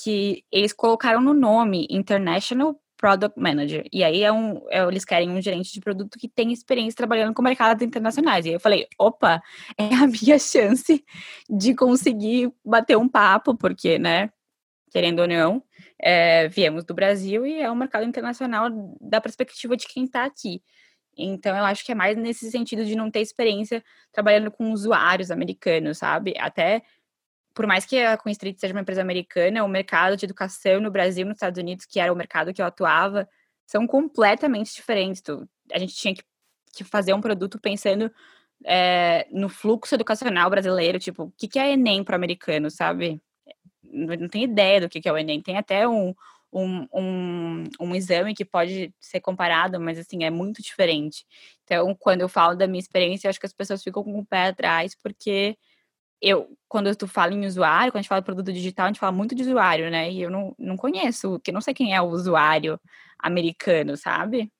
que 0.02 0.44
eles 0.50 0.72
colocaram 0.72 1.20
no 1.20 1.34
nome 1.34 1.86
International 1.90 2.80
Product 2.96 3.38
Manager. 3.38 3.86
E 3.92 4.02
aí 4.02 4.22
é 4.22 4.32
um, 4.32 4.62
é, 4.70 4.82
eles 4.84 5.04
querem 5.04 5.30
um 5.30 5.40
gerente 5.40 5.72
de 5.72 5.80
produto 5.80 6.18
que 6.18 6.28
tem 6.28 6.52
experiência 6.52 6.96
trabalhando 6.96 7.34
com 7.34 7.42
mercados 7.42 7.82
internacionais. 7.82 8.46
E 8.46 8.50
eu 8.50 8.60
falei, 8.60 8.86
opa, 8.98 9.42
é 9.76 9.94
a 9.94 10.06
minha 10.06 10.38
chance 10.38 11.04
de 11.48 11.74
conseguir 11.74 12.52
bater 12.64 12.96
um 12.96 13.08
papo, 13.08 13.54
porque, 13.56 13.98
né, 13.98 14.30
querendo 14.90 15.20
ou 15.20 15.28
não, 15.28 15.62
é, 16.00 16.48
viemos 16.48 16.84
do 16.84 16.94
Brasil 16.94 17.46
e 17.46 17.60
é 17.60 17.70
um 17.70 17.74
mercado 17.74 18.04
internacional 18.04 18.68
da 19.00 19.20
perspectiva 19.20 19.76
de 19.76 19.86
quem 19.86 20.04
está 20.04 20.24
aqui. 20.24 20.62
Então, 21.16 21.56
eu 21.56 21.64
acho 21.64 21.84
que 21.84 21.92
é 21.92 21.94
mais 21.94 22.16
nesse 22.16 22.50
sentido 22.50 22.84
de 22.84 22.96
não 22.96 23.10
ter 23.10 23.20
experiência 23.20 23.82
trabalhando 24.12 24.50
com 24.50 24.72
usuários 24.72 25.30
americanos, 25.30 25.98
sabe? 25.98 26.34
Até 26.38 26.82
por 27.54 27.66
mais 27.66 27.86
que 27.86 28.02
a 28.02 28.18
Queen 28.18 28.32
Street 28.32 28.58
seja 28.58 28.74
uma 28.74 28.80
empresa 28.80 29.00
americana, 29.00 29.64
o 29.64 29.68
mercado 29.68 30.16
de 30.16 30.24
educação 30.24 30.80
no 30.80 30.90
Brasil 30.90 31.24
nos 31.24 31.36
Estados 31.36 31.58
Unidos, 31.58 31.86
que 31.86 32.00
era 32.00 32.12
o 32.12 32.16
mercado 32.16 32.52
que 32.52 32.60
eu 32.60 32.66
atuava, 32.66 33.28
são 33.64 33.86
completamente 33.86 34.74
diferentes. 34.74 35.22
A 35.72 35.78
gente 35.78 35.94
tinha 35.94 36.14
que, 36.14 36.22
que 36.74 36.84
fazer 36.84 37.14
um 37.14 37.20
produto 37.20 37.58
pensando 37.60 38.10
é, 38.64 39.26
no 39.30 39.48
fluxo 39.48 39.94
educacional 39.94 40.50
brasileiro, 40.50 40.98
tipo, 40.98 41.24
o 41.24 41.32
que, 41.32 41.46
que 41.46 41.58
é 41.58 41.72
Enem 41.72 42.02
para 42.02 42.14
o 42.14 42.16
americano, 42.16 42.70
sabe? 42.70 43.22
Não, 43.82 44.28
tem 44.28 44.42
ideia 44.42 44.80
do 44.80 44.88
que, 44.88 45.00
que 45.00 45.08
é 45.08 45.12
o 45.12 45.16
Enem. 45.16 45.40
Tem 45.40 45.56
até 45.56 45.86
um, 45.86 46.12
um, 46.52 46.86
um, 46.92 47.64
um 47.80 47.94
exame 47.94 48.34
que 48.34 48.44
pode 48.44 48.92
ser 49.00 49.20
comparado, 49.20 49.80
mas 49.80 49.98
assim, 49.98 50.24
é 50.24 50.30
muito 50.30 50.60
diferente. 50.60 51.24
Então, 51.62 51.94
quando 51.94 52.22
eu 52.22 52.28
falo 52.28 52.56
da 52.56 52.66
minha 52.66 52.80
experiência, 52.80 53.30
acho 53.30 53.38
que 53.38 53.46
as 53.46 53.52
pessoas 53.52 53.82
ficam 53.82 54.02
com 54.02 54.18
o 54.18 54.26
pé 54.26 54.48
atrás, 54.48 54.96
porque 55.00 55.56
eu, 56.24 56.48
quando 56.68 56.94
tu 56.96 57.06
fala 57.06 57.34
em 57.34 57.46
usuário, 57.46 57.92
quando 57.92 57.98
a 57.98 58.02
gente 58.02 58.08
fala 58.08 58.22
produto 58.22 58.52
digital, 58.52 58.86
a 58.86 58.88
gente 58.88 59.00
fala 59.00 59.12
muito 59.12 59.34
de 59.34 59.42
usuário, 59.42 59.90
né? 59.90 60.10
E 60.10 60.22
eu 60.22 60.30
não, 60.30 60.54
não 60.58 60.76
conheço, 60.76 61.38
que 61.40 61.52
não 61.52 61.60
sei 61.60 61.74
quem 61.74 61.94
é 61.94 62.00
o 62.00 62.08
usuário 62.08 62.80
americano, 63.18 63.96
sabe? 63.96 64.50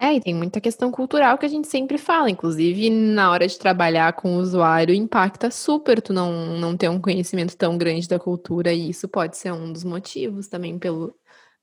É, 0.00 0.14
e 0.14 0.20
tem 0.20 0.32
muita 0.32 0.60
questão 0.60 0.92
cultural 0.92 1.36
que 1.36 1.44
a 1.44 1.48
gente 1.48 1.66
sempre 1.66 1.98
fala, 1.98 2.30
inclusive 2.30 2.88
na 2.88 3.32
hora 3.32 3.48
de 3.48 3.58
trabalhar 3.58 4.12
com 4.12 4.36
o 4.36 4.38
usuário, 4.38 4.94
impacta 4.94 5.50
super 5.50 6.00
tu 6.00 6.12
não, 6.12 6.56
não 6.56 6.76
ter 6.76 6.88
um 6.88 7.00
conhecimento 7.00 7.56
tão 7.56 7.76
grande 7.76 8.06
da 8.06 8.18
cultura, 8.18 8.72
e 8.72 8.90
isso 8.90 9.08
pode 9.08 9.36
ser 9.36 9.52
um 9.52 9.72
dos 9.72 9.82
motivos 9.82 10.46
também 10.46 10.78
pelo, 10.78 11.12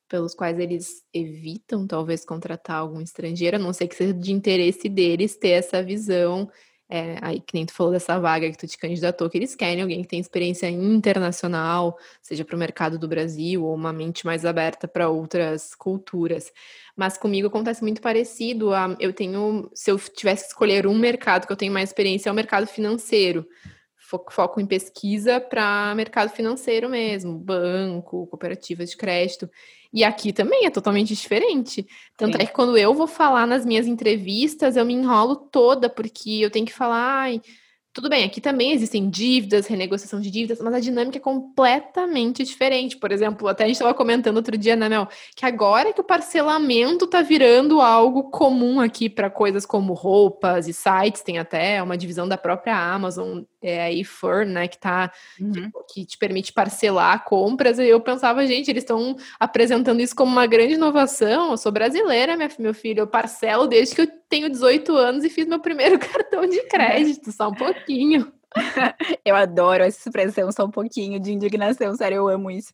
pelos 0.10 0.36
quais 0.36 0.60
eles 0.60 1.02
evitam 1.14 1.88
talvez 1.88 2.26
contratar 2.26 2.78
algum 2.78 3.00
estrangeiro, 3.00 3.56
a 3.56 3.60
não 3.60 3.72
ser 3.72 3.88
que 3.88 3.96
seja 3.96 4.14
de 4.14 4.34
interesse 4.34 4.90
deles 4.90 5.38
ter 5.38 5.52
essa 5.52 5.82
visão 5.82 6.50
é, 6.90 7.18
aí 7.22 7.40
que 7.40 7.54
nem 7.54 7.66
tu 7.66 7.74
falou 7.74 7.92
dessa 7.92 8.20
vaga 8.20 8.50
que 8.50 8.58
tu 8.58 8.68
te 8.68 8.78
candidatou, 8.78 9.30
que 9.30 9.38
eles 9.38 9.56
querem 9.56 9.82
alguém 9.82 10.02
que 10.04 10.08
tem 10.08 10.20
experiência 10.20 10.70
internacional, 10.70 11.98
seja 12.22 12.46
para 12.46 12.56
o 12.56 12.60
mercado 12.60 13.00
do 13.00 13.08
Brasil 13.08 13.64
ou 13.64 13.74
uma 13.74 13.92
mente 13.92 14.26
mais 14.26 14.46
aberta 14.46 14.88
para 14.88 15.10
outras 15.10 15.74
culturas. 15.74 16.52
Mas 16.96 17.18
comigo 17.18 17.48
acontece 17.48 17.82
muito 17.82 18.02
parecido. 18.02 18.74
A, 18.74 18.96
eu 19.00 19.12
tenho, 19.12 19.70
se 19.74 19.92
eu 19.92 19.98
tivesse 19.98 20.44
que 20.44 20.50
escolher 20.50 20.86
um 20.86 20.98
mercado 20.98 21.48
que 21.48 21.52
eu 21.52 21.58
tenho 21.58 21.74
mais 21.74 21.90
experiência, 21.90 22.30
é 22.30 22.32
o 22.32 22.36
mercado 22.36 22.68
financeiro. 22.68 23.48
Foco, 24.08 24.62
em 24.62 24.66
pesquisa 24.66 25.40
para 25.40 25.94
mercado 25.96 26.30
financeiro 26.30 26.88
mesmo, 26.88 27.38
banco, 27.38 28.28
cooperativas 28.28 28.92
de 28.92 28.98
crédito. 28.98 29.50
E 29.92 30.04
aqui 30.04 30.34
também 30.34 30.66
é 30.66 30.70
totalmente 30.70 31.16
diferente. 31.16 31.88
Tanto 32.18 32.36
Sim. 32.38 32.44
é 32.44 32.46
que 32.46 32.54
quando 32.54 32.78
eu 32.78 32.94
vou 32.94 33.08
falar 33.08 33.48
nas 33.48 33.66
minhas 33.66 33.88
entrevistas, 33.88 34.76
eu 34.76 34.86
me 34.86 34.94
enrolo 34.94 35.36
toda, 35.36 35.90
porque 35.90 36.32
eu 36.42 36.52
tenho 36.52 36.66
que 36.66 36.74
falar. 36.74 37.30
Tudo 37.94 38.10
bem, 38.10 38.26
aqui 38.26 38.42
também 38.42 38.74
existem 38.74 39.10
dívidas, 39.10 39.68
renegociação 39.68 40.20
de 40.20 40.30
dívidas, 40.30 40.60
mas 40.60 40.74
a 40.74 40.82
dinâmica 40.82 41.18
é 41.18 41.22
completamente 41.22 42.44
diferente. 42.44 42.98
Por 42.98 43.10
exemplo, 43.10 43.48
até 43.48 43.64
a 43.64 43.68
gente 43.68 43.78
estava 43.78 43.94
comentando 43.94 44.36
outro 44.36 44.58
dia, 44.58 44.76
né, 44.76 44.90
Mel, 44.90 45.08
que 45.34 45.46
agora 45.46 45.94
que 45.94 46.02
o 46.02 46.04
parcelamento 46.04 47.06
está 47.06 47.22
virando 47.22 47.80
algo 47.80 48.30
comum 48.30 48.82
aqui 48.82 49.10
para 49.10 49.30
coisas 49.30 49.66
como 49.66 49.94
roupas 49.94 50.68
e 50.68 50.74
sites, 50.74 51.22
tem 51.22 51.38
até 51.38 51.82
uma 51.82 51.98
divisão 51.98 52.28
da 52.28 52.38
própria 52.38 52.76
Amazon 52.76 53.44
é 53.68 53.84
a 53.84 53.92
eFur, 53.92 54.46
né, 54.46 54.68
que 54.68 54.78
tá 54.78 55.12
uhum. 55.40 55.72
que, 55.88 56.02
que, 56.02 56.06
te 56.06 56.18
permite 56.18 56.54
parcelar 56.54 57.24
compras. 57.24 57.80
E 57.80 57.88
eu 57.88 58.00
pensava, 58.00 58.46
gente, 58.46 58.70
eles 58.70 58.84
estão 58.84 59.16
apresentando 59.40 60.00
isso 60.00 60.16
como 60.16 60.32
uma 60.32 60.48
grande 60.48 60.74
inovação. 60.74 61.52
Eu 61.52 61.58
sou 61.58 61.72
brasileira, 61.72 62.38
minha, 62.38 62.50
meu 62.60 62.74
filho, 62.74 63.02
eu 63.02 63.08
parcelo 63.08 63.68
desde 63.68 63.96
que 63.96 64.02
eu 64.02 64.08
tenho 64.30 64.50
18 64.50 64.96
anos 64.96 65.24
e 65.24 65.30
fiz 65.30 65.48
meu 65.48 65.60
primeiro 65.60 65.98
cartão 66.00 66.46
de 66.48 66.62
crédito, 66.68 67.32
só 67.32 67.50
um 67.50 67.54
pouquinho. 67.54 68.32
eu 69.26 69.36
adoro 69.36 69.84
essa 69.84 70.08
expressão, 70.08 70.52
só 70.52 70.66
um 70.66 70.72
pouquinho 70.72 71.20
de 71.20 71.32
indignação, 71.32 71.96
sério, 71.96 72.18
eu 72.18 72.28
amo 72.28 72.50
isso. 72.52 72.74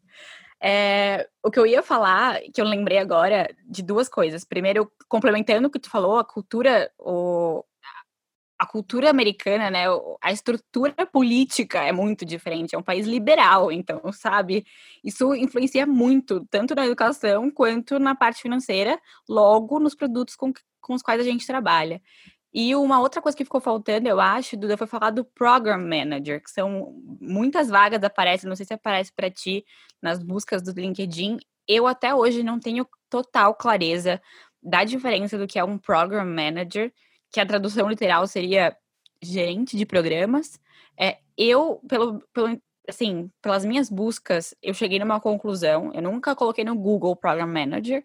É, 0.63 1.27
o 1.43 1.49
que 1.49 1.57
eu 1.57 1.65
ia 1.65 1.81
falar, 1.81 2.39
que 2.53 2.61
eu 2.61 2.65
lembrei 2.65 2.99
agora, 2.99 3.49
de 3.65 3.81
duas 3.81 4.07
coisas. 4.07 4.45
Primeiro, 4.45 4.91
complementando 5.09 5.67
o 5.67 5.71
que 5.71 5.79
tu 5.79 5.89
falou, 5.89 6.19
a 6.19 6.23
cultura, 6.23 6.91
o, 6.99 7.63
a 8.61 8.65
cultura 8.67 9.09
americana, 9.09 9.71
né, 9.71 9.85
a 10.21 10.31
estrutura 10.31 10.93
política 11.11 11.79
é 11.79 11.91
muito 11.91 12.23
diferente, 12.23 12.75
é 12.75 12.77
um 12.77 12.83
país 12.83 13.07
liberal, 13.07 13.71
então, 13.71 13.99
sabe? 14.13 14.67
Isso 15.03 15.33
influencia 15.33 15.87
muito, 15.87 16.45
tanto 16.45 16.75
na 16.75 16.85
educação 16.85 17.49
quanto 17.49 17.97
na 17.97 18.13
parte 18.13 18.39
financeira, 18.39 19.01
logo 19.27 19.79
nos 19.79 19.95
produtos 19.95 20.35
com, 20.35 20.53
com 20.79 20.93
os 20.93 21.01
quais 21.01 21.19
a 21.19 21.23
gente 21.23 21.47
trabalha. 21.47 21.99
E 22.53 22.75
uma 22.75 22.99
outra 22.99 23.19
coisa 23.19 23.35
que 23.35 23.43
ficou 23.43 23.59
faltando, 23.59 24.07
eu 24.07 24.19
acho, 24.19 24.55
Duda, 24.55 24.77
foi 24.77 24.85
falar 24.85 25.09
do 25.09 25.25
Program 25.25 25.79
Manager, 25.79 26.43
que 26.43 26.51
são 26.51 26.93
muitas 27.19 27.67
vagas 27.67 28.03
aparecem, 28.03 28.47
não 28.47 28.55
sei 28.55 28.67
se 28.67 28.75
aparece 28.75 29.11
para 29.11 29.31
ti 29.31 29.65
nas 29.99 30.21
buscas 30.21 30.61
do 30.61 30.71
LinkedIn. 30.71 31.37
Eu 31.67 31.87
até 31.87 32.13
hoje 32.13 32.43
não 32.43 32.59
tenho 32.59 32.87
total 33.09 33.55
clareza 33.55 34.21
da 34.61 34.83
diferença 34.83 35.35
do 35.35 35.47
que 35.47 35.57
é 35.57 35.63
um 35.63 35.79
Program 35.79 36.25
Manager 36.25 36.93
que 37.31 37.39
a 37.39 37.45
tradução 37.45 37.89
literal 37.89 38.27
seria 38.27 38.75
gerente 39.21 39.77
de 39.77 39.85
programas. 39.85 40.59
É, 40.97 41.19
eu, 41.37 41.81
pelo, 41.87 42.21
pelo, 42.33 42.61
assim, 42.87 43.29
pelas 43.41 43.63
minhas 43.63 43.89
buscas, 43.89 44.53
eu 44.61 44.73
cheguei 44.73 44.99
numa 44.99 45.19
conclusão. 45.19 45.91
Eu 45.93 46.01
nunca 46.01 46.35
coloquei 46.35 46.63
no 46.63 46.75
Google 46.75 47.15
Program 47.15 47.47
Manager, 47.47 48.03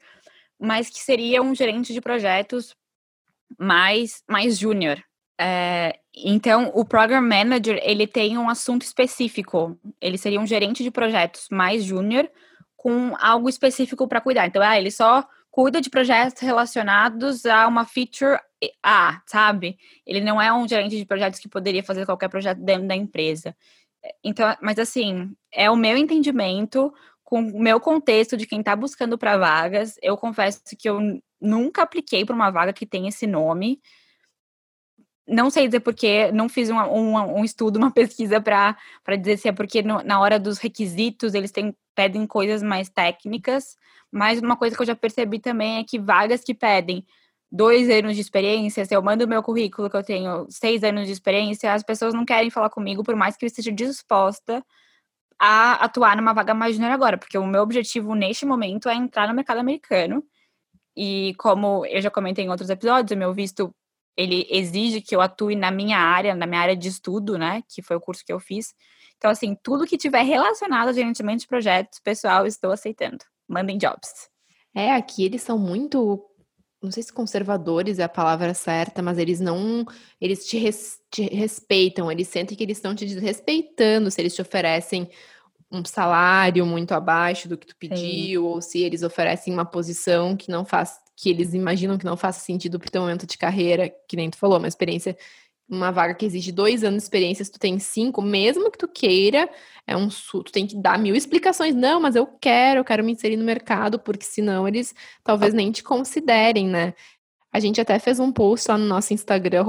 mas 0.59 0.89
que 0.89 0.99
seria 0.99 1.43
um 1.43 1.55
gerente 1.55 1.93
de 1.93 2.01
projetos 2.01 2.75
mais, 3.59 4.23
mais 4.29 4.59
júnior. 4.59 5.03
É, 5.39 5.99
então, 6.15 6.71
o 6.75 6.85
Program 6.85 7.21
Manager, 7.21 7.79
ele 7.83 8.07
tem 8.07 8.39
um 8.39 8.49
assunto 8.49 8.83
específico. 8.83 9.79
Ele 10.01 10.17
seria 10.17 10.41
um 10.41 10.47
gerente 10.47 10.83
de 10.83 10.91
projetos 10.91 11.49
mais 11.51 11.85
júnior 11.85 12.31
com 12.77 13.15
algo 13.21 13.49
específico 13.49 14.09
para 14.09 14.21
cuidar. 14.21 14.47
Então, 14.47 14.63
ah, 14.63 14.79
ele 14.79 14.91
só 14.91 15.27
cuida 15.57 15.81
de 15.81 15.89
projetos 15.89 16.43
relacionados 16.43 17.47
a 17.47 17.67
uma 17.67 17.87
feature 17.87 18.39
A, 18.83 19.23
sabe? 19.25 19.79
Ele 20.07 20.21
não 20.21 20.39
é 20.39 20.53
um 20.53 20.69
gerente 20.69 20.99
de 20.99 21.07
projetos 21.07 21.41
que 21.41 21.49
poderia 21.49 21.83
fazer 21.83 22.05
qualquer 22.05 22.29
projeto 22.29 22.59
dentro 22.59 22.87
da 22.87 22.95
empresa. 22.95 23.57
Então, 24.23 24.55
mas 24.61 24.79
assim, 24.79 25.35
é 25.51 25.71
o 25.71 25.75
meu 25.75 25.97
entendimento 25.97 26.93
com 27.25 27.41
o 27.41 27.59
meu 27.59 27.81
contexto 27.81 28.37
de 28.37 28.47
quem 28.47 28.61
está 28.61 28.77
buscando 28.77 29.17
para 29.17 29.39
vagas. 29.39 29.97
Eu 30.03 30.19
confesso 30.19 30.61
que 30.79 30.91
eu 30.91 31.01
nunca 31.41 31.85
apliquei 31.85 32.23
para 32.23 32.35
uma 32.35 32.51
vaga 32.51 32.75
que 32.75 32.85
tem 32.85 33.09
esse 33.09 33.27
nome. 33.27 33.81
Não 35.27 35.51
sei 35.51 35.67
dizer 35.67 35.81
porque, 35.81 36.31
não 36.33 36.49
fiz 36.49 36.71
um, 36.71 36.79
um, 36.79 37.41
um 37.41 37.45
estudo, 37.45 37.79
uma 37.79 37.91
pesquisa 37.93 38.41
para 38.41 38.77
dizer 39.19 39.39
se 39.39 39.49
é 39.49 39.53
porque 39.53 39.83
no, 39.83 40.03
na 40.03 40.21
hora 40.21 40.39
dos 40.39 40.59
requisitos 40.59 41.35
eles 41.35 41.51
têm, 41.51 41.75
pedem 41.95 42.27
coisas 42.27 42.63
mais 42.63 42.89
técnicas 42.89 43.77
mas 44.11 44.41
uma 44.41 44.57
coisa 44.57 44.75
que 44.77 44.83
eu 44.83 44.87
já 44.87 44.97
percebi 44.97 45.39
também 45.39 45.79
é 45.79 45.85
que 45.85 45.99
vagas 45.99 46.43
que 46.43 46.55
pedem 46.55 47.05
dois 47.51 47.89
anos 47.91 48.15
de 48.15 48.21
experiência, 48.21 48.85
se 48.85 48.95
eu 48.95 49.03
mando 49.03 49.25
o 49.25 49.29
meu 49.29 49.43
currículo 49.43 49.91
que 49.91 49.97
eu 49.97 50.03
tenho 50.03 50.47
seis 50.51 50.83
anos 50.83 51.07
de 51.07 51.13
experiência, 51.13 51.73
as 51.73 51.83
pessoas 51.83 52.15
não 52.15 52.25
querem 52.25 52.51
falar 52.51 52.71
comigo, 52.71 53.05
por 53.05 53.15
mais 53.17 53.37
que 53.37 53.45
eu 53.45 53.47
esteja 53.47 53.73
disposta 53.73 54.65
a 55.39 55.75
atuar 55.85 56.17
numa 56.17 56.33
vaga 56.33 56.55
mais 56.55 56.75
junior 56.77 56.93
agora, 56.93 57.19
porque 57.19 57.39
o 57.39 57.47
meu 57.47 57.63
objetivo 57.63 58.15
neste 58.15 58.47
momento 58.47 58.89
é 58.89 58.95
entrar 58.95 59.29
no 59.29 59.35
mercado 59.35 59.59
americano. 59.61 60.25
E 60.97 61.35
como 61.39 61.85
eu 61.87 62.01
já 62.01 62.11
comentei 62.11 62.45
em 62.45 62.51
outros 62.51 62.71
episódios, 62.71 63.15
o 63.15 63.19
meu 63.19 63.35
visto 63.35 63.75
ele 64.17 64.47
exige 64.51 65.01
que 65.01 65.15
eu 65.15 65.21
atue 65.21 65.55
na 65.55 65.71
minha 65.71 65.99
área, 65.99 66.35
na 66.35 66.47
minha 66.47 66.61
área 66.61 66.77
de 66.77 66.89
estudo, 66.89 67.37
né, 67.37 67.63
que 67.69 67.83
foi 67.83 67.97
o 67.97 68.01
curso 68.01 68.25
que 68.25 68.33
eu 68.33 68.41
fiz. 68.41 68.75
Então, 69.17 69.31
assim, 69.31 69.57
tudo 69.63 69.87
que 69.87 69.97
tiver 69.97 70.23
relacionado 70.23 70.89
a 70.89 70.93
gerenciamento 70.93 71.41
de 71.41 71.47
projetos, 71.47 72.01
pessoal, 72.01 72.47
estou 72.47 72.73
aceitando 72.73 73.25
mandem 73.49 73.79
jobs. 73.79 74.29
É, 74.75 74.93
aqui 74.93 75.25
eles 75.25 75.43
são 75.43 75.59
muito, 75.59 76.23
não 76.83 76.91
sei 76.91 77.03
se 77.03 77.13
conservadores 77.13 77.99
é 77.99 78.03
a 78.03 78.09
palavra 78.09 78.53
certa, 78.53 79.03
mas 79.03 79.19
eles 79.19 79.41
não, 79.41 79.87
eles 80.21 80.47
te, 80.47 80.59
res, 80.59 80.99
te 81.11 81.23
respeitam, 81.23 82.11
eles 82.11 82.29
sentem 82.29 82.57
que 82.57 82.63
eles 82.63 82.79
estão 82.79 82.95
te 82.95 83.07
desrespeitando 83.07 84.11
se 84.11 84.21
eles 84.21 84.35
te 84.35 84.43
oferecem 84.43 85.09
um 85.71 85.85
salário 85.85 86.65
muito 86.65 86.93
abaixo 86.93 87.49
do 87.49 87.57
que 87.57 87.67
tu 87.67 87.77
pediu, 87.77 88.43
Sim. 88.43 88.47
ou 88.47 88.63
se 88.63 88.83
eles 88.83 89.03
oferecem 89.03 89.53
uma 89.53 89.65
posição 89.65 90.37
que 90.37 90.51
não 90.51 90.65
faz, 90.65 90.99
que 91.17 91.31
eles 91.31 91.55
imaginam 91.55 91.99
que 91.99 92.05
não 92.05 92.17
faça 92.17 92.41
sentido 92.41 92.79
para 92.79 92.89
o 92.89 92.91
teu 92.91 93.01
momento 93.01 93.27
de 93.27 93.39
carreira, 93.39 93.93
que 94.09 94.17
nem 94.17 94.31
tu 94.31 94.37
falou, 94.37 94.59
uma 94.59 94.69
experiência 94.69 95.17
uma 95.69 95.91
vaga 95.91 96.15
que 96.15 96.25
exige 96.25 96.53
dois 96.53 96.85
anos 96.85 96.99
de 96.99 97.03
experiência, 97.05 97.45
se 97.45 97.51
tu 97.51 97.59
tem 97.59 97.79
cinco, 97.79 98.23
mesmo 98.23 98.71
que 98.71 98.79
tu 98.79 98.87
queira, 98.87 99.49
é 99.87 99.97
um 99.97 100.09
tu 100.09 100.45
tem 100.45 100.67
que 100.67 100.77
dar 100.77 100.99
mil 100.99 101.15
explicações. 101.15 101.75
Não, 101.75 102.01
mas 102.01 102.15
eu 102.15 102.27
quero, 102.27 102.81
eu 102.81 102.85
quero 102.85 103.05
me 103.05 103.13
inserir 103.13 103.37
no 103.37 103.45
mercado, 103.45 103.99
porque 103.99 104.25
senão 104.25 104.67
eles 104.69 104.95
talvez 105.25 105.53
nem 105.53 105.73
te 105.73 105.83
considerem, 105.83 106.69
né? 106.69 106.95
A 107.53 107.59
gente 107.59 107.81
até 107.81 107.99
fez 107.99 108.21
um 108.21 108.31
post 108.31 108.71
lá 108.71 108.79
no 108.79 108.87
nosso 108.87 109.13
Instagram, 109.15 109.65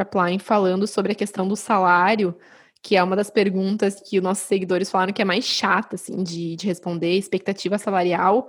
Applying, 0.00 0.38
falando 0.38 0.86
sobre 0.86 1.12
a 1.12 1.14
questão 1.14 1.46
do 1.46 1.54
salário, 1.54 2.36
que 2.82 2.96
é 2.96 3.02
uma 3.02 3.14
das 3.14 3.30
perguntas 3.30 4.00
que 4.00 4.18
os 4.18 4.24
nossos 4.24 4.44
seguidores 4.46 4.90
falaram 4.90 5.12
que 5.12 5.22
é 5.22 5.24
mais 5.24 5.44
chata, 5.44 5.96
assim, 5.96 6.22
de, 6.22 6.56
de 6.56 6.66
responder, 6.66 7.16
expectativa 7.16 7.78
salarial. 7.78 8.48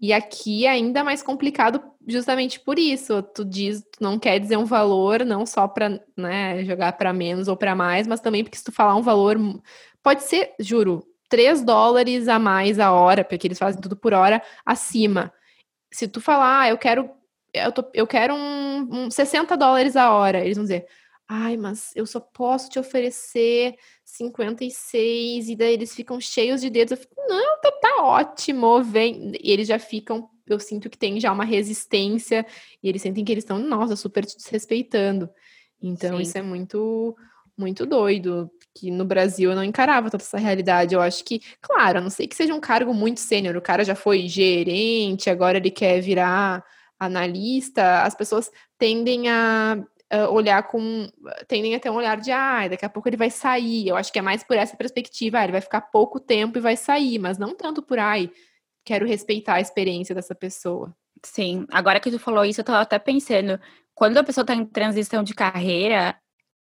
E 0.00 0.12
aqui 0.12 0.64
é 0.66 0.70
ainda 0.70 1.04
mais 1.04 1.22
complicado 1.22 1.82
justamente 2.06 2.58
por 2.58 2.78
isso. 2.78 3.22
Tu 3.22 3.44
diz, 3.44 3.82
tu 3.82 4.02
não 4.02 4.18
quer 4.18 4.38
dizer 4.38 4.56
um 4.56 4.64
valor 4.64 5.24
não 5.24 5.44
só 5.44 5.68
para 5.68 6.00
né, 6.16 6.64
jogar 6.64 6.92
para 6.94 7.12
menos 7.12 7.48
ou 7.48 7.56
para 7.56 7.74
mais, 7.74 8.06
mas 8.06 8.20
também 8.20 8.42
porque 8.42 8.56
se 8.56 8.64
tu 8.64 8.72
falar 8.72 8.96
um 8.96 9.02
valor 9.02 9.36
pode 10.02 10.22
ser, 10.22 10.54
juro, 10.58 11.06
3 11.28 11.62
dólares 11.62 12.28
a 12.28 12.38
mais 12.38 12.78
a 12.80 12.92
hora, 12.92 13.24
porque 13.24 13.46
eles 13.46 13.58
fazem 13.58 13.80
tudo 13.80 13.96
por 13.96 14.14
hora 14.14 14.42
acima. 14.64 15.32
Se 15.92 16.08
tu 16.08 16.20
falar, 16.20 16.62
ah, 16.62 16.68
eu 16.70 16.78
quero 16.78 17.10
eu, 17.52 17.72
tô, 17.72 17.84
eu 17.94 18.06
quero 18.06 18.34
um, 18.34 19.06
um 19.06 19.10
60 19.10 19.56
dólares 19.56 19.96
a 19.96 20.12
hora, 20.12 20.40
eles 20.40 20.56
vão 20.56 20.64
dizer: 20.64 20.86
"Ai, 21.28 21.56
mas 21.56 21.90
eu 21.96 22.06
só 22.06 22.20
posso 22.20 22.70
te 22.70 22.78
oferecer 22.78 23.76
56, 24.10 25.48
e 25.48 25.56
daí 25.56 25.74
eles 25.74 25.94
ficam 25.94 26.20
cheios 26.20 26.60
de 26.60 26.70
dedos. 26.70 26.92
Eu 26.92 26.96
fico, 26.98 27.14
não, 27.28 27.60
tá, 27.60 27.72
tá 27.72 28.02
ótimo, 28.02 28.82
vem. 28.82 29.32
E 29.42 29.50
eles 29.50 29.68
já 29.68 29.78
ficam, 29.78 30.28
eu 30.46 30.58
sinto 30.58 30.90
que 30.90 30.98
tem 30.98 31.20
já 31.20 31.32
uma 31.32 31.44
resistência, 31.44 32.46
e 32.82 32.88
eles 32.88 33.02
sentem 33.02 33.24
que 33.24 33.32
eles 33.32 33.44
estão, 33.44 33.58
nossa, 33.58 33.96
super 33.96 34.24
te 34.24 34.36
desrespeitando. 34.36 35.28
Então, 35.82 36.16
Sim. 36.16 36.22
isso 36.22 36.38
é 36.38 36.42
muito, 36.42 37.16
muito 37.56 37.86
doido. 37.86 38.50
Que 38.74 38.90
no 38.90 39.04
Brasil 39.04 39.50
eu 39.50 39.56
não 39.56 39.64
encarava 39.64 40.10
toda 40.10 40.22
essa 40.22 40.38
realidade. 40.38 40.94
Eu 40.94 41.00
acho 41.00 41.24
que, 41.24 41.40
claro, 41.60 41.98
a 41.98 42.00
não 42.00 42.10
sei 42.10 42.26
que 42.28 42.36
seja 42.36 42.54
um 42.54 42.60
cargo 42.60 42.94
muito 42.94 43.20
sênior, 43.20 43.56
o 43.56 43.62
cara 43.62 43.84
já 43.84 43.94
foi 43.94 44.28
gerente, 44.28 45.30
agora 45.30 45.58
ele 45.58 45.70
quer 45.70 46.00
virar 46.00 46.64
analista, 46.98 48.02
as 48.02 48.14
pessoas 48.14 48.50
tendem 48.78 49.28
a 49.28 49.82
uh, 50.12 50.32
olhar 50.32 50.62
com. 50.64 51.08
tendem 51.48 51.74
a 51.74 51.80
ter 51.80 51.90
um 51.90 51.96
olhar 51.96 52.20
de, 52.20 52.30
ah, 52.30 52.68
daqui 52.68 52.84
a 52.84 52.88
pouco 52.88 53.08
ele 53.08 53.16
vai 53.16 53.30
sair. 53.30 53.88
Eu 53.88 53.96
acho 53.96 54.12
que 54.12 54.18
é 54.18 54.22
mais 54.22 54.42
por 54.42 54.56
essa 54.56 54.76
perspectiva, 54.76 55.38
ah, 55.38 55.44
ele 55.44 55.52
vai 55.52 55.60
ficar 55.60 55.80
pouco 55.80 56.20
tempo 56.20 56.58
e 56.58 56.60
vai 56.60 56.76
sair, 56.76 57.18
mas 57.18 57.38
não 57.38 57.56
tanto 57.56 57.82
por, 57.82 57.98
ai, 57.98 58.30
quero 58.84 59.06
respeitar 59.06 59.54
a 59.54 59.60
experiência 59.60 60.14
dessa 60.14 60.34
pessoa. 60.34 60.94
Sim, 61.24 61.66
agora 61.70 62.00
que 62.00 62.10
tu 62.10 62.18
falou 62.18 62.44
isso, 62.44 62.60
eu 62.60 62.64
tô 62.64 62.72
até 62.72 62.98
pensando, 62.98 63.60
quando 63.94 64.16
a 64.18 64.24
pessoa 64.24 64.44
tá 64.44 64.54
em 64.54 64.64
transição 64.64 65.22
de 65.22 65.34
carreira, 65.34 66.16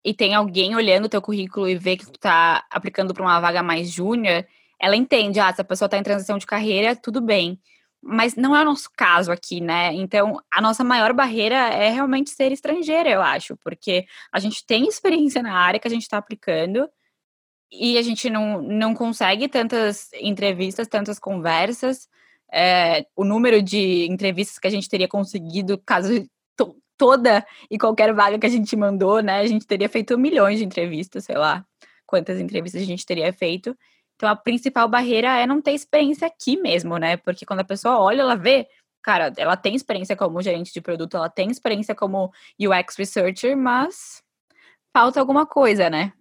e 0.07 0.13
tem 0.13 0.33
alguém 0.33 0.73
olhando 0.73 1.05
o 1.05 1.09
teu 1.09 1.21
currículo 1.21 1.67
e 1.67 1.75
vê 1.75 1.97
que 1.97 2.05
tu 2.05 2.17
tá 2.17 2.65
aplicando 2.71 3.13
para 3.13 3.23
uma 3.23 3.41
vaga 3.41 3.61
mais 3.61 3.91
júnior, 3.91 4.45
ela 4.79 4.95
entende, 4.95 5.37
ah, 5.37 5.51
se 5.51 5.59
a 5.59 5.65
pessoa 5.65 5.89
tá 5.89 5.97
em 5.97 6.03
transição 6.03 6.37
de 6.37 6.45
carreira, 6.45 6.95
tudo 6.95 7.19
bem. 7.19 7.59
Mas 8.01 8.35
não 8.35 8.55
é 8.55 8.61
o 8.61 8.65
nosso 8.65 8.89
caso 8.95 9.31
aqui, 9.31 9.59
né? 9.59 9.93
Então, 9.93 10.39
a 10.51 10.61
nossa 10.61 10.83
maior 10.83 11.13
barreira 11.13 11.55
é 11.55 11.89
realmente 11.89 12.29
ser 12.29 12.51
estrangeira, 12.51 13.09
eu 13.09 13.21
acho, 13.21 13.57
porque 13.57 14.05
a 14.31 14.39
gente 14.39 14.65
tem 14.65 14.87
experiência 14.87 15.41
na 15.41 15.53
área 15.53 15.79
que 15.79 15.87
a 15.87 15.91
gente 15.91 16.03
está 16.03 16.17
aplicando 16.17 16.89
e 17.71 17.97
a 17.97 18.01
gente 18.01 18.29
não, 18.29 18.61
não 18.61 18.93
consegue 18.93 19.47
tantas 19.49 20.09
entrevistas, 20.13 20.87
tantas 20.87 21.19
conversas. 21.19 22.07
É, 22.51 23.05
o 23.15 23.25
número 23.25 23.61
de 23.61 24.07
entrevistas 24.09 24.57
que 24.59 24.67
a 24.67 24.71
gente 24.71 24.87
teria 24.87 25.07
conseguido 25.07 25.77
caso 25.79 26.25
to, 26.55 26.75
toda 26.97 27.45
e 27.69 27.77
qualquer 27.77 28.13
vaga 28.13 28.39
que 28.39 28.45
a 28.45 28.49
gente 28.49 28.75
mandou, 28.75 29.21
né? 29.21 29.39
A 29.39 29.47
gente 29.47 29.67
teria 29.67 29.89
feito 29.89 30.17
milhões 30.17 30.59
de 30.59 30.65
entrevistas, 30.65 31.25
sei 31.25 31.37
lá 31.37 31.65
quantas 32.07 32.39
entrevistas 32.39 32.81
a 32.81 32.85
gente 32.85 33.05
teria 33.05 33.31
feito. 33.33 33.77
Então, 34.17 34.27
a 34.27 34.35
principal 34.35 34.89
barreira 34.89 35.39
é 35.39 35.45
não 35.45 35.61
ter 35.61 35.73
experiência 35.73 36.27
aqui 36.27 36.57
mesmo, 36.57 36.97
né? 36.97 37.17
Porque 37.17 37.45
quando 37.45 37.59
a 37.59 37.63
pessoa 37.63 37.99
olha, 37.99 38.21
ela 38.21 38.35
vê, 38.35 38.67
cara, 39.01 39.31
ela 39.37 39.55
tem 39.55 39.75
experiência 39.75 40.15
como 40.15 40.41
gerente 40.41 40.73
de 40.73 40.81
produto, 40.81 41.15
ela 41.15 41.29
tem 41.29 41.51
experiência 41.51 41.93
como 41.93 42.31
UX 42.59 42.95
researcher, 42.97 43.55
mas 43.55 44.23
falta 44.91 45.19
alguma 45.19 45.45
coisa, 45.45 45.87
né? 45.87 46.13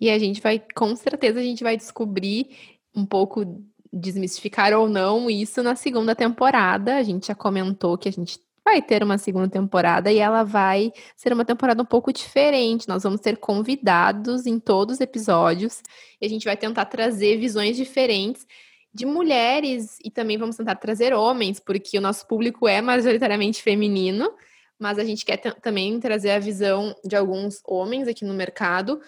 E 0.00 0.08
a 0.08 0.18
gente 0.18 0.40
vai, 0.40 0.62
com 0.74 0.94
certeza, 0.94 1.40
a 1.40 1.42
gente 1.42 1.64
vai 1.64 1.76
descobrir 1.76 2.56
um 2.94 3.04
pouco, 3.04 3.44
desmistificar 3.92 4.72
ou 4.72 4.88
não 4.88 5.28
isso 5.28 5.62
na 5.62 5.74
segunda 5.74 6.14
temporada. 6.14 6.96
A 6.96 7.02
gente 7.02 7.26
já 7.26 7.34
comentou 7.34 7.98
que 7.98 8.08
a 8.08 8.12
gente 8.12 8.38
vai 8.64 8.80
ter 8.80 9.02
uma 9.02 9.18
segunda 9.18 9.48
temporada 9.48 10.10
e 10.12 10.18
ela 10.18 10.44
vai 10.44 10.92
ser 11.16 11.32
uma 11.32 11.44
temporada 11.44 11.82
um 11.82 11.86
pouco 11.86 12.12
diferente. 12.12 12.88
Nós 12.88 13.02
vamos 13.02 13.20
ter 13.20 13.36
convidados 13.36 14.46
em 14.46 14.58
todos 14.58 14.96
os 14.96 15.00
episódios 15.00 15.82
e 16.20 16.26
a 16.26 16.28
gente 16.28 16.44
vai 16.44 16.56
tentar 16.56 16.84
trazer 16.86 17.36
visões 17.38 17.76
diferentes 17.76 18.46
de 18.94 19.06
mulheres 19.06 19.98
e 20.04 20.10
também 20.10 20.36
vamos 20.36 20.56
tentar 20.56 20.76
trazer 20.76 21.14
homens, 21.14 21.58
porque 21.58 21.98
o 21.98 22.00
nosso 22.00 22.26
público 22.26 22.68
é 22.68 22.80
majoritariamente 22.80 23.62
feminino, 23.62 24.30
mas 24.78 24.98
a 24.98 25.04
gente 25.04 25.24
quer 25.24 25.38
também 25.38 25.98
trazer 25.98 26.30
a 26.30 26.38
visão 26.38 26.94
de 27.04 27.16
alguns 27.16 27.60
homens 27.64 28.06
aqui 28.06 28.24
no 28.24 28.34
mercado 28.34 29.00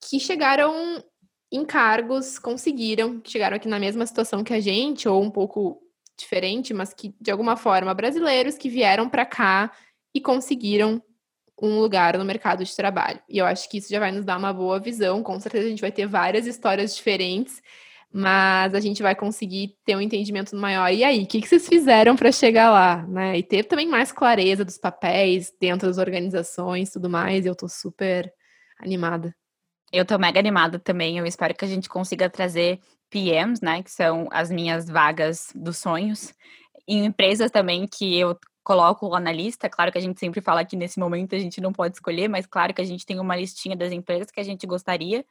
que 0.00 0.18
chegaram 0.18 1.02
em 1.52 1.64
cargos, 1.64 2.38
conseguiram, 2.38 3.20
chegaram 3.24 3.56
aqui 3.56 3.68
na 3.68 3.78
mesma 3.78 4.06
situação 4.06 4.42
que 4.42 4.54
a 4.54 4.60
gente, 4.60 5.08
ou 5.08 5.22
um 5.22 5.30
pouco 5.30 5.80
diferente, 6.18 6.74
mas 6.74 6.92
que 6.94 7.14
de 7.20 7.30
alguma 7.30 7.56
forma 7.56 7.94
brasileiros 7.94 8.56
que 8.56 8.68
vieram 8.68 9.08
para 9.08 9.24
cá 9.24 9.72
e 10.14 10.20
conseguiram 10.20 11.02
um 11.60 11.78
lugar 11.78 12.18
no 12.18 12.24
mercado 12.24 12.64
de 12.64 12.74
trabalho. 12.74 13.20
E 13.28 13.38
eu 13.38 13.46
acho 13.46 13.68
que 13.70 13.78
isso 13.78 13.88
já 13.88 14.00
vai 14.00 14.10
nos 14.10 14.24
dar 14.24 14.36
uma 14.36 14.52
boa 14.52 14.80
visão. 14.80 15.22
Com 15.22 15.38
certeza 15.38 15.66
a 15.66 15.70
gente 15.70 15.80
vai 15.80 15.92
ter 15.92 16.06
várias 16.06 16.46
histórias 16.46 16.94
diferentes, 16.94 17.62
mas 18.12 18.74
a 18.74 18.80
gente 18.80 19.02
vai 19.02 19.14
conseguir 19.14 19.76
ter 19.84 19.96
um 19.96 20.00
entendimento 20.00 20.56
maior. 20.56 20.92
E 20.92 21.04
aí, 21.04 21.22
o 21.22 21.26
que, 21.26 21.40
que 21.40 21.48
vocês 21.48 21.66
fizeram 21.68 22.16
para 22.16 22.32
chegar 22.32 22.70
lá, 22.70 23.06
né? 23.06 23.38
E 23.38 23.42
ter 23.42 23.64
também 23.64 23.86
mais 23.86 24.10
clareza 24.10 24.64
dos 24.64 24.76
papéis 24.76 25.52
dentro 25.60 25.86
das 25.86 25.98
organizações, 25.98 26.90
tudo 26.90 27.08
mais. 27.08 27.46
Eu 27.46 27.54
tô 27.54 27.68
super 27.68 28.32
animada. 28.78 29.34
Eu 29.92 30.04
tô 30.04 30.18
mega 30.18 30.40
animada 30.40 30.78
também. 30.78 31.18
Eu 31.18 31.26
espero 31.26 31.54
que 31.54 31.64
a 31.64 31.68
gente 31.68 31.88
consiga 31.88 32.28
trazer 32.28 32.80
PMs, 33.12 33.60
né, 33.62 33.82
que 33.82 33.90
são 33.90 34.26
as 34.32 34.50
minhas 34.50 34.88
vagas 34.88 35.52
dos 35.54 35.76
sonhos, 35.76 36.34
em 36.88 37.04
empresas 37.04 37.50
também 37.50 37.86
que 37.86 38.18
eu 38.18 38.36
coloco 38.64 39.06
lá 39.08 39.20
na 39.20 39.30
lista. 39.30 39.68
Claro 39.68 39.92
que 39.92 39.98
a 39.98 40.00
gente 40.00 40.18
sempre 40.18 40.40
fala 40.40 40.64
que 40.64 40.76
nesse 40.76 40.98
momento 40.98 41.34
a 41.34 41.38
gente 41.38 41.60
não 41.60 41.72
pode 41.72 41.96
escolher, 41.96 42.28
mas 42.28 42.46
claro 42.46 42.72
que 42.72 42.80
a 42.80 42.84
gente 42.84 43.04
tem 43.04 43.20
uma 43.20 43.36
listinha 43.36 43.76
das 43.76 43.92
empresas 43.92 44.30
que 44.30 44.40
a 44.40 44.42
gente 44.42 44.66
gostaria. 44.66 45.24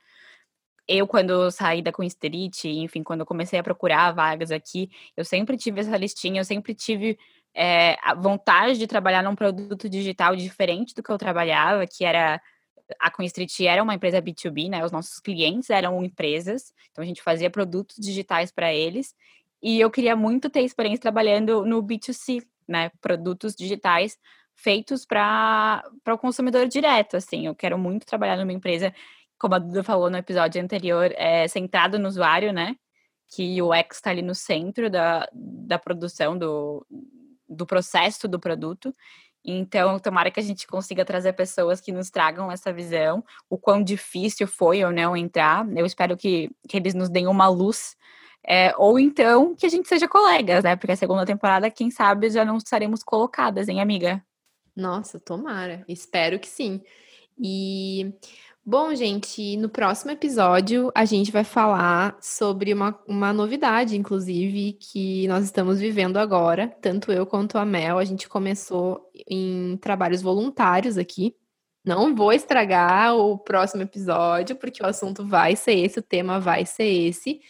Eu, 0.87 1.07
quando 1.07 1.49
saí 1.51 1.81
da 1.81 1.91
Queenstreet, 1.91 2.65
enfim, 2.67 3.03
quando 3.03 3.21
eu 3.21 3.25
comecei 3.25 3.59
a 3.59 3.63
procurar 3.63 4.11
vagas 4.11 4.51
aqui, 4.51 4.89
eu 5.15 5.25
sempre 5.25 5.57
tive 5.57 5.81
essa 5.81 5.97
listinha, 5.97 6.41
eu 6.41 6.45
sempre 6.45 6.75
tive 6.75 7.17
é, 7.53 7.97
a 8.03 8.13
vontade 8.13 8.77
de 8.77 8.87
trabalhar 8.87 9.23
num 9.23 9.35
produto 9.35 9.89
digital 9.89 10.35
diferente 10.35 10.93
do 10.93 11.01
que 11.03 11.11
eu 11.11 11.17
trabalhava, 11.17 11.85
que 11.87 12.03
era 12.03 12.41
a 12.99 13.11
Street 13.23 13.59
era 13.61 13.81
uma 13.81 13.95
empresa 13.95 14.21
B2B, 14.21 14.69
né? 14.69 14.83
Os 14.83 14.91
nossos 14.91 15.19
clientes 15.19 15.69
eram 15.69 16.03
empresas, 16.03 16.73
então 16.91 17.03
a 17.03 17.07
gente 17.07 17.21
fazia 17.21 17.49
produtos 17.49 17.95
digitais 17.97 18.51
para 18.51 18.73
eles. 18.73 19.15
E 19.61 19.79
eu 19.79 19.91
queria 19.91 20.15
muito 20.15 20.49
ter 20.49 20.61
experiência 20.61 21.01
trabalhando 21.01 21.65
no 21.65 21.83
B2C, 21.83 22.45
né? 22.67 22.91
Produtos 22.99 23.55
digitais 23.55 24.17
feitos 24.55 25.05
para 25.05 25.83
o 26.07 26.17
consumidor 26.17 26.67
direto, 26.67 27.17
assim. 27.17 27.47
Eu 27.47 27.55
quero 27.55 27.77
muito 27.77 28.05
trabalhar 28.05 28.37
numa 28.37 28.53
empresa, 28.53 28.93
como 29.37 29.55
a 29.55 29.59
Duda 29.59 29.83
falou 29.83 30.09
no 30.09 30.17
episódio 30.17 30.61
anterior, 30.61 31.11
é, 31.15 31.47
centrado 31.47 31.97
no 31.99 32.07
usuário, 32.07 32.51
né? 32.51 32.75
Que 33.27 33.61
o 33.61 33.73
X 33.73 33.97
está 33.97 34.09
ali 34.09 34.21
no 34.21 34.35
centro 34.35 34.89
da, 34.89 35.27
da 35.33 35.79
produção, 35.79 36.37
do, 36.37 36.85
do 37.47 37.65
processo 37.65 38.27
do 38.27 38.39
produto. 38.39 38.95
Então, 39.43 39.99
tomara 39.99 40.29
que 40.29 40.39
a 40.39 40.43
gente 40.43 40.67
consiga 40.67 41.03
trazer 41.03 41.33
pessoas 41.33 41.81
que 41.81 41.91
nos 41.91 42.09
tragam 42.09 42.51
essa 42.51 42.71
visão, 42.71 43.23
o 43.49 43.57
quão 43.57 43.83
difícil 43.83 44.47
foi 44.47 44.83
ou 44.83 44.91
não 44.91 45.17
entrar. 45.17 45.67
Eu 45.75 45.85
espero 45.85 46.15
que, 46.15 46.51
que 46.67 46.77
eles 46.77 46.93
nos 46.93 47.09
deem 47.09 47.27
uma 47.27 47.47
luz. 47.47 47.97
É, 48.43 48.73
ou 48.77 48.99
então 48.99 49.55
que 49.55 49.65
a 49.65 49.69
gente 49.69 49.87
seja 49.87 50.07
colegas, 50.07 50.63
né? 50.63 50.75
Porque 50.75 50.91
a 50.91 50.95
segunda 50.95 51.25
temporada, 51.25 51.69
quem 51.69 51.91
sabe, 51.91 52.29
já 52.29 52.43
não 52.43 52.57
estaremos 52.57 53.03
colocadas, 53.03 53.67
hein, 53.67 53.81
amiga? 53.81 54.23
Nossa, 54.75 55.19
tomara. 55.19 55.83
Espero 55.87 56.39
que 56.39 56.47
sim. 56.47 56.81
E 57.37 58.13
Bom, 58.63 58.93
gente, 58.93 59.57
no 59.57 59.67
próximo 59.67 60.11
episódio 60.11 60.91
a 60.93 61.03
gente 61.03 61.31
vai 61.31 61.43
falar 61.43 62.15
sobre 62.21 62.71
uma, 62.71 62.97
uma 63.07 63.33
novidade, 63.33 63.97
inclusive, 63.97 64.73
que 64.73 65.27
nós 65.27 65.45
estamos 65.45 65.79
vivendo 65.79 66.17
agora, 66.17 66.67
tanto 66.79 67.11
eu 67.11 67.25
quanto 67.25 67.57
a 67.57 67.65
Mel. 67.65 67.97
A 67.97 68.05
gente 68.05 68.29
começou 68.29 69.09
em 69.27 69.77
trabalhos 69.81 70.21
voluntários 70.21 70.95
aqui. 70.95 71.35
Não 71.83 72.15
vou 72.15 72.31
estragar 72.31 73.15
o 73.17 73.35
próximo 73.39 73.81
episódio, 73.81 74.55
porque 74.55 74.83
o 74.83 74.85
assunto 74.85 75.25
vai 75.25 75.55
ser 75.55 75.73
esse, 75.73 75.97
o 75.97 76.03
tema 76.03 76.39
vai 76.39 76.63
ser 76.63 76.85
esse. 76.85 77.41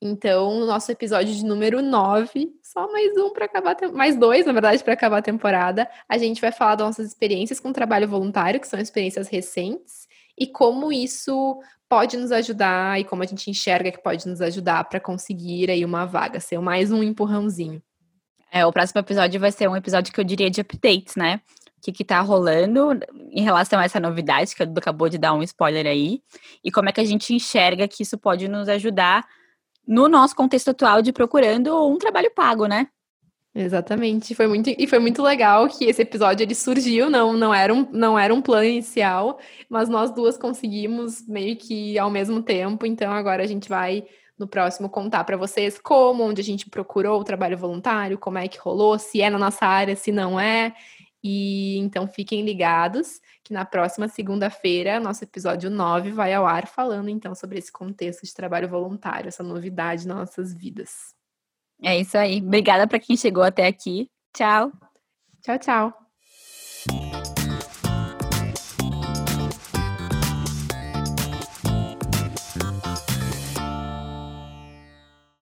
Então, 0.00 0.58
no 0.60 0.66
nosso 0.66 0.90
episódio 0.90 1.34
de 1.34 1.44
número 1.44 1.82
9, 1.82 2.50
só 2.62 2.90
mais 2.90 3.14
um 3.18 3.30
para 3.34 3.44
acabar, 3.44 3.76
mais 3.92 4.16
dois, 4.16 4.46
na 4.46 4.52
verdade, 4.52 4.82
para 4.82 4.94
acabar 4.94 5.18
a 5.18 5.22
temporada, 5.22 5.86
a 6.08 6.16
gente 6.16 6.40
vai 6.40 6.52
falar 6.52 6.76
das 6.76 6.86
nossas 6.86 7.08
experiências 7.08 7.60
com 7.60 7.70
trabalho 7.70 8.08
voluntário, 8.08 8.58
que 8.58 8.66
são 8.66 8.80
experiências 8.80 9.28
recentes 9.28 10.04
e 10.38 10.46
como 10.46 10.92
isso 10.92 11.60
pode 11.88 12.16
nos 12.16 12.32
ajudar 12.32 13.00
e 13.00 13.04
como 13.04 13.22
a 13.22 13.26
gente 13.26 13.50
enxerga 13.50 13.92
que 13.92 14.02
pode 14.02 14.26
nos 14.26 14.40
ajudar 14.40 14.84
para 14.84 15.00
conseguir 15.00 15.70
aí 15.70 15.84
uma 15.84 16.04
vaga, 16.04 16.40
ser 16.40 16.58
mais 16.58 16.90
um 16.90 17.02
empurrãozinho. 17.02 17.82
É, 18.50 18.64
o 18.64 18.72
próximo 18.72 19.00
episódio 19.00 19.40
vai 19.40 19.52
ser 19.52 19.68
um 19.68 19.76
episódio 19.76 20.12
que 20.12 20.20
eu 20.20 20.24
diria 20.24 20.50
de 20.50 20.60
updates, 20.60 21.16
né? 21.16 21.40
O 21.76 21.80
que, 21.82 21.92
que 21.92 22.04
tá 22.04 22.20
rolando 22.20 22.98
em 23.30 23.42
relação 23.42 23.78
a 23.78 23.84
essa 23.84 24.00
novidade, 24.00 24.54
que 24.54 24.62
acabou 24.62 25.08
de 25.08 25.18
dar 25.18 25.34
um 25.34 25.42
spoiler 25.42 25.86
aí, 25.86 26.22
e 26.62 26.70
como 26.70 26.88
é 26.88 26.92
que 26.92 27.00
a 27.00 27.04
gente 27.04 27.34
enxerga 27.34 27.86
que 27.86 28.02
isso 28.02 28.16
pode 28.16 28.48
nos 28.48 28.68
ajudar 28.68 29.26
no 29.86 30.08
nosso 30.08 30.34
contexto 30.34 30.68
atual 30.68 31.02
de 31.02 31.12
procurando 31.12 31.86
um 31.86 31.98
trabalho 31.98 32.32
pago, 32.34 32.66
né? 32.66 32.88
Exatamente, 33.56 34.34
foi 34.34 34.48
muito 34.48 34.68
e 34.76 34.84
foi 34.84 34.98
muito 34.98 35.22
legal 35.22 35.68
que 35.68 35.84
esse 35.84 36.02
episódio 36.02 36.42
ele 36.42 36.56
surgiu, 36.56 37.08
não 37.08 37.34
não 37.34 37.54
era 37.54 37.72
um 37.72 37.88
não 37.92 38.18
era 38.18 38.34
um 38.34 38.42
plano 38.42 38.64
inicial, 38.64 39.38
mas 39.68 39.88
nós 39.88 40.10
duas 40.12 40.36
conseguimos 40.36 41.24
meio 41.28 41.56
que 41.56 41.96
ao 41.96 42.10
mesmo 42.10 42.42
tempo, 42.42 42.84
então 42.84 43.12
agora 43.12 43.44
a 43.44 43.46
gente 43.46 43.68
vai 43.68 44.04
no 44.36 44.48
próximo 44.48 44.88
contar 44.90 45.22
para 45.22 45.36
vocês 45.36 45.78
como, 45.78 46.24
onde 46.24 46.40
a 46.40 46.44
gente 46.44 46.68
procurou 46.68 47.20
o 47.20 47.24
trabalho 47.24 47.56
voluntário, 47.56 48.18
como 48.18 48.38
é 48.38 48.48
que 48.48 48.58
rolou, 48.58 48.98
se 48.98 49.20
é 49.22 49.30
na 49.30 49.38
nossa 49.38 49.64
área, 49.64 49.94
se 49.94 50.10
não 50.10 50.38
é. 50.40 50.74
E 51.22 51.78
então 51.78 52.08
fiquem 52.08 52.42
ligados 52.44 53.20
que 53.44 53.52
na 53.52 53.64
próxima 53.64 54.08
segunda-feira, 54.08 54.98
nosso 54.98 55.22
episódio 55.24 55.70
9 55.70 56.10
vai 56.10 56.34
ao 56.34 56.44
ar 56.46 56.66
falando 56.66 57.08
então 57.08 57.34
sobre 57.36 57.58
esse 57.58 57.70
contexto 57.72 58.26
de 58.26 58.34
trabalho 58.34 58.68
voluntário, 58.68 59.28
essa 59.28 59.44
novidade 59.44 60.08
nas 60.08 60.16
nossas 60.16 60.52
vidas. 60.52 61.13
É 61.84 61.98
isso 61.98 62.16
aí. 62.16 62.38
Obrigada 62.38 62.86
para 62.86 62.98
quem 62.98 63.16
chegou 63.16 63.42
até 63.42 63.66
aqui. 63.66 64.08
Tchau. 64.34 64.72
Tchau, 65.42 65.58
tchau. 65.58 67.23